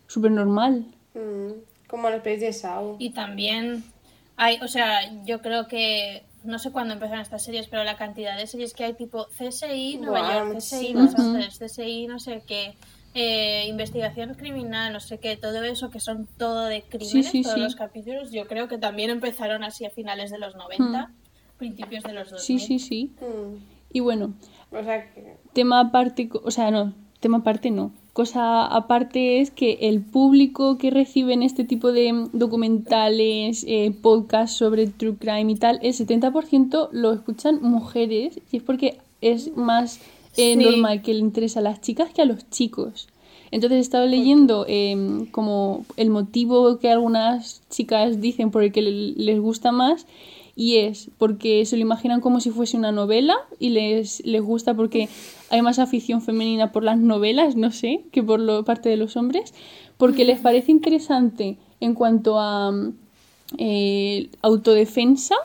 súper 0.08 0.32
normal. 0.32 0.86
Mm, 1.16 1.54
Como 1.88 2.10
los 2.10 2.22
pelis 2.22 2.42
de 2.42 2.52
Saw. 2.52 2.98
Y 3.00 3.12
también 3.12 3.84
hay, 4.36 4.60
o 4.62 4.68
sea, 4.68 5.24
yo 5.26 5.42
creo 5.42 5.68
que 5.68 6.24
no 6.44 6.60
sé 6.60 6.72
cuándo 6.72 6.94
empezaron 6.94 7.22
estas 7.22 7.44
series, 7.44 7.68
pero 7.68 7.84
la 7.84 7.96
cantidad 7.98 8.38
de 8.38 8.48
series 8.48 8.74
que 8.74 8.84
hay 8.84 8.94
tipo 8.94 9.28
CSI, 9.38 9.98
Nueva 10.00 10.34
York, 10.34 10.58
CSI, 10.58 10.76
muchísimas. 10.94 11.14
Los 11.14 11.22
Ángeles, 11.22 11.60
CSI, 11.60 12.08
no 12.08 12.20
sé 12.20 12.44
qué, 12.46 12.76
eh, 13.14 13.66
investigación 13.68 14.34
criminal, 14.34 14.92
no 14.92 15.00
sé 15.00 15.20
qué, 15.20 15.38
todo 15.38 15.64
eso 15.64 15.90
que 15.90 16.00
son 16.00 16.28
todo 16.38 16.66
de 16.66 16.82
crímenes, 16.82 17.28
sí, 17.32 17.44
todos 17.44 17.56
sí. 17.56 17.62
los 17.62 17.76
capítulos, 17.76 18.32
yo 18.32 18.48
creo 18.48 18.68
que 18.68 18.78
también 18.78 19.10
empezaron 19.12 19.64
así 19.64 19.86
a 19.86 19.90
finales 19.92 20.32
de 20.32 20.40
los 20.40 20.56
90, 20.56 21.12
principios 21.58 22.04
de 22.04 22.14
los 22.14 22.30
2000. 22.32 22.60
Sí, 22.60 22.80
sí, 22.80 22.80
sí. 22.80 23.16
Mm, 23.22 23.58
Y 23.92 24.00
bueno, 24.00 24.34
O 24.72 24.84
sea 24.84 25.14
que. 25.14 25.38
tema 25.54 25.92
co- 25.92 26.42
o 26.44 26.52
sea, 26.52 26.72
no, 26.72 26.94
tema 27.24 27.40
aparte 27.40 27.72
no. 27.72 27.92
Cosa 28.14 28.68
aparte 28.68 29.42
es 29.42 29.50
que 29.50 29.80
el 29.90 30.02
público 30.02 30.78
que 30.78 30.92
reciben 30.92 31.42
este 31.42 31.64
tipo 31.64 31.92
de 31.92 32.28
documentales, 32.32 33.66
eh, 33.68 33.92
podcasts 34.02 34.56
sobre 34.58 34.86
true 34.88 35.16
crime 35.18 35.52
y 35.52 35.56
tal, 35.56 35.80
el 35.82 35.94
70% 35.94 36.90
lo 36.92 37.12
escuchan 37.12 37.60
mujeres 37.62 38.40
y 38.52 38.58
es 38.58 38.64
porque 38.64 38.98
es 39.22 39.56
más 39.58 40.00
eh, 40.38 40.56
Sí. 40.58 40.64
normal 40.64 41.02
que 41.02 41.14
le 41.14 41.20
interesa 41.20 41.60
a 41.60 41.64
las 41.64 41.82
chicas 41.82 42.12
que 42.14 42.22
a 42.22 42.26
los 42.26 42.50
chicos. 42.50 43.08
Entonces 43.52 43.78
he 43.78 43.82
estado 43.82 44.06
leyendo 44.08 44.66
em, 44.68 45.28
como 45.28 45.86
el 45.96 46.10
motivo 46.10 46.80
que 46.80 46.90
algunas 46.90 47.62
chicas 47.70 48.20
dicen 48.20 48.50
por 48.50 48.64
el 48.64 48.72
que 48.72 48.82
le- 48.82 49.14
les 49.16 49.40
gusta 49.40 49.72
más 49.72 50.08
y 50.56 50.78
es 50.78 51.10
porque 51.18 51.66
se 51.66 51.78
lo 51.78 51.82
imaginan 51.82 52.22
como 52.22 52.40
si 52.40 52.52
fuese 52.52 52.78
una 52.78 52.92
novela 52.92 53.36
y 53.60 53.70
les, 53.70 54.24
les 54.26 54.42
gusta 54.42 54.74
porque 54.74 55.10
hay 55.50 55.62
más 55.62 55.80
afición 55.80 56.22
femenina 56.22 56.72
por 56.72 56.84
las 56.84 57.00
novelas, 57.00 57.56
no 57.56 57.72
sé, 57.72 58.04
que 58.12 58.22
por 58.22 58.40
lo, 58.40 58.64
parte 58.64 58.90
de 58.90 58.98
los 58.98 59.18
hombres, 59.18 59.54
porque 59.98 60.26
les 60.26 60.40
parece 60.40 60.72
interesante 60.72 61.58
en 61.80 61.96
cuanto 61.96 62.40
a 62.40 62.72
eh, 63.58 64.30
autodefensa 64.42 65.36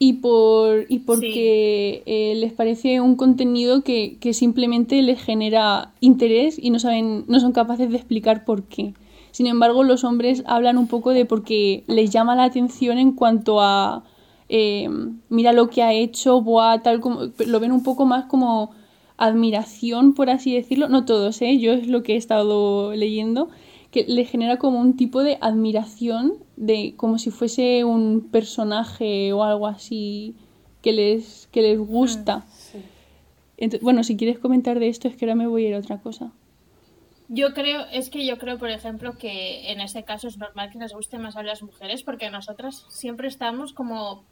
y 0.00 0.14
por 0.14 0.86
y 0.88 1.00
porque 1.00 2.02
eh, 2.06 2.34
les 2.36 2.52
parece 2.52 3.00
un 3.00 3.16
contenido 3.16 3.82
que, 3.82 4.16
que 4.20 4.32
simplemente 4.32 5.02
les 5.02 5.20
genera 5.20 5.92
interés 6.00 6.56
y 6.60 6.70
no 6.70 6.78
saben 6.78 7.24
no 7.26 7.40
son 7.40 7.52
capaces 7.52 7.90
de 7.90 7.96
explicar 7.96 8.44
por 8.44 8.62
qué 8.64 8.94
sin 9.32 9.46
embargo 9.46 9.82
los 9.84 10.04
hombres 10.04 10.42
hablan 10.46 10.78
un 10.78 10.86
poco 10.88 11.10
de 11.10 11.24
porque 11.24 11.84
les 11.86 12.10
llama 12.10 12.34
la 12.36 12.44
atención 12.44 12.98
en 12.98 13.12
cuanto 13.12 13.60
a 13.60 14.04
eh, 14.48 14.88
mira 15.28 15.52
lo 15.52 15.68
que 15.68 15.82
ha 15.82 15.92
hecho 15.92 16.40
buah, 16.40 16.78
tal 16.82 17.00
como 17.00 17.20
lo 17.46 17.60
ven 17.60 17.72
un 17.72 17.82
poco 17.82 18.06
más 18.06 18.24
como 18.26 18.70
admiración 19.18 20.14
por 20.14 20.30
así 20.30 20.54
decirlo. 20.54 20.88
No 20.88 21.04
todos 21.04 21.40
eh 21.42 21.58
yo 21.58 21.72
es 21.72 21.86
lo 21.88 22.02
que 22.02 22.14
he 22.14 22.16
estado 22.16 22.92
leyendo 22.94 23.48
que 23.90 24.04
le 24.06 24.24
genera 24.24 24.58
como 24.58 24.80
un 24.80 24.96
tipo 24.96 25.22
de 25.22 25.38
admiración 25.40 26.34
de 26.56 26.94
como 26.96 27.18
si 27.18 27.30
fuese 27.30 27.84
un 27.84 28.28
personaje 28.30 29.32
o 29.32 29.42
algo 29.44 29.66
así 29.66 30.34
que 30.82 30.92
les 30.92 31.48
que 31.52 31.62
les 31.62 31.78
gusta. 31.78 32.44
Ent- 33.58 33.80
bueno 33.80 34.04
si 34.04 34.16
quieres 34.16 34.38
comentar 34.38 34.78
de 34.78 34.88
esto 34.88 35.08
es 35.08 35.16
que 35.16 35.24
ahora 35.24 35.34
me 35.34 35.46
voy 35.46 35.64
a 35.64 35.68
ir 35.68 35.74
a 35.74 35.78
otra 35.78 35.98
cosa 36.00 36.30
Yo 37.28 37.52
creo, 37.52 37.84
es 37.92 38.08
que 38.08 38.24
yo 38.26 38.38
creo, 38.38 38.58
por 38.58 38.70
ejemplo, 38.70 39.18
que 39.18 39.70
en 39.70 39.82
este 39.82 40.02
caso 40.02 40.28
es 40.28 40.38
normal 40.38 40.70
que 40.70 40.78
nos 40.78 40.94
guste 40.94 41.18
más 41.18 41.36
a 41.36 41.42
las 41.42 41.62
mujeres 41.62 42.02
porque 42.02 42.30
nosotras 42.30 42.86
siempre 42.88 43.28
estamos 43.28 43.74
como, 43.74 44.24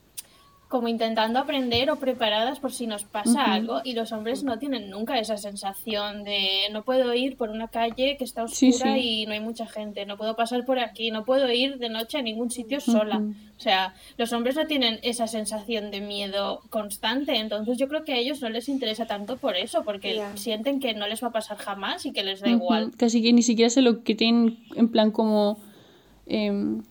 como 0.68 0.88
intentando 0.88 1.38
aprender 1.38 1.90
o 1.90 1.96
preparadas 1.96 2.58
por 2.58 2.72
si 2.72 2.88
nos 2.88 3.04
pasa 3.04 3.52
algo 3.52 3.82
y 3.84 3.92
los 3.92 4.10
hombres 4.10 4.42
no 4.42 4.58
tienen 4.58 4.90
nunca 4.90 5.16
esa 5.18 5.36
sensación 5.36 6.24
de 6.24 6.62
no 6.72 6.82
puedo 6.82 7.14
ir 7.14 7.36
por 7.36 7.50
una 7.50 7.68
calle 7.68 8.16
que 8.16 8.24
está 8.24 8.42
oscura 8.42 8.94
sí. 8.94 9.22
y 9.22 9.26
no 9.26 9.32
hay 9.32 9.40
mucha 9.40 9.66
gente, 9.66 10.04
no 10.06 10.16
puedo 10.16 10.34
pasar 10.34 10.64
por 10.64 10.80
aquí, 10.80 11.12
no 11.12 11.24
puedo 11.24 11.50
ir 11.52 11.78
de 11.78 11.88
noche 11.88 12.18
a 12.18 12.22
ningún 12.22 12.50
sitio 12.50 12.80
sola. 12.80 13.22
O 13.56 13.60
sea, 13.60 13.94
los 14.18 14.32
hombres 14.32 14.56
no 14.56 14.66
tienen 14.66 14.98
esa 15.02 15.28
sensación 15.28 15.92
de 15.92 16.00
miedo 16.00 16.60
constante, 16.68 17.36
entonces 17.36 17.78
yo 17.78 17.86
creo 17.86 18.04
que 18.04 18.14
a 18.14 18.18
ellos 18.18 18.42
no 18.42 18.48
les 18.48 18.68
interesa 18.68 19.06
tanto 19.06 19.36
por 19.36 19.56
eso, 19.56 19.84
porque 19.84 20.20
sienten 20.34 20.80
que 20.80 20.94
no 20.94 21.06
les 21.06 21.22
va 21.22 21.28
a 21.28 21.32
pasar 21.32 21.58
jamás 21.58 22.06
y 22.06 22.12
que 22.12 22.24
les 22.24 22.40
da 22.40 22.50
igual. 22.50 22.90
Casi 22.96 23.22
que 23.22 23.32
ni 23.32 23.42
siquiera 23.42 23.70
se 23.70 23.82
lo 23.82 24.02
creen 24.02 24.58
en 24.74 24.88
plan 24.88 25.12
como... 25.12 25.58
em, 26.26 26.82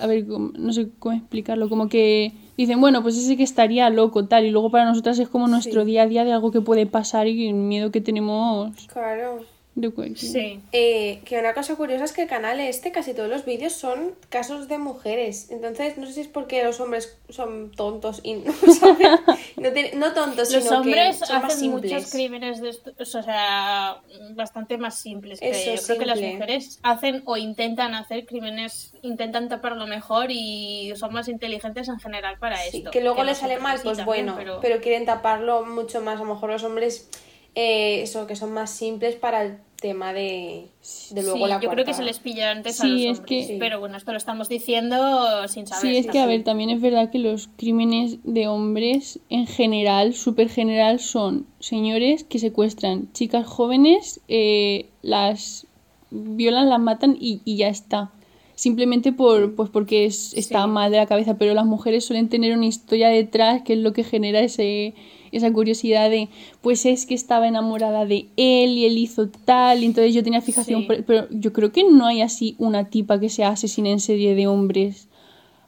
a 0.00 0.06
ver, 0.06 0.26
no 0.26 0.72
sé 0.72 0.90
cómo 0.98 1.16
explicarlo. 1.16 1.68
Como 1.68 1.88
que 1.88 2.32
dicen, 2.62 2.80
bueno, 2.80 3.02
pues 3.02 3.16
ese 3.16 3.36
que 3.36 3.42
estaría 3.44 3.88
loco, 3.90 4.26
tal. 4.26 4.44
Y 4.44 4.50
luego 4.50 4.70
para 4.70 4.84
nosotras 4.84 5.18
es 5.18 5.28
como 5.28 5.48
nuestro 5.48 5.82
Sí. 5.82 5.86
día 5.86 6.02
a 6.02 6.06
día 6.06 6.24
de 6.24 6.32
algo 6.32 6.50
que 6.50 6.60
puede 6.60 6.86
pasar 6.86 7.26
y 7.26 7.48
el 7.48 7.54
miedo 7.54 7.90
que 7.90 8.00
tenemos 8.00 8.70
Claro. 8.92 9.40
De 9.80 9.90
cualquier... 9.90 10.32
Sí. 10.32 10.60
Eh, 10.72 11.20
que 11.24 11.38
una 11.38 11.54
cosa 11.54 11.76
curiosa 11.76 12.04
es 12.04 12.12
que 12.12 12.22
el 12.22 12.28
canal 12.28 12.60
este, 12.60 12.92
casi 12.92 13.14
todos 13.14 13.28
los 13.28 13.44
vídeos 13.44 13.72
son 13.72 14.14
casos 14.28 14.68
de 14.68 14.78
mujeres. 14.78 15.50
Entonces, 15.50 15.96
no 15.98 16.06
sé 16.06 16.12
si 16.14 16.20
es 16.22 16.28
porque 16.28 16.62
los 16.64 16.80
hombres 16.80 17.16
son 17.28 17.70
tontos 17.72 18.20
y 18.22 18.34
no 18.34 18.52
saben. 18.80 19.18
No, 19.56 19.68
no 19.98 20.12
tontos, 20.14 20.50
Los 20.52 20.64
sino 20.64 20.78
hombres 20.78 21.18
que 21.20 21.26
son 21.26 21.42
más 21.42 21.54
hacen 21.54 21.70
muchos 21.70 22.10
crímenes 22.10 22.60
de 22.60 22.70
estos, 22.70 23.14
o 23.14 23.22
sea, 23.22 23.98
bastante 24.34 24.78
más 24.78 24.98
simples 24.98 25.40
que 25.40 25.50
Eso, 25.50 25.74
yo 25.74 25.82
creo 25.86 25.98
que 25.98 26.06
las 26.06 26.20
mujeres 26.20 26.78
hacen 26.82 27.22
o 27.24 27.36
intentan 27.36 27.94
hacer 27.94 28.26
crímenes, 28.26 28.94
intentan 29.02 29.48
taparlo 29.48 29.86
mejor 29.86 30.30
y 30.30 30.92
son 30.96 31.12
más 31.12 31.28
inteligentes 31.28 31.88
en 31.88 31.98
general 32.00 32.38
para 32.38 32.56
Sí, 32.58 32.78
esto. 32.78 32.90
que 32.90 33.00
luego 33.00 33.18
los 33.18 33.26
les 33.26 33.38
sale 33.38 33.58
mal, 33.58 33.78
pues 33.82 34.04
bueno, 34.04 34.34
pero- 34.36 34.58
pero... 34.60 34.80
quieren 34.80 35.04
taparlo 35.06 35.64
mucho 35.64 36.00
más. 36.00 36.16
A 36.20 36.24
lo 36.24 36.34
mejor 36.34 36.50
los 36.50 36.64
hombres 36.64 37.08
eh, 37.54 38.02
eso, 38.02 38.26
que 38.26 38.36
son 38.36 38.52
más 38.52 38.70
simples 38.70 39.16
para 39.16 39.42
el 39.42 39.58
tema 39.80 40.12
de, 40.12 40.66
de 41.10 41.22
luego 41.22 41.36
Sí, 41.44 41.48
la 41.48 41.60
yo 41.60 41.70
creo 41.70 41.84
que 41.84 41.94
se 41.94 42.02
les 42.02 42.18
pilla 42.18 42.50
antes 42.50 42.80
a 42.80 42.84
Sí, 42.84 42.90
los 43.06 43.12
es 43.12 43.18
hombres. 43.20 43.46
que- 43.46 43.56
Pero 43.60 43.78
bueno, 43.78 43.96
esto 43.96 44.10
lo 44.10 44.18
estamos 44.18 44.48
diciendo 44.48 45.46
sin 45.48 45.66
saber. 45.68 45.92
Sí, 45.92 45.96
es 45.98 46.06
que 46.08 46.18
a 46.18 46.26
ver, 46.26 46.42
también 46.42 46.70
es 46.70 46.80
verdad 46.80 47.10
que 47.10 47.18
los 47.20 47.48
crímenes 47.56 48.18
de 48.24 48.48
hombres 48.48 49.20
en 49.28 49.46
general, 49.46 50.14
súper 50.14 50.48
general, 50.48 50.98
son 50.98 51.46
señores 51.60 52.24
que 52.24 52.40
secuestran 52.40 53.12
chicas 53.12 53.46
jóvenes, 53.46 54.20
eh, 54.26 54.88
las 55.02 55.66
violan, 56.10 56.68
las 56.70 56.80
matan 56.80 57.16
y, 57.20 57.40
y 57.44 57.56
ya 57.58 57.68
está. 57.68 58.10
Simplemente 58.56 59.12
por, 59.12 59.54
pues 59.54 59.70
porque 59.70 60.04
es- 60.06 60.34
está 60.34 60.64
Sí. 60.64 60.68
mal 60.70 60.90
de 60.90 60.96
la 60.96 61.06
cabeza, 61.06 61.38
pero 61.38 61.54
las 61.54 61.66
mujeres 61.66 62.04
suelen 62.04 62.28
tener 62.28 62.56
una 62.56 62.66
historia 62.66 63.08
detrás 63.10 63.62
que 63.62 63.74
es 63.74 63.78
lo 63.78 63.92
que 63.92 64.02
genera 64.02 64.40
ese, 64.40 64.94
esa 65.32 65.52
curiosidad 65.52 66.10
de, 66.10 66.28
pues 66.62 66.86
es 66.86 67.06
que 67.06 67.14
estaba 67.14 67.48
enamorada 67.48 68.04
de 68.06 68.26
él 68.36 68.70
y 68.78 68.84
él 68.86 68.98
hizo 68.98 69.28
tal, 69.28 69.82
y 69.82 69.86
entonces 69.86 70.14
yo 70.14 70.22
tenía 70.22 70.40
fijación, 70.40 70.82
Sí. 70.82 70.86
por- 70.86 71.04
pero 71.04 71.26
yo 71.30 71.52
creo 71.52 71.72
que 71.72 71.84
no 71.84 72.06
hay 72.06 72.22
así 72.22 72.54
una 72.58 72.88
tipa 72.90 73.18
que 73.20 73.28
sea 73.28 73.48
asesina 73.50 73.90
en 73.90 74.00
serie 74.00 74.34
de 74.34 74.46
hombres 74.46 75.08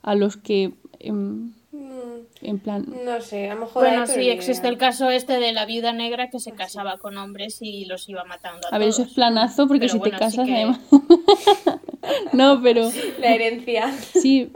a 0.03 0.15
los 0.15 0.37
que 0.37 0.73
em, 0.99 1.53
Mm, 1.73 2.27
en 2.43 2.59
plan 2.59 2.85
No 3.05 3.21
sé, 3.21 3.49
a 3.49 3.55
lo 3.55 3.61
mejor. 3.61 3.85
Bueno, 3.87 4.05
sí, 4.07 4.29
existe 4.29 4.63
idea. 4.67 4.71
el 4.73 4.77
caso 4.79 5.09
este 5.09 5.39
de 5.39 5.53
la 5.53 5.67
viuda 5.67 5.93
negra 5.93 6.29
que 6.29 6.41
se 6.41 6.51
casaba 6.51 6.99
con 6.99 7.17
hombres 7.17 7.59
y 7.61 7.85
los 7.85 8.09
iba 8.09 8.25
matando 8.25 8.67
a, 8.71 8.75
a 8.75 8.79
ver 8.79 8.89
eso 8.89 9.03
es 9.03 9.07
todos. 9.09 9.15
planazo 9.15 9.69
porque 9.69 9.83
Pero 9.87 9.93
si 9.93 9.99
bueno, 9.99 10.19
te 10.19 10.31
sí 10.31 10.37
casas 10.37 10.47
que- 10.47 10.55
además 10.55 10.81
no 12.33 12.61
pero 12.63 12.91
La 13.21 13.35
herencia. 13.35 13.93
sí 14.15 14.51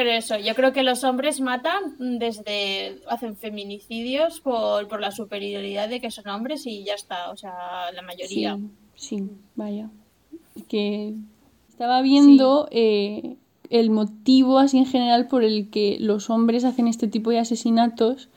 Pero 0.00 0.12
eso, 0.12 0.38
yo 0.38 0.54
creo 0.54 0.72
que 0.72 0.82
los 0.82 1.04
hombres 1.04 1.42
matan 1.42 1.94
desde. 1.98 3.02
hacen 3.06 3.36
feminicidios 3.36 4.40
por, 4.40 4.88
por 4.88 4.98
la 4.98 5.10
superioridad 5.10 5.90
de 5.90 6.00
que 6.00 6.10
son 6.10 6.26
hombres 6.28 6.66
y 6.66 6.84
ya 6.84 6.94
está, 6.94 7.30
o 7.30 7.36
sea, 7.36 7.52
la 7.94 8.00
mayoría. 8.00 8.56
sí 8.94 9.18
sí 9.18 9.30
vaya 9.56 9.90
que 10.68 11.12
estaba 11.68 12.00
viendo 12.00 12.66
eh, 12.70 13.36
el 13.68 13.90
motivo 13.90 14.58
así 14.58 14.78
en 14.78 14.86
general 14.86 15.28
por 15.28 15.44
el 15.44 15.68
que 15.68 15.98
los 16.00 16.30
hombres 16.30 16.64
hacen 16.64 16.88
este 16.88 17.06
tipo 17.06 17.28
de 17.28 17.40
asesinatos 17.40 18.30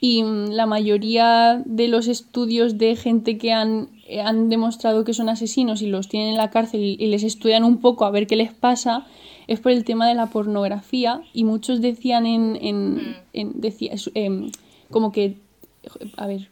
y 0.00 0.22
mm, 0.22 0.52
la 0.52 0.64
mayoría 0.64 1.62
de 1.66 1.88
los 1.88 2.08
estudios 2.08 2.78
de 2.78 2.96
gente 2.96 3.36
que 3.36 3.52
han, 3.52 3.90
han 4.24 4.48
demostrado 4.48 5.04
que 5.04 5.14
son 5.14 5.28
asesinos 5.28 5.82
y 5.82 5.86
los 5.86 6.08
tienen 6.08 6.30
en 6.30 6.36
la 6.36 6.50
cárcel 6.50 6.82
y, 6.82 7.06
les 7.06 7.22
estudian 7.22 7.64
un 7.64 7.78
poco 7.78 8.04
a 8.04 8.10
ver 8.10 8.26
qué 8.26 8.36
les 8.36 8.52
pasa 8.52 9.06
es 9.46 9.60
por 9.60 9.72
el 9.72 9.84
tema 9.84 10.08
de 10.08 10.14
la 10.14 10.26
pornografía 10.26 11.22
y 11.32 11.44
muchos 11.44 11.80
decían 11.80 12.26
en, 12.26 12.56
en, 12.60 12.94
Mm. 12.94 13.14
en- 13.32 13.60
decía, 13.60 13.92
em, 14.14 14.50
como 14.90 15.12
que 15.12 15.36
a 16.16 16.26
ver 16.26 16.48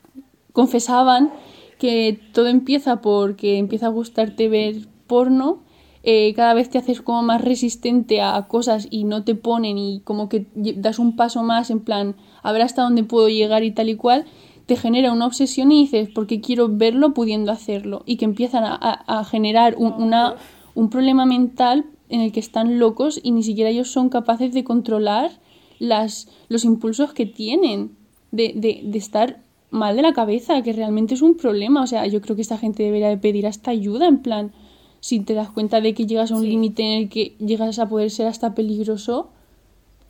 confesaban 0.53 1.31
que 1.79 2.19
todo 2.33 2.47
empieza 2.49 3.01
porque 3.01 3.59
empieza 3.59 3.87
a 3.87 3.91
gustarte 3.91 4.49
ver 4.49 4.87
porno 5.07 5.61
eh, 6.05 6.33
cada 6.35 6.53
vez 6.55 6.69
te 6.69 6.79
haces 6.79 7.01
como 7.01 7.23
más 7.23 7.41
resistente 7.43 8.21
a 8.21 8.49
cosas 8.49 8.89
y 8.91 9.05
no 9.05 9.23
te 9.23 9.37
ponen 9.37 9.79
y 9.79 10.01
como 10.01 10.29
que 10.29 10.47
das 10.55 10.99
un 10.99 11.15
paso 11.15 11.43
más 11.45 11.71
en 11.71 11.79
plan 11.81 12.17
a 12.43 12.51
ver 12.53 12.63
hasta 12.63 12.83
dónde 12.83 13.05
puedo 13.05 13.29
llegar 13.29 13.63
y 13.63 13.71
tal 13.71 13.89
y 13.89 13.95
cual 13.95 14.25
te 14.67 14.77
genera 14.77 15.13
una 15.13 15.27
obsesión 15.27 15.73
y 15.73 15.83
dices 15.83 16.09
porque 16.15 16.41
quiero 16.41 16.69
verlo 16.69 17.15
pudiendo 17.15 17.51
hacerlo 17.53 18.03
y 18.07 18.17
que 18.17 18.25
empiezan 18.25 18.65
a, 18.65 18.75
a- 18.75 19.21
a 19.21 19.25
generar 19.25 19.75
un, 19.77 19.93
una, 19.95 20.37
un 20.75 20.89
problema 20.91 21.27
mental 21.27 21.85
en 22.09 22.21
el 22.21 22.33
que 22.33 22.41
están 22.41 22.79
locos 22.79 23.19
y 23.23 23.33
ni 23.33 23.43
siquiera 23.43 23.71
ellos 23.71 23.91
son 23.91 24.09
capaces 24.09 24.53
de 24.53 24.65
controlar 24.65 25.31
las, 25.79 26.29
los 26.49 26.65
impulsos 26.65 27.13
que 27.13 27.27
tienen 27.27 27.93
de, 28.31 28.53
de, 28.55 28.81
de 28.85 28.99
estar 28.99 29.41
mal 29.71 29.97
de 29.97 30.03
la 30.03 30.13
cabeza, 30.13 30.63
que 30.63 30.73
realmente 30.75 31.15
es 31.15 31.23
un 31.23 31.35
problema. 31.37 31.83
O 31.83 31.87
sea, 31.87 32.07
yo 32.07 32.21
creo 32.21 32.37
que 32.37 32.43
esta 32.43 32.59
gente 32.59 32.83
debería 32.83 33.09
de 33.09 33.17
pedir 33.17 33.47
hasta 33.47 33.71
ayuda, 33.71 34.07
en 34.07 34.19
plan, 34.19 34.53
si 35.01 35.21
te 35.21 35.33
das 35.35 35.49
cuenta 35.51 35.81
de 35.81 35.95
que 35.95 36.07
llegas 36.07 36.31
a 36.31 36.37
un 36.37 36.43
Sí. 36.43 36.49
límite 36.49 36.83
en 36.83 37.03
el 37.03 37.09
que 37.09 37.35
llegas 37.39 37.79
a 37.79 37.89
poder 37.89 38.11
ser 38.11 38.27
hasta 38.27 38.55
peligroso, 38.55 39.31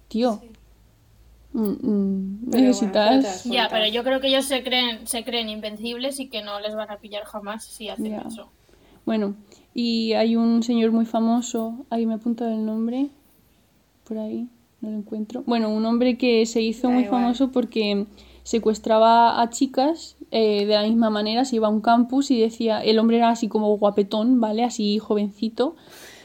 tío, 0.09 0.41
mm, 1.53 1.61
mm, 1.61 2.39
bueno, 2.47 2.67
necesitas... 2.67 3.45
Ya, 3.45 3.69
pero 3.71 3.87
yo 3.87 4.03
creo 4.05 4.21
que 4.21 4.29
ellos 4.29 4.45
se 4.47 4.63
creen, 4.63 5.07
se 5.07 5.25
creen 5.25 5.49
invencibles 5.49 6.19
y 6.21 6.29
que 6.29 6.43
no 6.43 6.61
les 6.61 6.75
van 6.75 6.91
a 6.91 6.97
pillar 6.99 7.25
jamás 7.25 7.65
si 7.65 7.89
hacen 7.89 8.11
Ya. 8.13 8.25
eso. 8.27 8.49
Bueno, 9.05 9.35
y 9.75 10.13
hay 10.13 10.37
un 10.37 10.63
señor 10.63 10.93
muy 10.93 11.05
famoso, 11.07 11.85
ahí 11.91 12.07
me 12.07 12.15
apunta 12.15 12.47
el 12.53 12.65
nombre, 12.65 13.09
por 14.05 14.19
ahí, 14.19 14.49
no 14.81 14.91
lo 14.91 14.97
encuentro. 14.97 15.43
Bueno, 15.47 15.71
un 15.71 15.85
hombre 15.87 16.17
que 16.17 16.47
se 16.47 16.61
hizo 16.63 16.89
Da 16.89 16.95
muy 16.95 17.05
igual. 17.05 17.21
famoso 17.23 17.51
porque 17.51 18.07
secuestraba 18.45 19.41
a 19.43 19.51
chicas 19.51 20.17
eh, 20.31 20.67
de 20.67 20.75
la 20.75 20.83
misma 20.83 21.11
manera, 21.11 21.45
se 21.45 21.57
iba 21.57 21.67
a 21.69 21.71
un 21.71 21.81
campus 21.81 22.31
y 22.31 22.41
decía, 22.41 22.81
el 22.83 22.99
hombre 22.99 23.17
era 23.19 23.31
así 23.31 23.49
como 23.49 23.77
guapetón, 23.77 24.41
¿vale? 24.41 24.63
Así 24.65 24.99
jovencito. 24.99 25.75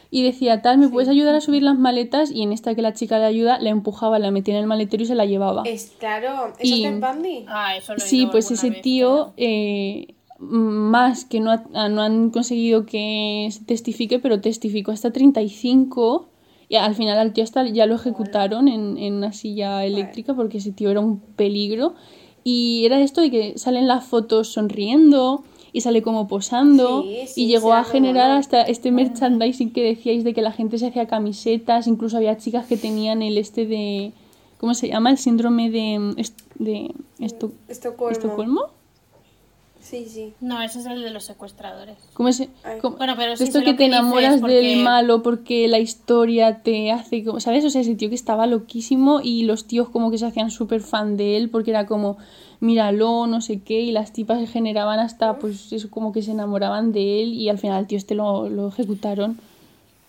Y 0.10 0.24
decía, 0.24 0.62
tal, 0.62 0.78
¿me 0.78 0.88
puedes 0.90 1.10
ayudar 1.10 1.36
a 1.36 1.42
subir 1.42 1.64
las 1.64 1.78
maletas? 1.78 2.32
Y 2.32 2.42
en 2.44 2.52
esta 2.54 2.76
que 2.76 2.82
la 2.82 2.94
chica 2.94 3.20
le 3.20 3.26
ayuda, 3.26 3.60
la 3.60 3.70
empujaba, 3.70 4.20
la 4.20 4.32
metía 4.32 4.54
en 4.56 4.62
el 4.62 4.68
maletero 4.68 5.04
y 5.04 5.06
se 5.06 5.16
la 5.16 5.26
llevaba. 5.26 5.64
Es 5.66 5.94
claro, 6.00 6.54
¿eso 6.60 6.76
Y- 6.76 6.86
es 6.86 6.92
Ted 6.92 7.02
Bundy? 7.14 7.46
Ah, 7.48 7.76
eso 7.76 7.94
lo 7.94 7.98
he 7.98 8.02
Sí, 8.08 8.28
pues 8.32 8.50
ese 8.52 8.70
vez, 8.70 8.82
tío, 8.82 9.34
pero- 9.36 9.50
eh, 9.50 10.08
más 10.40 11.26
que 11.26 11.40
no, 11.40 11.52
ha- 11.52 11.90
no 11.90 12.02
han 12.02 12.30
conseguido 12.30 12.86
que 12.86 13.50
se 13.52 13.66
testifique, 13.66 14.20
pero 14.20 14.40
testificó 14.40 14.92
hasta 14.92 15.12
35 15.12 16.30
y 16.70 16.76
al 16.76 16.96
final 16.96 17.18
al 17.18 17.34
tío 17.34 17.44
hasta 17.44 17.66
ya 17.68 17.86
lo 17.86 17.96
ejecutaron 17.96 18.68
en, 18.68 18.98
en 18.98 19.16
una 19.16 19.34
silla 19.34 19.84
eléctrica 19.86 20.34
porque 20.36 20.58
ese 20.60 20.72
tío 20.72 20.90
era 20.92 21.00
un 21.00 21.20
peligro. 21.20 21.96
Y 22.44 22.86
era 22.86 23.00
esto 23.02 23.20
de 23.22 23.30
que 23.32 23.58
salen 23.58 23.88
las 23.88 24.06
fotos 24.06 24.50
sonriendo 24.54 25.44
y 25.74 25.82
sale 25.82 26.02
como 26.02 26.28
posando 26.28 27.04
Sí, 27.04 27.20
sí, 27.28 27.44
y 27.44 27.48
llegó 27.48 27.74
a 27.74 27.84
generar 27.84 28.32
hasta 28.32 28.62
este 28.64 28.92
merchandising 28.92 29.72
que 29.72 29.84
decíais 29.84 30.24
de 30.24 30.34
que 30.34 30.42
la 30.42 30.52
gente 30.52 30.78
se 30.78 30.88
hacía 30.88 31.08
camisetas, 31.08 31.88
incluso 31.88 32.18
había 32.18 32.38
chicas 32.38 32.66
que 32.68 32.78
tenían 32.78 33.22
el 33.22 33.38
este 33.38 33.66
de... 33.66 34.12
¿Cómo 34.60 34.74
se 34.74 34.88
llama? 34.88 35.12
El 35.12 35.18
síndrome 35.18 35.70
de... 35.70 36.16
de 36.56 36.92
esto, 37.20 37.52
Estocolmo. 37.68 38.12
¿Estocolmo? 38.12 38.62
Sí, 39.80 40.06
sí. 40.10 40.34
No, 40.42 40.62
ese 40.62 40.80
es 40.80 40.86
el 40.86 41.02
de 41.02 41.12
los 41.12 41.24
secuestradores. 41.24 41.96
¿Cómo 42.14 42.28
Ay. 42.30 42.80
cómo- 42.82 42.98
Bueno, 42.98 43.14
pero 43.16 43.32
de 43.32 43.38
sí 43.38 43.44
esto 43.46 43.64
que 43.64 43.74
te 43.74 43.86
enamoras 43.86 44.42
porque- 44.42 44.56
del 44.56 44.84
malo 44.84 45.24
porque 45.24 45.70
la 45.70 45.80
historia 45.80 46.62
te 46.62 46.92
hace, 46.92 47.24
como- 47.24 47.40
¿sabes? 47.40 47.64
O 47.64 47.70
sea, 47.70 47.80
ese 47.82 47.96
tío 47.96 48.10
que 48.10 48.16
estaba 48.16 48.48
loquísimo 48.48 49.22
y 49.24 49.44
los 49.44 49.66
tíos 49.66 49.88
como 49.88 50.12
que 50.12 50.18
se 50.18 50.26
hacían 50.26 50.52
súper 50.52 50.82
fan 50.82 51.16
de 51.16 51.38
él 51.38 51.50
porque 51.50 51.70
era 51.72 51.86
como, 51.86 52.18
míralo, 52.60 53.28
no 53.28 53.42
sé 53.42 53.62
qué, 53.62 53.82
y 53.82 53.92
las 53.92 54.14
tipas 54.14 54.40
se 54.40 54.48
generaban 54.48 55.00
hasta, 55.00 55.38
pues 55.38 55.72
eso, 55.72 55.90
como 55.90 56.12
que 56.12 56.22
se 56.22 56.32
enamoraban 56.32 56.92
de 56.92 57.22
él 57.24 57.34
y 57.34 57.50
al 57.50 57.58
final 57.60 57.82
el 57.82 57.88
tío 57.88 57.98
este 57.98 58.16
lo, 58.16 58.50
lo 58.50 58.68
ejecutaron. 58.68 59.40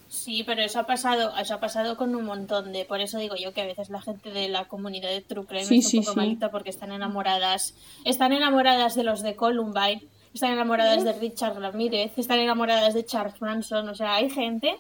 Sí, 0.09 0.43
pero 0.45 0.63
eso 0.63 0.81
ha 0.81 0.87
pasado, 0.87 1.33
eso 1.37 1.55
ha 1.55 1.61
pasado 1.61 1.97
con 1.99 2.15
un 2.15 2.25
montón 2.25 2.73
de, 2.73 2.87
por 2.87 3.01
eso 3.01 3.19
digo 3.19 3.37
yo 3.37 3.53
que 3.53 3.61
a 3.61 3.67
veces 3.67 3.91
la 3.91 4.01
gente 4.01 4.31
de 4.31 4.49
la 4.49 4.65
comunidad 4.65 5.11
de 5.11 5.21
True 5.21 5.45
Crime 5.45 5.65
Sí, 5.65 5.79
es 5.79 5.85
un 5.85 5.91
sí, 5.91 6.01
poco 6.01 6.13
sí. 6.13 6.17
malita 6.17 6.51
porque 6.51 6.71
están 6.71 6.93
enamoradas, 6.93 7.75
están 8.05 8.33
enamoradas 8.33 8.95
de 8.95 9.05
los 9.05 9.23
de 9.23 9.37
Columbine, 9.37 10.03
están 10.33 10.53
enamoradas 10.53 11.05
de 11.05 11.13
Richard 11.13 11.61
Ramírez, 11.61 12.13
están 12.17 12.39
enamoradas 12.39 12.95
de 12.95 13.05
Charles 13.05 13.41
Manson, 13.43 13.87
o 13.89 13.95
sea, 13.95 14.15
hay 14.15 14.31
gente 14.31 14.79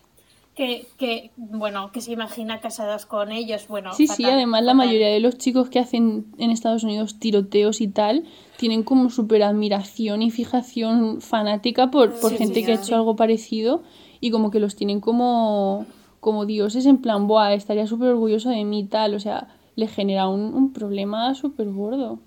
que, 0.58 0.88
que 0.96 1.30
bueno, 1.36 1.92
que 1.92 2.00
se 2.00 2.10
imagina 2.10 2.60
casadas 2.60 3.06
con 3.06 3.30
ellos, 3.30 3.68
bueno, 3.68 3.92
Sí, 3.92 4.08
sí, 4.08 4.24
fatal, 4.24 4.38
además 4.38 4.64
la 4.64 4.74
mayoría 4.74 5.06
de 5.06 5.20
los 5.20 5.38
chicos 5.38 5.70
que 5.70 5.78
hacen 5.78 6.26
en 6.36 6.50
Estados 6.50 6.82
Unidos 6.82 7.20
tiroteos 7.20 7.80
y 7.80 7.86
tal 7.86 8.24
tienen 8.56 8.82
como 8.82 9.08
súper 9.08 9.44
admiración 9.44 10.20
y 10.20 10.32
fijación 10.32 11.20
fanática 11.20 11.92
por, 11.92 12.18
por 12.18 12.32
Sí, 12.32 12.38
gente 12.38 12.54
sí, 12.56 12.66
que 12.66 12.72
ha 12.72 12.74
hecho 12.74 12.96
algo 12.96 13.14
parecido 13.14 13.84
y 14.20 14.32
como 14.32 14.50
que 14.50 14.58
los 14.58 14.74
tienen 14.74 15.00
como, 15.00 15.86
como 16.18 16.44
dioses 16.44 16.86
en 16.86 16.98
plan, 16.98 17.28
buah, 17.28 17.54
estaría 17.54 17.86
súper 17.86 18.08
orgulloso 18.08 18.50
de 18.50 18.64
mí 18.64 18.80
y 18.80 18.84
tal, 18.84 19.14
o 19.14 19.20
sea, 19.20 19.54
le 19.76 19.86
genera 19.86 20.26
un, 20.26 20.54
un 20.54 20.72
problema 20.72 21.36
súper 21.36 21.70
gordo. 21.70 22.18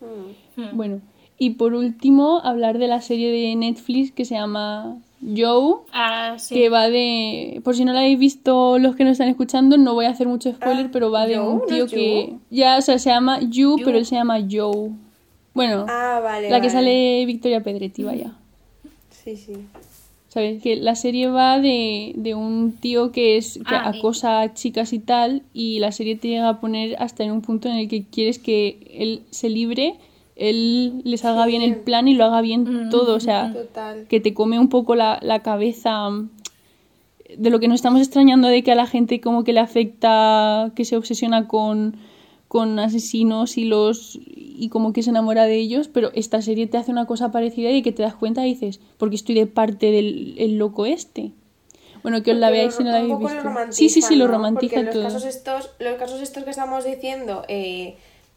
Mm. 0.00 0.60
Hmm. 0.62 0.76
Bueno, 0.78 1.00
y 1.46 1.50
por 1.50 1.74
último, 1.74 2.40
hablar 2.44 2.78
de 2.78 2.86
la 2.88 3.00
serie 3.00 3.30
de 3.32 3.56
Netflix 3.56 4.12
que 4.12 4.24
se 4.24 4.34
llama 4.34 4.96
Joe. 5.20 5.76
Ah, 5.92 6.34
sí. 6.38 6.54
Que 6.54 6.68
va 6.68 6.88
de. 6.88 7.60
Por 7.64 7.74
si 7.76 7.84
no 7.84 7.92
la 7.92 8.00
habéis 8.00 8.18
visto 8.18 8.78
los 8.78 8.94
que 8.96 9.04
nos 9.04 9.12
están 9.12 9.28
escuchando, 9.28 9.76
no 9.76 9.94
voy 9.94 10.04
a 10.06 10.10
hacer 10.10 10.28
mucho 10.28 10.52
spoiler, 10.52 10.86
Ah, 10.86 10.90
pero 10.92 11.10
va 11.10 11.26
de 11.26 11.36
Joe, 11.36 11.48
un 11.48 11.58
¿no 11.58 11.64
tío 11.66 11.86
que. 11.86 12.34
Ya, 12.50 12.78
o 12.78 12.80
sea, 12.80 12.98
se 12.98 13.10
llama 13.10 13.40
Yu. 13.40 13.76
pero 13.84 13.98
él 13.98 14.06
se 14.06 14.14
llama 14.16 14.38
Joe. 14.50 14.90
Bueno, 15.54 15.86
Ah, 15.88 16.20
vale. 16.22 16.48
la 16.50 16.60
que 16.60 16.70
sale 16.70 17.24
Victoria 17.26 17.62
Pedretti, 17.62 18.02
vaya. 18.04 18.32
Sí, 19.10 19.36
sí. 19.36 19.52
¿Sabes? 20.28 20.62
Que 20.62 20.76
la 20.76 20.94
serie 20.94 21.28
va 21.28 21.58
de, 21.60 22.12
de 22.16 22.34
un 22.34 22.72
tío 22.80 23.12
que 23.12 23.36
es 23.36 23.58
que 23.68 23.74
Ah, 23.74 23.90
acosa 23.90 24.40
a 24.40 24.54
chicas 24.54 24.92
y 24.94 24.98
tal, 24.98 25.42
y 25.52 25.78
la 25.78 25.92
serie 25.92 26.16
te 26.16 26.28
llega 26.28 26.48
a 26.48 26.58
poner 26.60 26.96
hasta 27.02 27.22
en 27.22 27.32
un 27.32 27.42
punto 27.42 27.68
en 27.68 27.76
el 27.76 27.88
que 27.88 28.04
quieres 28.04 28.38
que 28.38 28.78
él 28.94 29.20
se 29.30 29.50
libre, 29.50 29.96
él 30.36 31.02
le 31.04 31.16
salga 31.18 31.44
Sí. 31.44 31.50
bien 31.50 31.62
el 31.62 31.76
plan 31.76 32.08
y 32.08 32.14
lo 32.14 32.24
haga 32.24 32.40
bien 32.40 32.86
Mm, 32.86 32.90
todo. 32.90 33.14
O 33.14 33.20
sea, 33.20 33.52
Total. 33.52 34.06
que 34.08 34.20
te 34.20 34.32
come 34.34 34.58
un 34.58 34.68
poco 34.68 34.94
la, 34.94 35.18
la 35.22 35.40
cabeza 35.42 36.08
mm, 36.10 36.30
de 37.38 37.50
lo 37.50 37.60
que 37.60 37.68
nos 37.68 37.76
estamos 37.76 38.00
extrañando 38.00 38.48
de 38.48 38.62
que 38.62 38.72
a 38.72 38.74
la 38.74 38.86
gente 38.86 39.20
como 39.20 39.44
que 39.44 39.52
le 39.52 39.60
afecta, 39.60 40.72
que 40.74 40.84
se 40.84 40.96
obsesiona 40.96 41.48
con, 41.48 41.96
con 42.48 42.78
asesinos 42.78 43.56
y 43.56 43.64
los 43.64 44.18
y 44.26 44.68
como 44.68 44.92
que 44.92 45.02
se 45.02 45.10
enamora 45.10 45.44
de 45.44 45.56
ellos, 45.56 45.88
pero 45.88 46.10
esta 46.14 46.40
serie 46.42 46.66
te 46.66 46.76
hace 46.76 46.90
una 46.92 47.06
cosa 47.06 47.32
parecida 47.32 47.70
y 47.70 47.82
que 47.82 47.90
te 47.92 48.02
das 48.02 48.14
cuenta 48.14 48.46
y 48.46 48.50
dices, 48.50 48.80
porque 48.98 49.16
estoy 49.16 49.34
de 49.34 49.46
parte 49.46 49.90
del 49.90 50.34
el 50.38 50.56
loco 50.58 50.84
este. 50.86 51.32
Bueno, 52.02 52.22
que 52.22 52.32
os 52.32 52.36
la 52.38 52.50
veáis 52.50 52.74
si 52.74 52.82
no 52.84 52.90
la 52.90 52.98
habéis 52.98 53.16
visto. 53.18 53.42
Sí, 53.70 53.88
sí, 53.88 54.02
sí, 54.02 54.16
lo 54.16 54.26
¿no? 54.26 54.32
romantiza 54.34 54.74
Porque 54.76 54.90
todo. 54.90 55.02
Los 55.04 55.12
casos 55.14 55.28
estos, 55.28 55.70
los 55.78 55.94
casos 55.94 56.20
estos 56.20 56.42
que 56.44 56.50
estamos 56.50 56.84
diciendo 56.84 57.44
eh, 57.48 57.96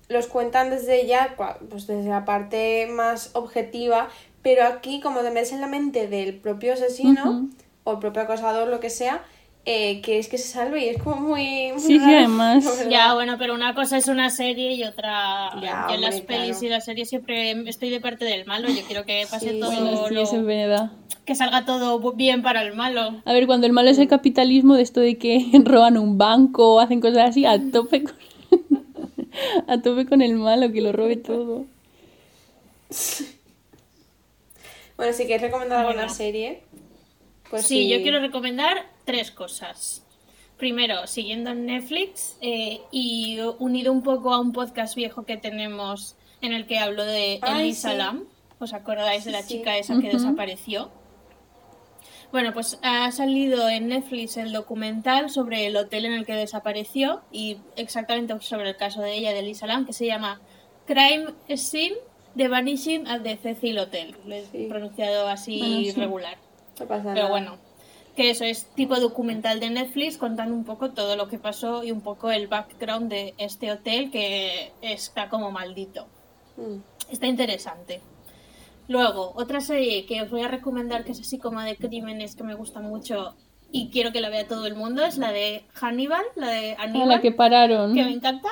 los 0.10 0.28
cuentan 0.28 0.70
desde 0.70 1.06
ya, 1.08 1.36
pues 1.70 1.88
desde 1.88 2.10
la 2.10 2.26
parte 2.26 2.88
más 2.88 3.32
objetiva, 3.34 4.10
pero 4.42 4.66
aquí 4.66 5.00
como 5.00 5.22
te 5.22 5.32
metes 5.32 5.52
en 5.52 5.62
la 5.62 5.68
mente 5.68 6.08
del 6.08 6.36
propio 6.36 6.74
asesino 6.74 7.48
o 7.84 7.92
el 7.94 8.00
propio 8.00 8.22
acosador, 8.24 8.68
lo 8.68 8.80
que 8.80 8.90
sea, 8.90 9.24
eh, 9.68 10.02
que 10.02 10.20
es 10.20 10.28
que 10.28 10.38
se 10.38 10.48
salve 10.48 10.86
y 10.86 10.90
es 10.90 11.02
como 11.02 11.16
muy... 11.22 11.72
muy 11.72 11.82
Sí, 11.82 11.98
sí, 11.98 12.00
raro, 12.00 12.18
además. 12.20 12.86
Ya, 12.88 13.16
bueno, 13.16 13.38
pero 13.40 13.56
una 13.56 13.74
cosa 13.74 13.98
es 13.98 14.08
una 14.08 14.30
serie 14.30 14.74
y 14.74 14.84
otra. 14.84 15.50
Ya, 15.60 15.88
yo 15.90 15.96
en 15.96 16.02
las 16.02 16.22
pelis 16.22 16.58
claro. 16.58 16.66
y 16.66 16.70
las 16.70 16.86
series 16.86 17.10
siempre 17.10 17.52
estoy 17.68 17.90
de 17.90 18.00
parte 18.00 18.26
del 18.26 18.46
malo. 18.46 18.68
Yo 18.70 18.84
quiero 18.86 19.06
que 19.06 19.26
pase 19.30 19.54
Sí, 19.54 19.60
todo. 19.60 19.72
Bueno, 19.72 20.08
sí, 20.08 20.14
lo- 20.14 20.22
eso 20.22 20.36
es 20.36 20.46
verdad. 20.46 20.92
Que 21.26 21.34
salga 21.34 21.66
todo 21.66 22.00
bien 22.14 22.44
para 22.44 22.62
el 22.62 22.76
malo. 22.76 23.16
A 23.26 23.34
ver, 23.34 23.48
cuando 23.48 23.66
el 23.66 23.74
malo 23.74 23.90
es 23.90 23.98
el 23.98 24.08
capitalismo 24.08 24.76
de 24.76 24.84
esto 24.84 25.00
de 25.02 25.18
que 25.18 25.44
roban 25.66 25.98
un 25.98 26.20
banco 26.20 26.76
o 26.76 26.80
hacen 26.80 27.02
cosas 27.02 27.30
así, 27.32 27.48
a 27.48 27.60
tope 27.72 28.04
con, 28.04 28.14
a 29.68 29.82
tope 29.82 30.06
con 30.06 30.22
el 30.22 30.36
malo, 30.36 30.72
que 30.72 30.82
lo 30.82 30.92
robe 30.92 31.16
todo. 31.18 31.66
Bueno, 34.98 35.14
si 35.14 35.26
quieres 35.26 35.42
recomendar 35.42 35.80
alguna 35.80 36.04
Bueno. 36.04 36.14
serie, 36.14 36.64
pues 37.50 37.66
sí, 37.66 37.90
yo 37.90 38.02
quiero 38.02 38.20
recomendar 38.20 38.86
tres 39.04 39.32
cosas. 39.32 40.04
Primero, 40.58 41.06
siguiendo 41.06 41.50
en 41.50 41.66
Netflix 41.66 42.38
eh, 42.40 42.80
y 42.92 43.40
unido 43.60 43.92
un 43.92 44.04
poco 44.04 44.34
a 44.34 44.40
un 44.40 44.54
podcast 44.54 44.96
viejo 44.96 45.26
que 45.26 45.36
tenemos 45.36 46.16
en 46.42 46.54
el 46.54 46.66
que 46.66 46.80
hablo 46.80 47.04
de 47.04 47.42
Elisa 47.46 47.92
sí. 47.92 47.98
Lam. 47.98 48.24
¿Os 48.58 48.74
acordáis 48.74 49.26
de 49.26 49.32
la 49.32 49.46
chica 49.46 49.78
esa 49.78 50.00
que 50.00 50.10
desapareció? 50.10 50.90
Bueno, 52.32 52.54
pues 52.54 52.80
ha 52.82 53.12
salido 53.12 53.70
en 53.70 53.88
Netflix 53.88 54.38
el 54.38 54.52
documental 54.52 55.30
sobre 55.30 55.68
el 55.68 55.78
hotel 55.78 56.06
en 56.06 56.14
el 56.14 56.26
que 56.26 56.34
desapareció 56.34 57.22
y 57.32 57.58
exactamente 57.76 58.36
sobre 58.42 58.70
el 58.70 58.76
caso 58.76 59.02
de 59.02 59.14
ella, 59.14 59.32
de 59.32 59.40
Elisa 59.40 59.68
Lam, 59.68 59.86
que 59.86 59.94
se 59.94 60.06
llama 60.06 60.42
Crime 60.86 61.28
Scene 61.56 61.96
The 62.36 62.48
Vanishing 62.50 63.08
at 63.08 63.22
the 63.22 63.38
Cecil 63.38 63.78
Hotel. 63.80 64.16
Lo 64.26 64.36
he 64.36 64.46
Sí. 64.46 64.66
pronunciado 64.70 65.28
así 65.30 65.60
Bueno, 65.60 65.76
sí. 65.86 65.92
regular. 65.94 66.38
No 66.80 66.86
pasa 66.88 67.14
Pero 67.14 67.30
bueno, 67.30 67.58
que 68.18 68.30
eso 68.32 68.44
es 68.44 68.66
tipo 68.76 69.00
documental 69.00 69.60
de 69.62 69.70
Netflix 69.70 70.18
contando 70.18 70.54
un 70.54 70.66
poco 70.66 70.92
todo 70.92 71.16
lo 71.16 71.30
que 71.30 71.40
pasó 71.40 71.84
y 71.86 71.92
un 71.92 72.02
poco 72.02 72.32
el 72.32 72.48
background 72.48 73.10
de 73.10 73.34
este 73.38 73.72
hotel 73.72 74.12
que 74.12 74.74
está 74.82 75.30
como 75.30 75.52
maldito. 75.52 76.08
Mm. 76.58 76.80
Está 77.12 77.28
interesante. 77.28 78.02
Luego, 78.88 79.34
otra 79.36 79.62
serie 79.62 80.06
que 80.06 80.22
os 80.22 80.30
voy 80.30 80.42
a 80.42 80.48
recomendar 80.48 81.04
que 81.04 81.12
es 81.14 81.20
así 81.20 81.38
como 81.40 81.62
de 81.62 81.76
crímenes 81.76 82.36
que 82.36 82.44
me 82.44 82.54
gusta 82.54 82.80
mucho 82.80 83.34
y 83.72 83.90
quiero 83.90 84.12
que 84.12 84.22
la 84.22 84.30
vea 84.30 84.48
todo 84.48 84.68
el 84.68 84.76
mundo 84.76 85.04
es 85.04 85.18
la 85.18 85.32
de 85.32 85.64
Hannibal, 85.74 86.24
la 86.36 86.50
de 86.50 86.74
A 86.76 86.84
Aníbal, 86.84 87.10
la 87.10 87.22
que 87.22 87.32
pararon. 87.32 87.94
que 87.96 88.04
me 88.04 88.12
encanta. 88.12 88.50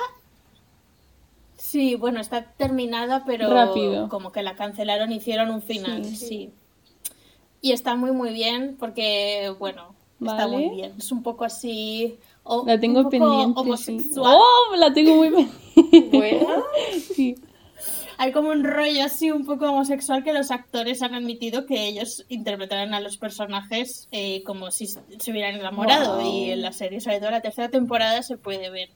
Sí, 1.56 1.94
bueno, 1.94 2.20
está 2.20 2.44
terminada, 2.56 3.24
pero 3.26 3.48
Rápido. 3.52 4.08
como 4.08 4.32
que 4.32 4.42
la 4.42 4.54
cancelaron, 4.56 5.12
hicieron 5.12 5.50
un 5.50 5.62
final, 5.62 6.04
Sí. 6.04 6.16
sí. 6.16 6.50
Y 7.60 7.72
está 7.72 7.94
muy 7.96 8.12
muy 8.12 8.32
bien 8.32 8.76
porque, 8.78 9.54
bueno, 9.58 9.94
está 10.20 10.46
muy 10.46 10.68
bien. 10.68 10.92
Es 10.98 11.10
un 11.12 11.22
poco 11.22 11.44
así... 11.44 12.18
o- 12.42 12.64
La 12.66 12.78
tengo 12.78 13.08
pendiente. 13.08 13.54
sí. 13.54 13.66
homosexual. 13.68 14.36
¡Oh! 14.36 14.76
La 14.76 14.92
tengo 14.92 15.14
muy 15.16 15.30
pendiente. 15.90 16.16
Bueno, 16.18 16.64
Sí. 17.14 17.36
Hay 18.18 18.32
como 18.32 18.50
un 18.50 18.64
rollo 18.64 19.04
así 19.04 19.30
un 19.30 19.44
poco 19.44 19.66
homosexual 19.70 20.22
que 20.24 20.32
los 20.32 20.50
actores 20.50 21.02
han 21.02 21.14
admitido 21.14 21.66
que 21.66 21.86
ellos 21.86 22.24
interpretarán 22.28 22.94
a 22.94 23.00
los 23.00 23.16
personajes 23.16 24.08
eh, 24.12 24.42
como 24.44 24.70
si 24.70 24.86
se 24.86 25.00
hubieran 25.30 25.56
enamorado 25.56 26.18
Wow. 26.20 26.32
y 26.32 26.50
en 26.50 26.62
la 26.62 26.72
serie, 26.72 27.00
sobre 27.00 27.18
todo 27.20 27.30
la 27.30 27.40
tercera 27.42 27.68
temporada, 27.68 28.22
se 28.22 28.36
puede 28.36 28.70
ver. 28.70 28.88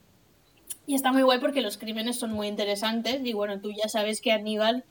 Y 0.87 0.95
está 0.95 1.11
muy 1.11 1.21
guay 1.21 1.39
porque 1.39 1.61
los 1.61 1.77
crímenes 1.77 2.17
son 2.17 2.31
muy 2.33 2.47
interesantes 2.47 3.21
y 3.23 3.33
bueno, 3.33 3.59
tú 3.61 3.71
ya 3.71 3.87
sabes 3.89 4.21
que 4.21 4.31
Aníbal 4.31 4.85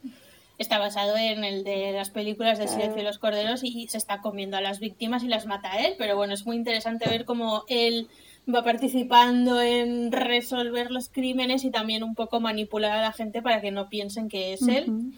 está 0.59 0.79
basado 0.79 1.17
en 1.17 1.45
el 1.45 1.65
de 1.65 1.93
las 1.93 2.11
películas 2.11 2.59
de 2.59 2.65
Claro. 2.65 2.79
Silencio 2.81 3.03
de 3.03 3.09
los 3.09 3.19
Corderos 3.19 3.63
y 3.65 3.89
se 3.89 3.97
está 3.99 4.21
comiendo 4.21 4.57
a 4.57 4.61
las 4.61 4.79
víctimas 4.81 5.23
y 5.23 5.29
las 5.29 5.47
mata 5.47 5.73
a 5.73 5.87
él, 5.87 5.95
pero 5.99 6.17
bueno, 6.17 6.35
es 6.35 6.47
muy 6.47 6.57
interesante 6.57 7.09
ver 7.09 7.25
cómo 7.25 7.65
él 7.69 8.09
va 8.53 8.63
participando 8.65 9.61
en 9.61 10.11
resolver 10.13 10.91
los 10.91 11.09
crímenes 11.09 11.65
y 11.65 11.71
también 11.71 12.03
un 12.03 12.15
poco 12.15 12.41
manipular 12.41 12.93
a 12.93 13.03
la 13.03 13.13
gente 13.13 13.43
para 13.43 13.61
que 13.61 13.71
no 13.71 13.89
piensen 13.89 14.29
que 14.29 14.53
es 14.55 14.63
él. 14.69 15.13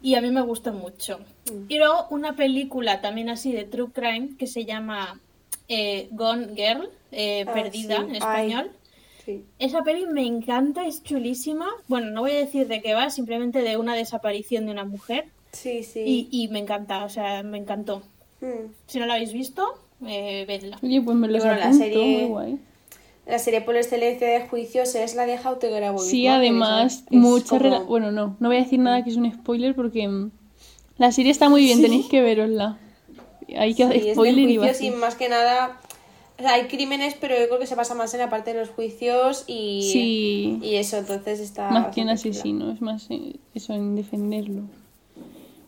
Y 0.00 0.14
a 0.16 0.20
mí 0.20 0.30
me 0.30 0.40
gustó 0.40 0.72
mucho. 0.72 1.20
Y 1.68 1.78
luego 1.78 2.06
una 2.10 2.34
película 2.34 3.00
también 3.00 3.28
así 3.28 3.52
de 3.52 3.64
True 3.64 3.90
Crime 3.92 4.30
que 4.38 4.46
se 4.46 4.64
llama 4.64 5.20
eh, 5.68 6.08
Gone 6.12 6.48
Girl, 6.56 6.90
eh, 7.12 7.44
Ah, 7.46 7.52
Perdida 7.52 7.96
sí. 7.96 8.02
en 8.02 8.10
Ay. 8.10 8.16
español. 8.16 8.70
sí. 9.24 9.44
Esa 9.58 9.82
peli 9.84 10.06
me 10.06 10.24
encanta, 10.26 10.86
es 10.86 11.02
chulísima. 11.04 11.68
Bueno, 11.88 12.10
no 12.10 12.22
voy 12.22 12.32
a 12.32 12.38
decir 12.38 12.66
de 12.66 12.82
qué 12.82 12.94
va, 12.94 13.10
simplemente 13.10 13.62
de 13.62 13.76
una 13.76 13.94
desaparición 13.94 14.66
de 14.66 14.72
una 14.72 14.84
mujer. 14.84 15.26
Sí, 15.52 15.84
sí. 15.84 16.00
Y, 16.04 16.28
y 16.44 16.48
me 16.48 16.58
encanta, 16.58 17.04
o 17.04 17.08
sea, 17.08 17.42
me 17.44 17.58
encantó. 17.58 18.02
Mm. 18.40 18.72
Si 18.86 18.98
no 18.98 19.06
la 19.06 19.14
habéis 19.14 19.32
visto, 19.32 19.78
eh, 20.06 20.44
vedla. 20.46 20.78
Oye, 20.82 21.00
pues 21.02 21.16
me 21.16 21.28
los 21.28 21.42
bueno, 21.44 21.58
la 21.58 21.72
serie- 21.72 22.18
muy 22.18 22.24
guay. 22.28 22.58
La 23.26 23.38
serie 23.38 23.60
por 23.60 23.76
excelencia 23.76 24.26
de 24.26 24.40
juicios 24.48 24.94
es 24.96 25.14
la 25.14 25.26
de 25.26 25.34
How 25.38 25.54
to 25.58 25.68
Get 25.68 25.84
Away 25.84 26.04
Sí, 26.08 26.26
además, 26.26 27.04
mucha 27.10 27.56
como- 27.58 27.84
Bueno, 27.84 28.10
no, 28.10 28.36
no 28.40 28.48
voy 28.48 28.56
a 28.56 28.60
decir 28.60 28.80
nada 28.80 29.04
que 29.04 29.10
es 29.10 29.16
un 29.16 29.32
spoiler 29.32 29.74
porque 29.76 30.08
mm, 30.08 30.30
la 30.98 31.12
serie 31.12 31.30
está 31.30 31.48
muy 31.48 31.62
bien, 31.64 31.80
tenéis 31.80 32.06
que 32.06 32.20
verosla. 32.20 32.78
Hay 33.56 33.74
que 33.74 33.86
Sí, 33.86 33.92
es 33.98 34.04
de 34.06 34.12
spoiler 34.14 34.50
y 34.50 34.56
juicios 34.56 34.80
y 34.80 34.90
más 34.90 35.14
que 35.14 35.28
nada... 35.28 35.78
o 36.38 36.42
sea, 36.42 36.54
hay 36.54 36.64
crímenes, 36.66 37.14
pero 37.20 37.38
yo 37.38 37.46
creo 37.46 37.60
que 37.60 37.66
se 37.68 37.76
pasa 37.76 37.94
más 37.94 38.12
en 38.14 38.20
la 38.20 38.28
parte 38.30 38.52
de 38.54 38.58
los 38.58 38.70
juicios 38.70 39.44
y, 39.46 39.88
Sí. 39.92 40.58
y 40.60 40.74
eso, 40.76 40.96
entonces 40.96 41.38
está... 41.38 41.70
Más 41.70 41.94
que 41.94 42.00
chula. 42.00 42.14
asesino, 42.14 42.72
es 42.72 42.80
más 42.80 43.08
eso 43.54 43.72
en 43.74 43.94
defenderlo. 43.94 44.62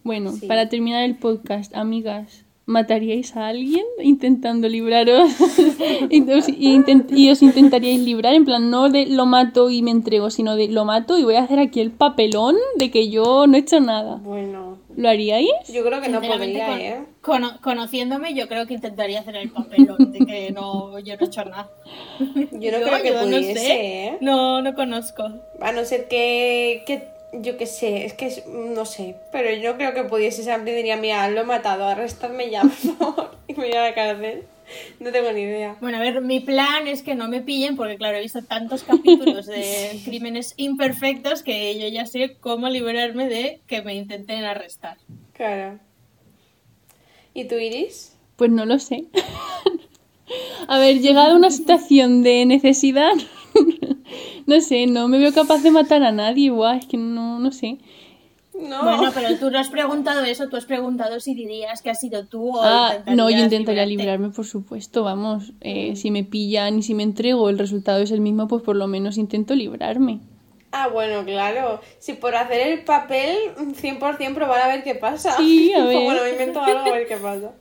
Bueno, 0.02 0.32
Sí. 0.32 0.46
para 0.46 0.68
terminar 0.68 1.04
el 1.04 1.16
podcast, 1.16 1.74
amigas, 1.76 2.44
¿mataríais 2.66 3.36
a 3.36 3.48
alguien 3.48 3.84
intentando 4.02 4.68
libraros? 4.68 5.30
y, 6.10 6.30
os, 6.30 6.48
y 6.48 6.74
intent- 6.74 7.10
y 7.16 7.30
os 7.30 7.42
intentaríais 7.42 8.00
librar, 8.00 8.34
en 8.34 8.44
plan, 8.44 8.70
no 8.70 8.88
de 8.90 9.06
lo 9.06 9.26
mato 9.26 9.70
y 9.70 9.82
me 9.82 9.90
entrego, 9.90 10.30
sino 10.30 10.56
de 10.56 10.68
lo 10.68 10.84
mato 10.84 11.18
y 11.18 11.24
voy 11.24 11.34
a 11.36 11.42
hacer 11.42 11.58
aquí 11.58 11.80
el 11.80 11.90
papelón 11.90 12.56
de 12.76 12.90
que 12.90 13.10
yo 13.10 13.46
no 13.46 13.56
he 13.56 13.60
hecho 13.60 13.80
nada. 13.80 14.16
Bueno, 14.22 14.78
¿Lo 14.96 15.08
haríais? 15.08 15.50
yo 15.72 15.84
creo 15.84 16.00
que 16.00 16.08
no 16.08 16.20
podría, 16.22 16.66
con- 16.68 16.80
¿eh? 16.80 17.04
cono- 17.20 17.60
conociéndome, 17.62 18.32
yo 18.34 18.46
creo 18.48 18.66
que 18.66 18.74
intentaría 18.74 19.20
hacer 19.20 19.36
el 19.36 19.50
papelón 19.50 20.12
de 20.12 20.20
que 20.24 20.50
no, 20.52 20.98
yo 21.00 21.16
no 21.16 21.22
he 21.22 21.26
hecho 21.26 21.44
nada. 21.44 21.68
Yo 22.52 22.70
no 22.70 22.78
creo 22.86 23.02
que 23.02 23.08
yo 23.12 23.20
pudiese, 23.20 23.54
no 23.54 23.60
sé. 23.60 24.06
¿eh? 24.06 24.18
No, 24.20 24.62
no 24.62 24.74
conozco. 24.74 25.24
A 25.60 25.72
no 25.72 25.84
ser 25.84 26.06
que, 26.08 26.84
que 26.86 27.08
yo 27.42 27.56
qué 27.56 27.66
sé, 27.66 28.04
es 28.04 28.12
que 28.14 28.26
es- 28.26 28.46
no 28.46 28.84
sé, 28.84 29.16
pero 29.32 29.50
yo 29.54 29.76
creo 29.76 29.94
que 29.94 30.04
pudiese 30.04 30.42
siempre 30.42 30.74
diría, 30.74 30.96
mira, 30.96 31.28
lo 31.30 31.40
he 31.40 31.44
matado, 31.44 31.84
arrestarme 31.86 32.50
ya, 32.50 32.62
por 32.62 32.70
favor, 32.72 33.36
y 33.48 33.52
me 33.54 33.66
voy 33.68 33.72
a 33.76 33.82
la 33.82 33.94
cárcel. 33.94 34.44
No 34.98 35.12
tengo 35.12 35.30
ni 35.32 35.42
idea. 35.42 35.76
Bueno, 35.82 35.98
a 35.98 36.00
ver, 36.00 36.22
mi 36.22 36.40
plan 36.40 36.88
es 36.88 37.02
que 37.02 37.14
no 37.14 37.28
me 37.28 37.42
pillen 37.42 37.76
porque, 37.76 37.98
claro, 37.98 38.16
he 38.16 38.22
visto 38.22 38.42
tantos 38.42 38.82
capítulos 38.82 39.44
de 39.44 40.00
crímenes 40.06 40.54
imperfectos 40.56 41.42
que 41.42 41.78
yo 41.78 41.86
ya 41.88 42.06
sé 42.06 42.38
cómo 42.40 42.70
liberarme 42.70 43.28
de 43.28 43.60
que 43.66 43.82
me 43.82 43.94
intenten 43.94 44.42
arrestar. 44.44 44.96
Claro. 45.34 45.78
¿Y 47.34 47.44
tú, 47.44 47.56
Iris? 47.56 48.16
Pues 48.36 48.50
no 48.50 48.64
lo 48.64 48.78
sé. 48.78 49.04
A 50.68 50.78
ver, 50.78 51.00
llegado 51.00 51.32
a 51.32 51.36
una 51.36 51.50
situación 51.50 52.22
de 52.22 52.46
necesidad, 52.46 53.12
no 54.46 54.60
sé, 54.60 54.86
no 54.86 55.08
me 55.08 55.18
veo 55.18 55.32
capaz 55.32 55.62
de 55.62 55.70
matar 55.70 56.02
a 56.02 56.12
nadie, 56.12 56.50
guau, 56.50 56.76
es 56.78 56.86
que 56.86 56.96
no, 56.96 57.38
no 57.38 57.52
sé. 57.52 57.78
No. 58.58 58.84
Bueno, 58.84 59.10
pero 59.12 59.36
tú 59.38 59.50
no 59.50 59.58
has 59.58 59.68
preguntado 59.68 60.22
eso, 60.24 60.48
tú 60.48 60.56
has 60.56 60.64
preguntado 60.64 61.18
si 61.18 61.34
dirías 61.34 61.82
que 61.82 61.90
has 61.90 61.98
sido 61.98 62.24
tú 62.26 62.56
o 62.56 62.62
Ah, 62.62 62.98
no, 63.06 63.28
yo 63.28 63.38
intentaría 63.38 63.84
librarte. 63.84 64.12
librarme, 64.12 64.30
por 64.30 64.46
supuesto, 64.46 65.02
vamos. 65.02 65.52
eh, 65.60 65.96
si 65.96 66.12
me 66.12 66.22
pillan 66.22 66.78
y 66.78 66.82
si 66.84 66.94
me 66.94 67.02
entrego, 67.02 67.48
el 67.50 67.58
resultado 67.58 67.98
es 68.00 68.12
el 68.12 68.20
mismo, 68.20 68.46
pues 68.46 68.62
por 68.62 68.76
lo 68.76 68.86
menos 68.86 69.18
intento 69.18 69.56
librarme. 69.56 70.20
Ah, 70.70 70.88
bueno, 70.88 71.24
claro. 71.24 71.80
Si 71.98 72.12
por 72.14 72.34
hacer 72.36 72.60
el 72.68 72.84
papel, 72.84 73.36
100% 73.56 74.34
probar 74.34 74.60
a 74.60 74.68
ver 74.68 74.82
qué 74.84 74.94
pasa. 74.94 75.36
Sí, 75.36 75.72
a 75.76 75.84
ver. 75.84 76.02
bueno, 76.04 76.22
me 76.22 76.30
invento 76.30 76.60
algo 76.62 76.80
a 76.80 76.90
ver 76.92 77.08
qué 77.08 77.16
pasa. 77.16 77.52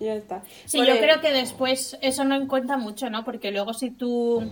Ya 0.00 0.14
está. 0.14 0.42
Sí, 0.64 0.78
yo 0.78 0.98
creo 0.98 1.20
que 1.20 1.30
después 1.32 1.96
eso 2.00 2.24
no 2.24 2.48
cuenta 2.48 2.76
mucho, 2.76 3.10
¿no? 3.10 3.24
Porque 3.24 3.52
luego 3.52 3.72
si 3.74 3.90
tú... 3.90 4.42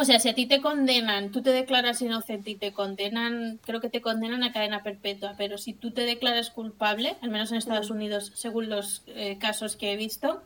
O 0.00 0.04
sea, 0.04 0.20
si 0.20 0.28
a 0.28 0.34
ti 0.34 0.46
te 0.46 0.60
condenan, 0.60 1.32
tú 1.32 1.42
te 1.42 1.50
declaras 1.50 2.00
inocente 2.02 2.52
y 2.52 2.54
te 2.54 2.72
condenan, 2.72 3.58
creo 3.64 3.80
que 3.80 3.90
te 3.90 4.00
condenan 4.00 4.44
a 4.44 4.52
cadena 4.52 4.84
perpetua, 4.84 5.34
pero 5.36 5.58
si 5.58 5.72
tú 5.72 5.90
te 5.90 6.02
declaras 6.02 6.50
culpable, 6.50 7.16
al 7.20 7.30
menos 7.30 7.50
en 7.50 7.58
Estados 7.58 7.90
Unidos, 7.90 8.30
según 8.36 8.68
los 8.68 9.02
eh, 9.08 9.38
casos 9.40 9.74
que 9.74 9.92
he 9.92 9.96
visto, 9.96 10.40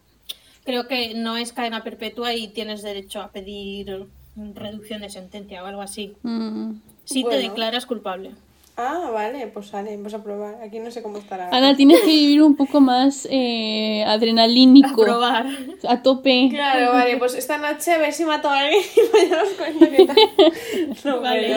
creo 0.65 0.89
que 0.89 1.13
no 1.13 1.37
es 1.37 1.53
cadena 1.53 1.85
perpetua 1.85 2.33
y 2.33 2.49
tienes 2.49 2.81
derecho 2.81 3.21
a 3.21 3.31
pedir 3.31 4.07
reducción 4.55 5.03
de 5.03 5.11
sentencia 5.11 5.63
o 5.63 5.67
algo 5.67 5.83
así. 5.83 6.15
Mm. 6.23 6.77
Si 7.05 7.23
te 7.23 7.37
declaras 7.37 7.85
culpable. 7.85 8.31
Ah, 8.77 9.11
vale, 9.13 9.47
pues 9.49 9.71
vale, 9.71 9.95
vamos 9.97 10.15
a 10.15 10.23
probar. 10.23 10.55
Aquí 10.63 10.79
no 10.79 10.91
sé 10.91 11.03
cómo 11.03 11.19
estará. 11.19 11.49
Ana, 11.53 11.77
tienes 11.77 12.01
que 12.01 12.07
vivir 12.07 12.43
un 12.43 12.57
poco 12.57 12.81
más 12.81 13.29
eh, 13.31 14.03
adrenalínico. 14.07 15.03
A 15.03 15.05
probar. 15.05 15.47
A 15.87 16.03
tope. 16.03 16.49
Claro, 16.51 16.93
vale, 16.93 17.19
pues 17.19 17.35
esta 17.35 17.59
noche 17.59 17.93
a 17.93 17.99
ver 17.99 18.13
si 18.15 18.25
mato 18.25 18.49
a 18.49 18.61
alguien 18.61 18.83
y 18.97 19.17
mañana 19.17 19.43
os 19.43 19.49
cuento 19.51 19.87
qué 19.91 20.07
tal. 20.07 20.17
No, 21.05 21.21
Vale. 21.21 21.57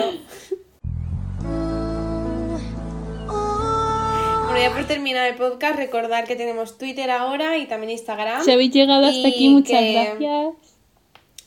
Bueno, 4.44 4.60
ya 4.60 4.70
por 4.72 4.84
terminar 4.86 5.26
el 5.28 5.34
podcast, 5.36 5.76
recordar 5.76 6.24
que 6.26 6.36
tenemos 6.36 6.78
Twitter 6.78 7.10
ahora 7.10 7.56
y 7.58 7.66
también 7.66 7.90
Instagram. 7.92 8.42
Si 8.44 8.50
habéis 8.52 8.72
llegado 8.72 9.06
hasta 9.06 9.28
aquí, 9.28 9.48
muchas 9.48 9.80
que- 9.80 9.92
gracias. 9.92 10.65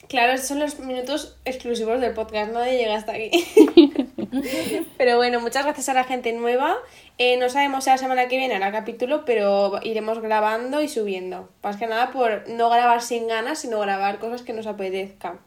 Claro, 0.10 0.38
son 0.40 0.60
los 0.60 0.80
minutos 0.80 1.38
exclusivos 1.46 2.02
del 2.02 2.14
podcast, 2.14 2.52
nadie 2.52 2.80
llega 2.80 2.96
hasta 2.96 3.14
aquí. 3.14 3.30
pero 4.98 5.18
bueno, 5.18 5.40
muchas 5.40 5.64
gracias 5.66 5.88
a 5.90 5.94
la 5.94 6.04
gente 6.04 6.34
nueva. 6.34 6.76
Eh, 7.20 7.38
no 7.38 7.48
sabemos 7.50 7.84
si 7.84 7.92
la 7.92 7.98
semana 8.00 8.28
que 8.28 8.38
viene 8.38 8.56
hará 8.56 8.72
capítulo, 8.72 9.24
pero 9.24 9.80
iremos 9.84 10.20
grabando 10.20 10.82
y 10.82 10.90
subiendo. 10.90 11.50
Más 11.62 11.78
que 11.78 11.86
nada 11.86 12.12
por 12.12 12.50
no 12.50 12.70
grabar 12.72 13.02
sin 13.04 13.28
ganas, 13.28 13.60
sino 13.60 13.80
grabar 13.80 14.18
cosas 14.18 14.42
que 14.42 14.52
nos 14.54 14.66
apetezcan. 14.66 15.40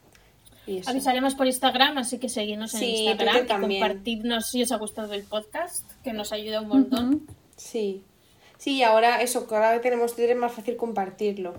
Avisaremos 0.86 1.34
por 1.34 1.48
Instagram, 1.48 1.98
así 1.98 2.18
que 2.18 2.28
seguidnos 2.28 2.72
en 2.74 2.80
Sí, 2.80 2.86
Instagram 3.06 3.34
Twitter 3.34 3.44
y 3.44 3.48
también. 3.48 3.80
compartidnos 3.80 4.48
si 4.48 4.62
os 4.62 4.70
ha 4.70 4.76
gustado 4.76 5.12
el 5.12 5.24
podcast, 5.24 5.90
que 6.04 6.12
nos 6.12 6.32
ayuda 6.32 6.60
un 6.60 6.68
montón. 6.68 7.26
Sí. 7.56 8.04
Sí, 8.58 8.76
y 8.76 8.82
ahora 8.84 9.22
eso, 9.22 9.44
ahora 9.50 9.72
que 9.72 9.80
tenemos 9.80 10.14
Twitter 10.14 10.30
es 10.30 10.36
más 10.36 10.52
fácil 10.52 10.76
compartirlo. 10.76 11.54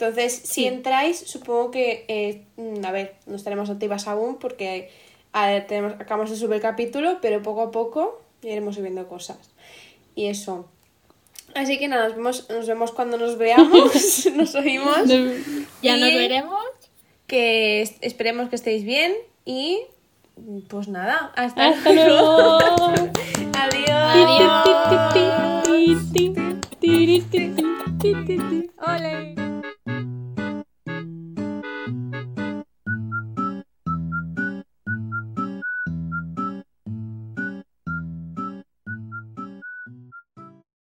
Entonces, 0.00 0.32
si 0.44 0.64
entráis, 0.66 1.18
supongo 1.18 1.72
que, 1.72 2.44
a 2.84 2.92
ver, 2.92 3.16
no 3.26 3.34
estaremos 3.34 3.68
activas 3.68 4.06
aún 4.06 4.36
porque 4.36 4.90
tenemos, 5.66 5.94
acabamos 5.94 6.30
de 6.30 6.36
subir 6.36 6.54
el 6.54 6.60
capítulo, 6.60 7.18
pero 7.20 7.42
poco 7.42 7.62
a 7.62 7.72
poco 7.72 8.22
iremos 8.42 8.76
subiendo 8.76 9.08
cosas. 9.08 9.38
Y 10.14 10.26
eso. 10.26 10.68
Así 11.56 11.80
que 11.80 11.88
nada, 11.88 12.10
nos 12.10 12.66
vemos, 12.66 12.92
cuando 12.92 13.18
nos 13.18 13.38
veamos, 13.38 14.26
nos 14.36 14.54
oímos. 14.54 15.08
Ya 15.82 15.96
nos 15.96 16.14
veremos. 16.14 16.62
Que 17.26 17.82
esperemos 18.00 18.50
que 18.50 18.56
estéis 18.56 18.84
bien 18.84 19.14
y 19.44 19.80
pues 20.68 20.86
nada, 20.86 21.32
hasta, 21.34 21.92
luego. 21.92 22.58
Adiós. 23.52 24.14
Adiós. 28.00 29.37